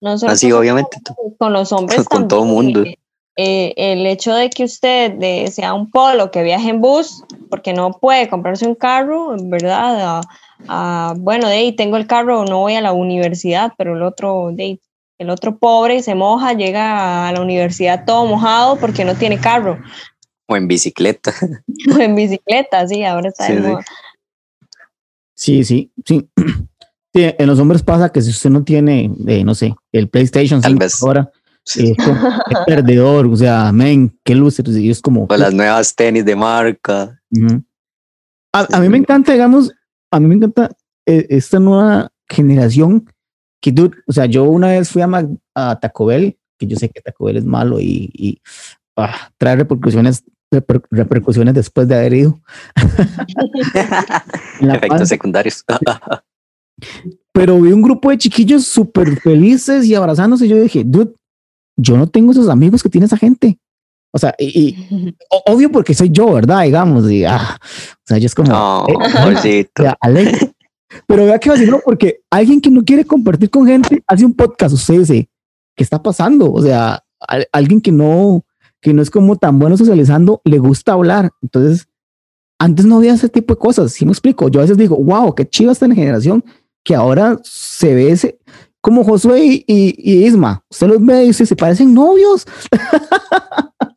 No 0.00 0.18
solo 0.18 0.32
Así, 0.32 0.52
obviamente. 0.52 0.98
Con 1.38 1.52
los 1.52 1.72
hombres. 1.72 2.04
con 2.08 2.28
todo 2.28 2.44
mundo. 2.44 2.84
Eh, 3.38 3.74
el 3.76 4.06
hecho 4.06 4.34
de 4.34 4.48
que 4.48 4.64
usted 4.64 5.46
sea 5.50 5.74
un 5.74 5.90
polo 5.90 6.30
que 6.30 6.42
viaje 6.42 6.70
en 6.70 6.80
bus, 6.80 7.22
porque 7.50 7.72
no 7.72 7.92
puede 7.92 8.28
comprarse 8.28 8.66
un 8.66 8.74
carro, 8.74 9.34
¿verdad? 9.38 10.22
Bueno, 11.16 11.48
de 11.48 11.54
ahí 11.54 11.72
tengo 11.72 11.96
el 11.96 12.06
carro, 12.06 12.44
no 12.44 12.60
voy 12.60 12.74
a 12.74 12.80
la 12.80 12.92
universidad, 12.92 13.72
pero 13.76 13.96
el 13.96 14.02
otro, 14.02 14.50
de 14.52 14.80
el 15.18 15.30
otro 15.30 15.58
pobre 15.58 16.02
se 16.02 16.14
moja, 16.14 16.52
llega 16.52 17.28
a 17.28 17.32
la 17.32 17.40
universidad 17.40 18.04
todo 18.04 18.26
mojado 18.26 18.76
porque 18.76 19.04
no 19.04 19.14
tiene 19.14 19.38
carro. 19.38 19.78
O 20.46 20.56
en 20.56 20.68
bicicleta. 20.68 21.32
o 21.96 22.00
en 22.00 22.14
bicicleta, 22.14 22.86
sí, 22.86 23.04
ahora 23.04 23.28
está 23.28 23.46
sí, 23.46 23.54
de 23.54 23.60
moda. 23.60 23.84
Sí, 25.34 25.64
sí, 25.64 25.90
sí. 26.04 26.28
sí. 27.14 27.34
En 27.38 27.46
los 27.46 27.58
hombres 27.58 27.82
pasa 27.82 28.10
que 28.10 28.20
si 28.20 28.30
usted 28.30 28.50
no 28.50 28.62
tiene, 28.64 29.10
eh, 29.26 29.44
no 29.44 29.54
sé, 29.54 29.74
el 29.92 30.08
PlayStation 30.08 30.62
5 30.62 30.84
ahora, 31.02 31.30
Sí. 31.68 31.96
Es, 31.98 32.06
es, 32.06 32.58
perdedor, 32.64 33.26
o 33.26 33.36
sea, 33.36 33.72
men, 33.72 34.16
qué 34.22 34.36
luces, 34.36 34.64
y 34.76 34.88
es 34.88 35.00
como... 35.00 35.26
O 35.28 35.36
las 35.36 35.52
nuevas 35.52 35.96
tenis 35.96 36.24
de 36.24 36.36
marca. 36.36 37.20
Uh 37.32 37.38
-huh. 37.38 37.64
a, 38.52 38.76
a, 38.76 38.80
mí 38.80 38.88
me 38.88 38.98
encanta, 38.98 39.32
digamos, 39.32 39.72
a 40.16 40.20
mí 40.20 40.26
me 40.26 40.34
encanta 40.34 40.70
eh, 41.06 41.26
esta 41.30 41.60
nueva 41.60 42.10
generación 42.28 43.10
que, 43.60 43.72
dude, 43.72 43.96
o 44.06 44.12
sea, 44.12 44.26
yo 44.26 44.44
una 44.44 44.68
vez 44.68 44.90
fui 44.90 45.02
a, 45.02 45.06
Mac, 45.06 45.28
a 45.54 45.78
Taco 45.78 46.06
Bell, 46.06 46.38
que 46.58 46.66
yo 46.66 46.76
sé 46.76 46.88
que 46.88 47.00
Taco 47.00 47.26
Bell 47.26 47.36
es 47.36 47.44
malo 47.44 47.80
y, 47.80 48.10
y 48.14 48.40
ah, 48.96 49.30
trae 49.38 49.56
repercusiones 49.56 50.24
reper, 50.50 50.82
repercusiones 50.90 51.54
después 51.54 51.86
de 51.88 51.96
haber 51.96 52.14
ido. 52.14 52.40
Efectos 54.60 55.08
secundarios. 55.08 55.64
Pero 57.32 57.60
vi 57.60 57.72
un 57.72 57.82
grupo 57.82 58.10
de 58.10 58.18
chiquillos 58.18 58.66
súper 58.66 59.20
felices 59.20 59.84
y 59.84 59.94
abrazándose. 59.94 60.46
Y 60.46 60.48
yo 60.48 60.60
dije, 60.60 60.82
dude, 60.84 61.14
yo 61.76 61.96
no 61.96 62.06
tengo 62.06 62.32
esos 62.32 62.48
amigos 62.48 62.82
que 62.82 62.88
tiene 62.88 63.06
esa 63.06 63.18
gente. 63.18 63.58
O 64.16 64.18
sea, 64.18 64.34
y, 64.38 64.46
y 64.58 65.14
obvio 65.44 65.70
porque 65.70 65.92
soy 65.92 66.08
yo, 66.08 66.32
¿verdad? 66.32 66.62
Digamos, 66.62 67.10
y, 67.10 67.26
ah, 67.26 67.58
o 67.60 68.02
sea, 68.02 68.16
yo 68.16 68.24
es 68.24 68.34
como, 68.34 68.48
no, 68.48 68.86
eh, 69.44 69.68
ya. 69.78 69.94
Pero 71.06 71.26
vea 71.26 71.38
que 71.38 71.50
vacilo 71.50 71.82
porque 71.84 72.20
alguien 72.30 72.62
que 72.62 72.70
no 72.70 72.82
quiere 72.82 73.04
compartir 73.04 73.50
con 73.50 73.66
gente 73.66 74.02
hace 74.06 74.24
un 74.24 74.32
podcast, 74.32 74.74
usted 74.74 75.00
dice, 75.00 75.28
¿qué 75.76 75.84
está 75.84 76.02
pasando? 76.02 76.50
O 76.50 76.62
sea, 76.62 77.04
a, 77.28 77.40
alguien 77.52 77.82
que 77.82 77.92
no, 77.92 78.42
que 78.80 78.94
no 78.94 79.02
es 79.02 79.10
como 79.10 79.36
tan 79.36 79.58
bueno 79.58 79.76
socializando, 79.76 80.40
le 80.44 80.58
gusta 80.58 80.94
hablar. 80.94 81.30
Entonces, 81.42 81.86
antes 82.58 82.86
no 82.86 82.96
había 82.96 83.12
ese 83.12 83.28
tipo 83.28 83.52
de 83.52 83.60
cosas, 83.60 83.92
si 83.92 83.98
¿sí 83.98 84.06
me 84.06 84.12
explico? 84.12 84.48
Yo 84.48 84.60
a 84.60 84.62
veces 84.62 84.78
digo, 84.78 84.96
wow, 84.96 85.34
qué 85.34 85.46
chiva 85.46 85.72
esta 85.72 85.86
generación 85.94 86.42
que 86.82 86.94
ahora 86.94 87.38
se 87.42 87.94
ve 87.94 88.12
ese, 88.12 88.38
como 88.80 89.04
Josué 89.04 89.44
y, 89.44 89.64
y, 89.66 89.94
y, 89.98 90.24
Isma. 90.24 90.64
Usted 90.70 90.86
los 90.86 91.04
ve 91.04 91.24
y 91.24 91.26
dice, 91.26 91.44
se 91.44 91.54
parecen 91.54 91.92
novios. 91.92 92.46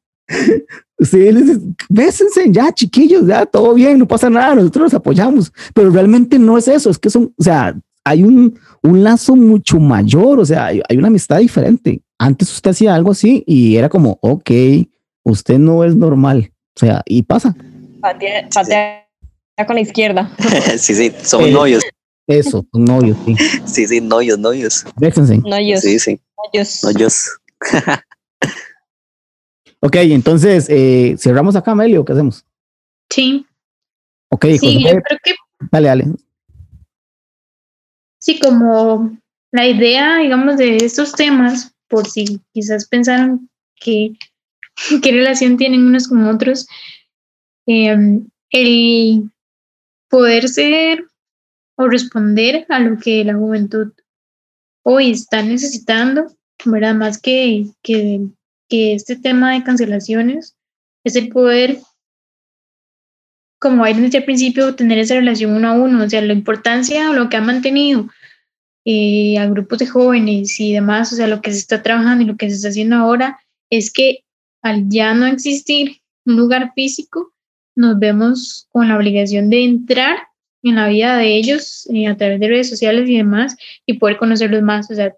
Ustedes 0.97 1.33
les 1.33 1.45
dice, 1.45 1.59
bésense 1.89 2.51
ya, 2.51 2.71
chiquillos, 2.73 3.25
ya, 3.25 3.45
todo 3.45 3.73
bien, 3.73 3.99
no 3.99 4.07
pasa 4.07 4.29
nada, 4.29 4.55
nosotros 4.55 4.83
los 4.83 4.93
apoyamos. 4.93 5.51
Pero 5.73 5.89
realmente 5.89 6.37
no 6.37 6.57
es 6.57 6.67
eso, 6.67 6.89
es 6.89 6.97
que 6.97 7.09
son, 7.09 7.33
o 7.37 7.43
sea, 7.43 7.75
hay 8.03 8.23
un, 8.23 8.59
un 8.83 9.03
lazo 9.03 9.35
mucho 9.35 9.79
mayor, 9.79 10.39
o 10.39 10.45
sea, 10.45 10.67
hay, 10.67 10.81
hay, 10.87 10.97
una 10.97 11.07
amistad 11.07 11.39
diferente. 11.39 12.01
Antes 12.17 12.51
usted 12.51 12.71
hacía 12.71 12.95
algo 12.95 13.11
así 13.11 13.43
y 13.47 13.77
era 13.77 13.87
como, 13.87 14.19
ok, 14.21 14.51
usted 15.23 15.57
no 15.57 15.83
es 15.85 15.95
normal, 15.95 16.51
o 16.75 16.79
sea, 16.79 17.01
y 17.05 17.23
pasa. 17.23 17.55
Patea, 18.01 18.49
patea 18.53 19.05
con 19.65 19.75
la 19.75 19.81
izquierda. 19.81 20.31
sí, 20.77 20.95
sí, 20.95 21.13
somos 21.23 21.47
eh, 21.47 21.51
novios. 21.51 21.83
Eso, 22.27 22.65
un 22.73 22.85
novio, 22.85 23.15
sí. 23.25 23.35
Sí, 23.65 23.87
sí, 23.87 24.01
novios, 24.01 24.37
novios. 24.37 24.85
Déjense. 24.97 25.37
Novios. 25.37 25.81
Sí, 25.81 25.97
sí. 25.97 26.19
Novios. 26.37 26.83
Novios. 26.83 27.29
ok, 29.81 29.95
entonces, 29.95 30.67
eh, 30.69 31.15
¿cerramos 31.17 31.55
acá, 31.55 31.75
Melio? 31.75 32.05
¿Qué 32.05 32.13
hacemos? 32.13 32.45
Sí. 33.09 33.45
Ok, 34.29 34.45
sí, 34.59 34.83
yo 34.83 34.89
creo 35.01 35.19
que. 35.23 35.35
Dale, 35.71 35.87
dale. 35.87 36.05
Sí, 38.19 38.39
como 38.39 39.17
la 39.51 39.67
idea, 39.67 40.17
digamos, 40.17 40.57
de 40.57 40.77
estos 40.77 41.13
temas, 41.13 41.73
por 41.87 42.05
si 42.07 42.39
quizás 42.53 42.87
pensaron 42.87 43.49
que 43.75 44.13
qué 45.01 45.11
relación 45.11 45.57
tienen 45.57 45.85
unos 45.85 46.07
con 46.07 46.25
otros, 46.25 46.67
em, 47.65 48.27
el 48.51 49.31
poder 50.09 50.47
ser 50.47 51.05
o 51.77 51.87
responder 51.87 52.65
a 52.69 52.79
lo 52.79 52.97
que 52.97 53.23
la 53.23 53.35
juventud 53.35 53.93
hoy 54.83 55.11
está 55.11 55.41
necesitando, 55.41 56.35
¿verdad? 56.65 56.95
Más 56.95 57.21
que, 57.21 57.67
que, 57.81 58.27
que 58.69 58.93
este 58.93 59.15
tema 59.15 59.53
de 59.53 59.63
cancelaciones, 59.63 60.55
es 61.03 61.15
el 61.15 61.29
poder, 61.29 61.79
como 63.59 63.83
hay 63.83 63.93
desde 63.93 64.19
el 64.19 64.25
principio, 64.25 64.75
tener 64.75 64.99
esa 64.99 65.15
relación 65.15 65.53
uno 65.53 65.69
a 65.69 65.73
uno, 65.73 66.03
o 66.03 66.09
sea, 66.09 66.21
la 66.21 66.33
importancia 66.33 67.09
o 67.09 67.13
lo 67.13 67.29
que 67.29 67.37
ha 67.37 67.41
mantenido 67.41 68.07
eh, 68.85 69.37
a 69.37 69.47
grupos 69.47 69.79
de 69.79 69.87
jóvenes 69.87 70.59
y 70.59 70.73
demás, 70.73 71.11
o 71.11 71.15
sea, 71.15 71.27
lo 71.27 71.41
que 71.41 71.51
se 71.51 71.57
está 71.57 71.81
trabajando 71.81 72.23
y 72.23 72.27
lo 72.27 72.37
que 72.37 72.49
se 72.49 72.55
está 72.55 72.69
haciendo 72.69 72.95
ahora, 72.95 73.39
es 73.69 73.91
que 73.91 74.23
al 74.61 74.89
ya 74.89 75.13
no 75.13 75.25
existir 75.25 76.01
un 76.25 76.37
lugar 76.37 76.73
físico, 76.73 77.33
nos 77.75 77.97
vemos 77.97 78.67
con 78.71 78.89
la 78.89 78.97
obligación 78.97 79.49
de 79.49 79.63
entrar 79.63 80.17
en 80.63 80.75
la 80.75 80.89
vida 80.89 81.17
de 81.17 81.35
ellos 81.35 81.87
eh, 81.93 82.07
a 82.07 82.17
través 82.17 82.39
de 82.39 82.47
redes 82.47 82.69
sociales 82.69 83.09
y 83.09 83.17
demás 83.17 83.55
y 83.85 83.93
poder 83.93 84.17
conocerlos 84.17 84.61
más. 84.61 84.91
O 84.91 84.95
sea, 84.95 85.15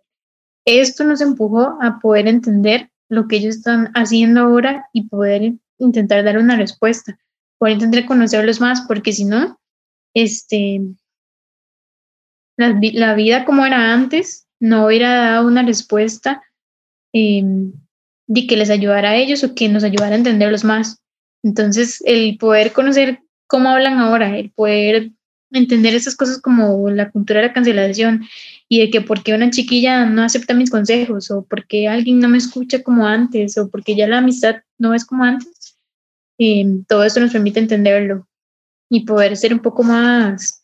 esto 0.65 1.03
nos 1.03 1.21
empujó 1.21 1.77
a 1.81 1.99
poder 1.99 2.27
entender 2.27 2.90
lo 3.11 3.27
que 3.27 3.35
ellos 3.35 3.57
están 3.57 3.91
haciendo 3.93 4.39
ahora 4.39 4.87
y 4.93 5.09
poder 5.09 5.55
intentar 5.77 6.23
dar 6.23 6.37
una 6.37 6.55
respuesta, 6.55 7.19
poder 7.57 7.73
intentar 7.73 8.05
conocerlos 8.05 8.61
más, 8.61 8.81
porque 8.87 9.11
si 9.11 9.25
no, 9.25 9.59
este, 10.13 10.79
la, 12.55 13.13
vida 13.15 13.43
como 13.43 13.65
era 13.65 13.93
antes 13.93 14.47
no 14.61 14.85
hubiera 14.85 15.13
dado 15.13 15.47
una 15.47 15.61
respuesta 15.61 16.41
eh, 17.11 17.43
de 18.27 18.47
que 18.47 18.55
les 18.55 18.69
ayudara 18.69 19.09
a 19.09 19.15
ellos 19.17 19.43
o 19.43 19.55
que 19.55 19.67
nos 19.67 19.83
ayudara 19.83 20.15
a 20.15 20.19
entenderlos 20.19 20.63
más. 20.63 21.01
Entonces, 21.43 22.01
el 22.05 22.37
poder 22.37 22.71
conocer 22.71 23.19
cómo 23.45 23.69
hablan 23.69 23.99
ahora, 23.99 24.37
el 24.37 24.51
poder 24.51 25.11
entender 25.51 25.93
esas 25.93 26.15
cosas 26.15 26.39
como 26.41 26.89
la 26.89 27.11
cultura 27.11 27.41
de 27.41 27.47
la 27.47 27.53
cancelación 27.53 28.25
y 28.69 28.79
de 28.79 28.89
que 28.89 29.01
por 29.01 29.23
qué 29.23 29.33
una 29.33 29.49
chiquilla 29.49 30.05
no 30.05 30.23
acepta 30.23 30.53
mis 30.53 30.71
consejos 30.71 31.29
o 31.31 31.43
por 31.43 31.67
qué 31.67 31.87
alguien 31.87 32.19
no 32.19 32.29
me 32.29 32.37
escucha 32.37 32.81
como 32.83 33.05
antes 33.05 33.57
o 33.57 33.69
porque 33.69 33.95
ya 33.95 34.07
la 34.07 34.19
amistad 34.19 34.57
no 34.77 34.93
es 34.93 35.05
como 35.05 35.23
antes, 35.23 35.77
eh, 36.39 36.65
todo 36.87 37.03
esto 37.03 37.19
nos 37.19 37.31
permite 37.31 37.59
entenderlo 37.59 38.27
y 38.89 39.05
poder 39.05 39.37
ser 39.37 39.53
un 39.53 39.59
poco 39.59 39.83
más 39.83 40.63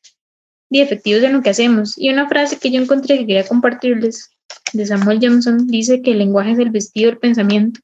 efectivos 0.69 1.23
en 1.23 1.33
lo 1.33 1.41
que 1.41 1.49
hacemos. 1.49 1.97
Y 1.97 2.09
una 2.09 2.27
frase 2.27 2.57
que 2.57 2.71
yo 2.71 2.81
encontré 2.81 3.17
que 3.17 3.27
quería 3.27 3.47
compartirles 3.47 4.29
de 4.73 4.85
Samuel 4.85 5.19
Johnson 5.21 5.67
dice 5.67 6.01
que 6.01 6.11
el 6.11 6.19
lenguaje 6.19 6.51
es 6.51 6.59
el 6.59 6.71
vestido 6.71 7.09
del 7.09 7.19
pensamiento. 7.19 7.79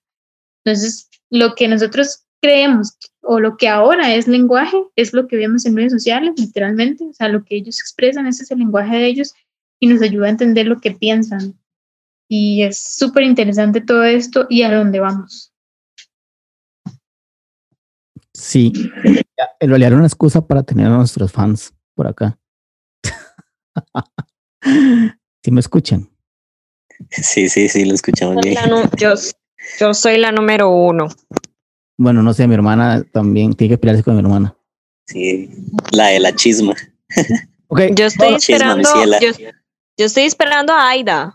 Entonces, 0.63 1.09
lo 1.29 1.55
que 1.55 1.67
nosotros 1.67 2.23
creemos 2.41 2.97
o 3.23 3.39
lo 3.39 3.57
que 3.57 3.69
ahora 3.69 4.13
es 4.13 4.27
lenguaje 4.27 4.77
es 4.95 5.13
lo 5.13 5.27
que 5.27 5.37
vemos 5.37 5.65
en 5.65 5.75
redes 5.75 5.93
sociales, 5.93 6.33
literalmente. 6.37 7.05
O 7.05 7.13
sea, 7.13 7.29
lo 7.29 7.43
que 7.43 7.55
ellos 7.55 7.79
expresan, 7.79 8.27
ese 8.27 8.43
es 8.43 8.51
el 8.51 8.59
lenguaje 8.59 8.97
de 8.97 9.07
ellos 9.07 9.33
y 9.79 9.87
nos 9.87 10.01
ayuda 10.01 10.27
a 10.27 10.31
entender 10.31 10.67
lo 10.67 10.79
que 10.79 10.91
piensan. 10.91 11.57
Y 12.29 12.63
es 12.63 12.77
súper 12.77 13.23
interesante 13.23 13.81
todo 13.81 14.03
esto 14.03 14.45
y 14.49 14.63
a 14.63 14.75
dónde 14.75 14.99
vamos. 14.99 15.53
Sí, 18.33 18.73
en 19.59 19.69
realidad 19.69 19.87
era 19.87 19.97
una 19.97 20.07
excusa 20.07 20.45
para 20.45 20.63
tener 20.63 20.87
a 20.87 20.97
nuestros 20.97 21.31
fans 21.31 21.73
por 21.95 22.07
acá. 22.07 22.37
Si 25.45 25.51
me 25.51 25.59
escuchan? 25.59 26.09
Sí, 27.09 27.49
sí, 27.49 27.67
sí, 27.67 27.83
lo 27.83 27.95
escuchamos 27.95 28.37
bien. 28.41 28.57
yo, 28.97 29.13
yo 29.77 29.93
soy 29.93 30.17
la 30.17 30.31
número 30.31 30.69
uno. 30.69 31.09
Bueno, 31.97 32.23
no 32.23 32.33
sé, 32.33 32.47
mi 32.47 32.55
hermana 32.55 33.03
también 33.11 33.53
tiene 33.53 33.73
que 33.73 33.77
pelearse 33.77 34.03
con 34.03 34.15
mi 34.15 34.21
hermana. 34.21 34.55
Sí, 35.05 35.49
la 35.91 36.07
de 36.07 36.19
la 36.19 36.35
chisma. 36.35 36.73
Okay. 37.67 37.91
Yo 37.95 38.05
estoy 38.05 38.35
esperando, 38.35 38.89
yo, 39.19 39.31
yo, 39.97 40.05
estoy 40.05 40.23
esperando 40.23 40.73
a 40.73 40.89
Aida. 40.89 41.33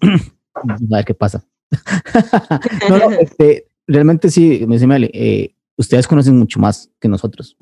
A 0.54 0.76
ver 0.78 1.04
qué 1.04 1.14
pasa. 1.14 1.44
no, 2.88 2.98
no, 2.98 3.10
este, 3.10 3.68
realmente 3.86 4.30
sí, 4.30 4.64
me 4.66 4.76
dice 4.76 4.86
Meli, 4.86 5.10
eh, 5.12 5.54
ustedes 5.76 6.06
conocen 6.06 6.38
mucho 6.38 6.58
más 6.58 6.90
que 7.00 7.08
nosotros. 7.08 7.56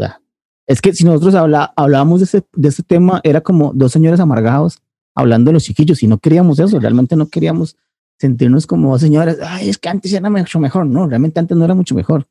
Es 0.67 0.81
que 0.81 0.93
si 0.95 1.05
nosotros 1.05 1.35
habla, 1.35 1.73
hablábamos 1.77 2.21
de 2.21 2.25
ese, 2.25 2.45
de 2.53 2.69
ese 2.69 2.83
tema, 2.83 3.21
era 3.25 3.41
como 3.41 3.73
dos 3.75 3.93
señores 3.93 4.21
amargados 4.21 4.79
hablando 5.15 5.51
de 5.51 5.55
los 5.55 5.65
chiquillos 5.65 6.03
y 6.03 6.07
no 6.07 6.19
queríamos 6.19 6.59
eso, 6.59 6.79
realmente 6.81 7.17
no 7.17 7.29
queríamos 7.29 7.77
sentirnos 8.19 8.67
como 8.67 8.99
señores, 8.99 9.39
ay, 9.43 9.69
es 9.69 9.79
que 9.79 9.89
antes 9.89 10.13
era 10.13 10.29
mucho 10.31 10.61
mejor, 10.61 10.87
no, 10.87 11.07
realmente 11.09 11.41
antes 11.41 11.57
no 11.57 11.65
era 11.65 11.75
mucho 11.75 11.95
mejor. 11.95 12.27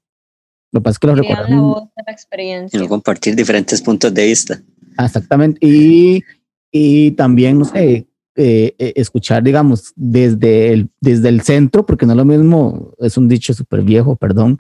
Lo 0.71 0.79
que 0.79 0.83
pasa 0.85 0.93
es 0.93 0.99
que 0.99 1.07
lo 1.07 1.15
recordamos. 1.15 1.83
La 1.95 2.11
experiencia. 2.11 2.83
Y 2.83 2.87
compartir 2.87 3.35
diferentes 3.35 3.81
puntos 3.81 4.11
de 4.13 4.25
vista. 4.25 4.61
Exactamente. 4.97 5.59
Y, 5.61 6.23
y 6.71 7.11
también, 7.11 7.59
no 7.59 7.65
sé, 7.65 8.07
eh, 8.35 8.75
eh, 8.79 8.93
escuchar, 8.95 9.43
digamos, 9.43 9.93
desde 9.95 10.73
el, 10.73 10.89
desde 10.99 11.29
el 11.29 11.41
centro, 11.41 11.85
porque 11.85 12.07
no 12.07 12.13
es 12.13 12.17
lo 12.17 12.25
mismo, 12.25 12.93
es 12.97 13.17
un 13.17 13.27
dicho 13.27 13.53
súper 13.53 13.83
viejo, 13.83 14.15
perdón, 14.15 14.59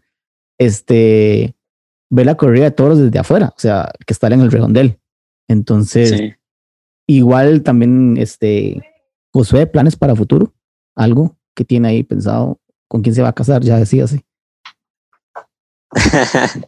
este, 0.59 1.55
ver 2.11 2.27
la 2.27 2.35
corrida 2.35 2.65
de 2.65 2.71
toros 2.71 2.99
desde 2.99 3.17
afuera, 3.17 3.51
o 3.57 3.59
sea, 3.59 3.91
que 4.05 4.13
estar 4.13 4.31
en 4.31 4.41
el 4.41 4.51
redondel. 4.51 4.99
Entonces, 5.47 6.35
igual 7.07 7.63
también, 7.63 8.17
este, 8.17 8.81
Josué, 9.31 9.65
planes 9.65 9.95
para 9.95 10.15
futuro 10.15 10.53
algo 10.95 11.37
que 11.55 11.65
tiene 11.65 11.89
ahí 11.89 12.03
pensado 12.03 12.59
con 12.87 13.01
quién 13.01 13.15
se 13.15 13.21
va 13.21 13.29
a 13.29 13.33
casar, 13.33 13.61
ya 13.63 13.77
decía 13.77 14.05
así. 14.05 14.23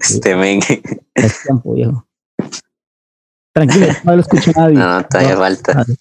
este 0.00 0.36
men. 0.36 0.60
Es 1.14 1.42
tiempo, 1.42 1.74
viejo. 1.74 2.06
Tranquilo, 3.52 3.86
no 4.04 4.16
lo 4.16 4.20
escucha 4.20 4.52
nadie. 4.56 4.74
No, 4.76 5.00
no 5.00 5.06
todavía 5.06 5.36
falta. 5.36 5.84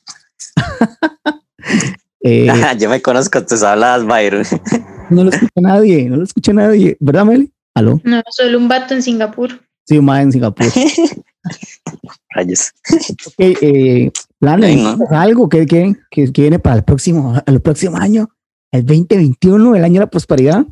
eh, 2.22 2.48
Yo 2.80 2.90
me 2.90 3.02
conozco 3.02 3.46
tus 3.46 3.64
habladas, 3.64 4.06
Byron. 4.06 4.46
no 5.10 5.24
lo 5.24 5.30
escucha 5.30 5.62
nadie, 5.62 6.10
no 6.10 6.18
lo 6.18 6.24
escucha 6.24 6.54
nadie. 6.54 6.98
¿Verdad, 7.00 7.26
Meli? 7.26 7.52
¿Aló? 7.76 8.00
No, 8.04 8.22
solo 8.30 8.58
un 8.58 8.68
vato 8.68 8.94
en 8.94 9.02
Singapur. 9.02 9.62
Sí, 9.86 9.98
un 9.98 10.10
en 10.10 10.32
Singapur. 10.32 10.68
Rayos. 12.30 12.74
Ok, 13.28 13.34
eh, 13.40 14.12
planes, 14.40 14.98
algo 15.12 15.50
que, 15.50 15.66
que, 15.66 15.96
que, 16.10 16.26
viene 16.28 16.60
para 16.60 16.78
el 16.78 16.84
próximo, 16.84 17.36
el 17.46 17.62
próximo 17.62 17.98
año, 17.98 18.30
el 18.72 18.86
2021, 18.86 19.76
el 19.76 19.84
año 19.84 19.94
de 19.96 20.00
la 20.00 20.10
prosperidad. 20.10 20.66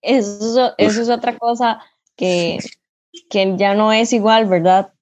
Eso, 0.00 0.72
eso 0.78 1.02
es 1.02 1.10
otra 1.10 1.36
cosa 1.36 1.80
que, 2.16 2.58
que 3.28 3.54
ya 3.58 3.74
no 3.74 3.92
es 3.92 4.12
igual, 4.12 4.46
¿verdad? 4.46 4.92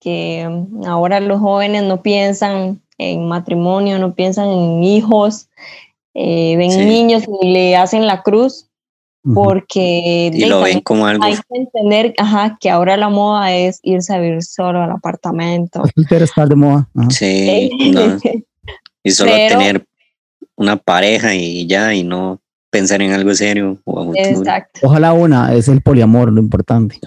Que 0.00 0.48
ahora 0.86 1.20
los 1.20 1.40
jóvenes 1.40 1.82
no 1.84 2.02
piensan 2.02 2.82
en 2.98 3.26
matrimonio, 3.26 3.98
no 3.98 4.14
piensan 4.14 4.48
en 4.48 4.84
hijos, 4.84 5.48
eh, 6.14 6.56
ven 6.56 6.86
niños 6.86 7.24
y 7.40 7.52
le 7.52 7.76
hacen 7.76 8.06
la 8.06 8.22
cruz 8.22 8.68
porque 9.22 10.30
y 10.32 10.44
lo 10.46 10.62
ven 10.62 10.80
como 10.80 11.06
algo 11.06 11.24
hay 11.24 11.34
que 11.34 11.56
entender 11.56 12.14
ajá, 12.18 12.58
que 12.60 12.70
ahora 12.70 12.96
la 12.96 13.08
moda 13.08 13.54
es 13.54 13.78
irse 13.82 14.12
a 14.14 14.18
vivir 14.18 14.42
solo 14.42 14.82
al 14.82 14.90
apartamento. 14.90 15.82
Estar 16.10 16.48
de 16.48 16.56
moda 16.56 16.88
sí 17.10 17.70
no. 17.92 18.18
y 19.02 19.10
solo 19.10 19.32
tener 19.32 19.86
una 20.56 20.76
pareja 20.76 21.34
y 21.34 21.66
ya 21.66 21.94
y 21.94 22.02
no 22.02 22.40
pensar 22.70 23.02
en 23.02 23.12
algo 23.12 23.34
serio 23.34 23.78
o 23.84 24.12
exacto. 24.14 24.80
Ojalá 24.82 25.12
una 25.12 25.54
es 25.54 25.68
el 25.68 25.82
poliamor 25.82 26.32
lo 26.32 26.40
importante. 26.40 26.98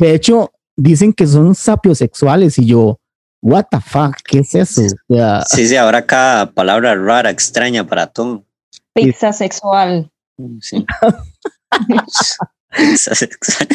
De 0.00 0.14
hecho 0.14 0.52
dicen 0.76 1.12
que 1.12 1.26
son 1.26 1.54
sapiosexuales 1.54 2.58
y 2.58 2.66
yo 2.66 2.98
what 3.40 3.66
the 3.70 3.78
fuck 3.80 4.16
qué 4.24 4.40
es 4.40 4.54
eso 4.54 4.82
sí 5.46 5.68
sí 5.68 5.76
ahora 5.76 6.04
cada 6.04 6.50
palabra 6.50 6.96
rara 6.96 7.30
extraña 7.30 7.86
para 7.86 8.08
todo 8.08 8.44
Pizza 8.94 9.32
sexual. 9.32 10.10
Sí. 10.60 10.84
Pizza 12.76 13.14
sexual. 13.14 13.68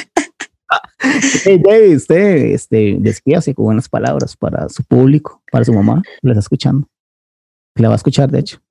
Hey, 1.46 1.60
David, 1.64 1.96
usted 1.96 2.52
este, 2.54 2.98
despídase 3.00 3.54
con 3.56 3.66
buenas 3.66 3.90
palabras 3.90 4.36
para 4.36 4.70
su 4.70 4.84
público, 4.84 5.42
para 5.52 5.66
su 5.66 5.74
mamá, 5.74 6.02
le 6.22 6.32
está 6.32 6.42
escuchando. 6.42 6.88
Le 7.76 7.88
va 7.88 7.94
a 7.94 7.98
escuchar, 7.98 8.30
de 8.30 8.40
hecho. 8.40 8.62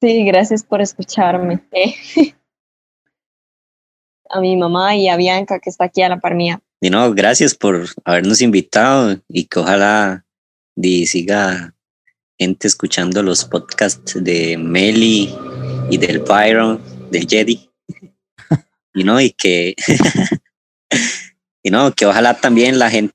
Sí, 0.00 0.24
gracias 0.24 0.62
por 0.62 0.80
escucharme. 0.80 1.64
A 4.32 4.40
mi 4.40 4.56
mamá 4.56 4.94
y 4.94 5.08
a 5.08 5.16
Bianca, 5.16 5.58
que 5.58 5.70
está 5.70 5.86
aquí 5.86 6.02
a 6.02 6.08
la 6.08 6.20
par 6.20 6.36
mía. 6.36 6.62
Y 6.80 6.88
no, 6.88 7.12
gracias 7.12 7.52
por 7.52 7.86
habernos 8.04 8.40
invitado 8.40 9.20
y 9.28 9.46
que 9.46 9.58
ojalá 9.58 10.24
siga 10.80 11.74
gente 12.38 12.68
escuchando 12.68 13.24
los 13.24 13.44
podcasts 13.44 14.22
de 14.22 14.56
Meli 14.56 15.34
y 15.88 15.98
del 15.98 16.20
Byron, 16.20 16.80
del 17.10 17.26
Jedi. 17.26 17.70
y 18.94 19.04
no, 19.04 19.20
y 19.20 19.30
que, 19.30 19.74
y 21.62 21.70
no, 21.70 21.92
que 21.92 22.06
ojalá 22.06 22.34
también 22.34 22.78
la 22.78 22.90
gente 22.90 23.14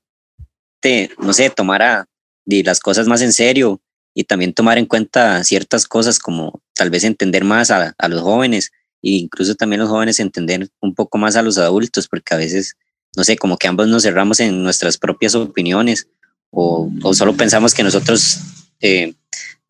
no 1.18 1.32
sé, 1.32 1.50
tomara 1.50 2.08
las 2.44 2.80
cosas 2.80 3.08
más 3.08 3.22
en 3.22 3.32
serio 3.32 3.80
y 4.14 4.24
también 4.24 4.54
tomar 4.54 4.78
en 4.78 4.86
cuenta 4.86 5.42
ciertas 5.44 5.86
cosas 5.86 6.18
como 6.18 6.60
tal 6.74 6.90
vez 6.90 7.04
entender 7.04 7.44
más 7.44 7.70
a, 7.70 7.94
a 7.98 8.08
los 8.08 8.22
jóvenes 8.22 8.70
e 9.02 9.10
incluso 9.10 9.54
también 9.54 9.80
los 9.80 9.90
jóvenes 9.90 10.20
entender 10.20 10.68
un 10.80 10.94
poco 10.94 11.18
más 11.18 11.36
a 11.36 11.42
los 11.42 11.58
adultos, 11.58 12.08
porque 12.08 12.34
a 12.34 12.38
veces, 12.38 12.76
no 13.16 13.24
sé, 13.24 13.36
como 13.36 13.56
que 13.56 13.68
ambos 13.68 13.88
nos 13.88 14.04
cerramos 14.04 14.40
en 14.40 14.62
nuestras 14.62 14.96
propias 14.96 15.34
opiniones 15.34 16.08
o, 16.50 16.90
o 17.02 17.14
solo 17.14 17.36
pensamos 17.36 17.74
que 17.74 17.82
nosotros 17.82 18.38
eh, 18.80 19.14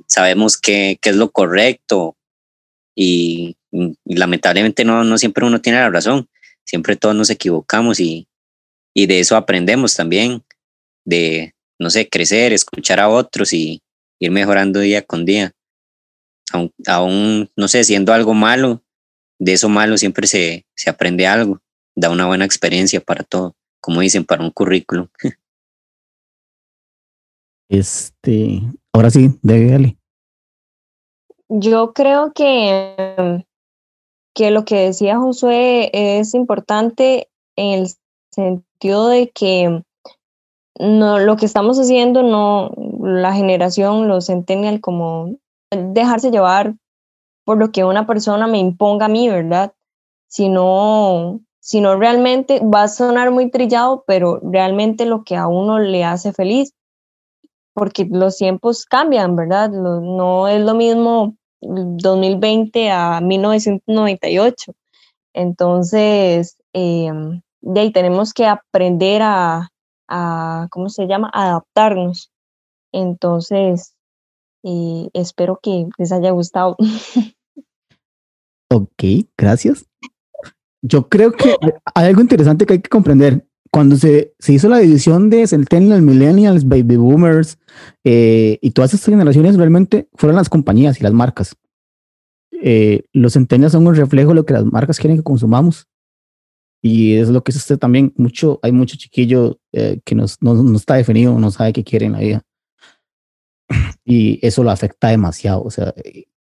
sabemos 0.06 0.56
qué, 0.56 0.98
qué, 1.00 1.10
es 1.10 1.16
lo 1.16 1.30
correcto 1.30 2.16
y, 2.96 3.56
y, 3.70 4.14
lamentablemente 4.16 4.84
no, 4.84 5.04
no 5.04 5.18
siempre 5.18 5.44
uno 5.44 5.60
tiene 5.60 5.78
la 5.78 5.90
razón, 5.90 6.28
siempre 6.64 6.96
todos 6.96 7.14
nos 7.14 7.30
equivocamos 7.30 8.00
y, 8.00 8.26
y 8.94 9.06
de 9.06 9.20
eso 9.20 9.36
aprendemos 9.36 9.94
también, 9.94 10.42
de, 11.04 11.54
no 11.78 11.90
sé, 11.90 12.08
crecer, 12.08 12.52
escuchar 12.52 12.98
a 12.98 13.08
otros 13.08 13.52
y 13.52 13.82
ir 14.18 14.30
mejorando 14.30 14.80
día 14.80 15.02
con 15.02 15.24
día. 15.24 15.52
Aún, 16.52 16.72
aún 16.86 17.50
no 17.56 17.68
sé, 17.68 17.84
siendo 17.84 18.12
algo 18.12 18.32
malo, 18.34 18.82
de 19.38 19.52
eso 19.52 19.68
malo 19.68 19.98
siempre 19.98 20.26
se, 20.26 20.66
se 20.74 20.88
aprende 20.88 21.26
algo, 21.26 21.60
da 21.94 22.10
una 22.10 22.26
buena 22.26 22.44
experiencia 22.46 23.00
para 23.00 23.22
todo, 23.22 23.54
como 23.80 24.00
dicen, 24.00 24.24
para 24.24 24.42
un 24.42 24.50
currículum. 24.50 25.08
Este, 27.68 28.62
ahora 28.92 29.10
sí, 29.10 29.28
dale. 29.42 29.98
Yo 31.48 31.92
creo 31.92 32.32
que, 32.32 33.44
que 34.34 34.50
lo 34.50 34.64
que 34.64 34.86
decía 34.86 35.18
Josué 35.18 35.90
es 35.92 36.34
importante 36.34 37.28
en 37.56 37.80
el 37.80 37.88
sentido 38.30 39.08
de 39.08 39.30
que 39.30 39.82
no, 40.78 41.18
lo 41.18 41.36
que 41.36 41.46
estamos 41.46 41.78
haciendo, 41.78 42.22
no, 42.22 42.72
la 43.00 43.32
generación, 43.32 44.08
los 44.08 44.26
centennial, 44.26 44.80
como 44.80 45.36
dejarse 45.70 46.30
llevar 46.30 46.74
por 47.44 47.58
lo 47.58 47.70
que 47.70 47.84
una 47.84 48.06
persona 48.06 48.46
me 48.46 48.58
imponga 48.58 49.06
a 49.06 49.08
mí, 49.08 49.28
¿verdad? 49.28 49.72
Sino, 50.28 51.40
sino 51.60 51.96
realmente 51.96 52.60
va 52.60 52.82
a 52.82 52.88
sonar 52.88 53.30
muy 53.30 53.50
trillado, 53.50 54.04
pero 54.06 54.40
realmente 54.42 55.06
lo 55.06 55.22
que 55.22 55.36
a 55.36 55.46
uno 55.46 55.78
le 55.78 56.04
hace 56.04 56.32
feliz, 56.32 56.74
porque 57.76 58.08
los 58.10 58.38
tiempos 58.38 58.86
cambian, 58.86 59.36
¿verdad? 59.36 59.68
no 59.68 60.48
es 60.48 60.64
lo 60.64 60.74
mismo 60.74 61.36
2020 61.60 62.90
a 62.90 63.20
1998. 63.20 64.72
Entonces, 65.34 66.56
eh, 66.72 67.12
de 67.60 67.80
ahí 67.80 67.92
tenemos 67.92 68.32
que 68.32 68.46
aprender 68.46 69.20
a, 69.20 69.68
a, 70.08 70.68
¿cómo 70.70 70.88
se 70.88 71.06
llama?, 71.06 71.30
adaptarnos. 71.34 72.32
Entonces, 72.92 73.94
eh, 74.62 75.10
espero 75.12 75.60
que 75.62 75.86
les 75.98 76.12
haya 76.12 76.30
gustado. 76.30 76.76
Ok, 78.68 79.04
gracias. 79.38 79.86
Yo 80.82 81.08
creo 81.08 81.30
que 81.30 81.56
hay 81.94 82.06
algo 82.06 82.20
interesante 82.20 82.66
que 82.66 82.72
hay 82.72 82.82
que 82.82 82.90
comprender. 82.90 83.46
Cuando 83.76 83.96
se, 83.96 84.32
se 84.38 84.54
hizo 84.54 84.70
la 84.70 84.78
división 84.78 85.28
de 85.28 85.46
Centennials, 85.46 86.00
Millennials, 86.00 86.66
Baby 86.66 86.96
Boomers 86.96 87.58
eh, 88.04 88.58
y 88.62 88.70
todas 88.70 88.94
estas 88.94 89.10
generaciones, 89.10 89.58
realmente 89.58 90.08
fueron 90.14 90.36
las 90.36 90.48
compañías 90.48 90.98
y 90.98 91.02
las 91.02 91.12
marcas. 91.12 91.54
Eh, 92.52 93.02
los 93.12 93.34
Centennials 93.34 93.72
son 93.72 93.86
un 93.86 93.94
reflejo 93.94 94.30
de 94.30 94.36
lo 94.36 94.46
que 94.46 94.54
las 94.54 94.64
marcas 94.64 94.98
quieren 94.98 95.18
que 95.18 95.22
consumamos. 95.22 95.88
Y 96.80 97.16
es 97.16 97.28
lo 97.28 97.44
que 97.44 97.50
es 97.50 97.58
usted 97.58 97.76
también. 97.76 98.14
Mucho, 98.16 98.60
hay 98.62 98.72
mucho 98.72 98.96
chiquillo 98.96 99.58
eh, 99.72 100.00
que 100.06 100.14
nos, 100.14 100.40
no, 100.40 100.54
no, 100.54 100.74
está 100.74 100.94
definido, 100.94 101.38
no 101.38 101.50
sabe 101.50 101.74
qué 101.74 101.84
quiere 101.84 102.06
en 102.06 102.12
la 102.12 102.20
vida. 102.20 102.42
Y 104.06 104.38
eso 104.40 104.64
lo 104.64 104.70
afecta 104.70 105.08
demasiado. 105.08 105.62
O 105.62 105.70
sea, 105.70 105.92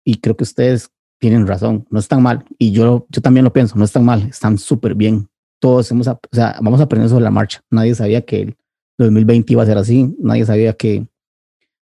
y 0.05 0.17
creo 0.17 0.37
que 0.37 0.45
ustedes 0.45 0.91
tienen 1.19 1.47
razón, 1.47 1.87
no 1.89 1.99
están 1.99 2.23
mal. 2.23 2.45
Y 2.59 2.73
yo, 2.73 3.07
yo 3.09 3.23
también 3.23 3.45
lo 3.45 3.55
pienso, 3.55 3.79
no 3.79 3.87
están 3.87 4.05
mal, 4.05 4.21
están 4.29 4.59
súper 4.59 4.95
bien. 4.95 5.31
Todos 5.63 5.91
hemos, 5.93 6.09
o 6.09 6.19
sea, 6.33 6.59
vamos 6.61 6.81
a 6.81 6.85
aprender 6.85 7.09
sobre 7.09 7.25
la 7.25 7.31
marcha. 7.31 7.63
Nadie 7.71 7.95
sabía 7.95 8.23
que 8.23 8.43
el 8.43 8.57
2020 8.99 9.53
iba 9.53 9.63
a 9.63 9.67
ser 9.67 9.79
así. 9.79 10.15
Nadie 10.19 10.45
sabía 10.45 10.73
que, 10.73 11.07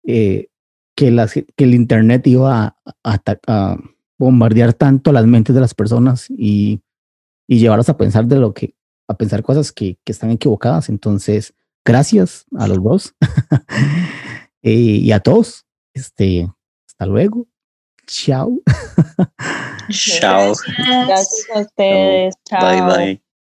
eh, 0.06 0.50
que, 0.96 1.10
las, 1.10 1.34
que 1.34 1.64
el 1.64 1.74
Internet 1.74 2.28
iba 2.28 2.64
a, 2.64 2.78
a, 3.04 3.22
a 3.48 3.78
bombardear 4.20 4.74
tanto 4.74 5.12
las 5.12 5.26
mentes 5.26 5.56
de 5.56 5.62
las 5.62 5.74
personas 5.74 6.28
y 6.30 6.82
y 7.48 7.60
llevarlos 7.60 7.90
a 7.90 7.98
pensar 7.98 8.26
de 8.26 8.38
lo 8.38 8.54
que, 8.54 8.76
a 9.08 9.16
pensar 9.16 9.44
cosas 9.44 9.72
que, 9.72 9.98
que 10.04 10.12
están 10.12 10.32
equivocadas. 10.32 10.90
Entonces, 10.90 11.54
gracias 11.84 12.46
a 12.58 12.68
los 12.68 12.84
dos 12.84 13.16
eh, 14.62 14.72
y 14.72 15.12
a 15.12 15.20
todos. 15.20 15.66
Este, 15.94 16.52
hasta 16.88 17.06
luego. 17.06 17.48
Chao. 18.08 18.60
Chao. 19.90 20.54
Gracias 21.08 21.48
a 21.56 21.60
ustedes. 21.60 22.36
Chao. 22.46 22.62
Bye 22.62 22.82
bye. 22.82 23.25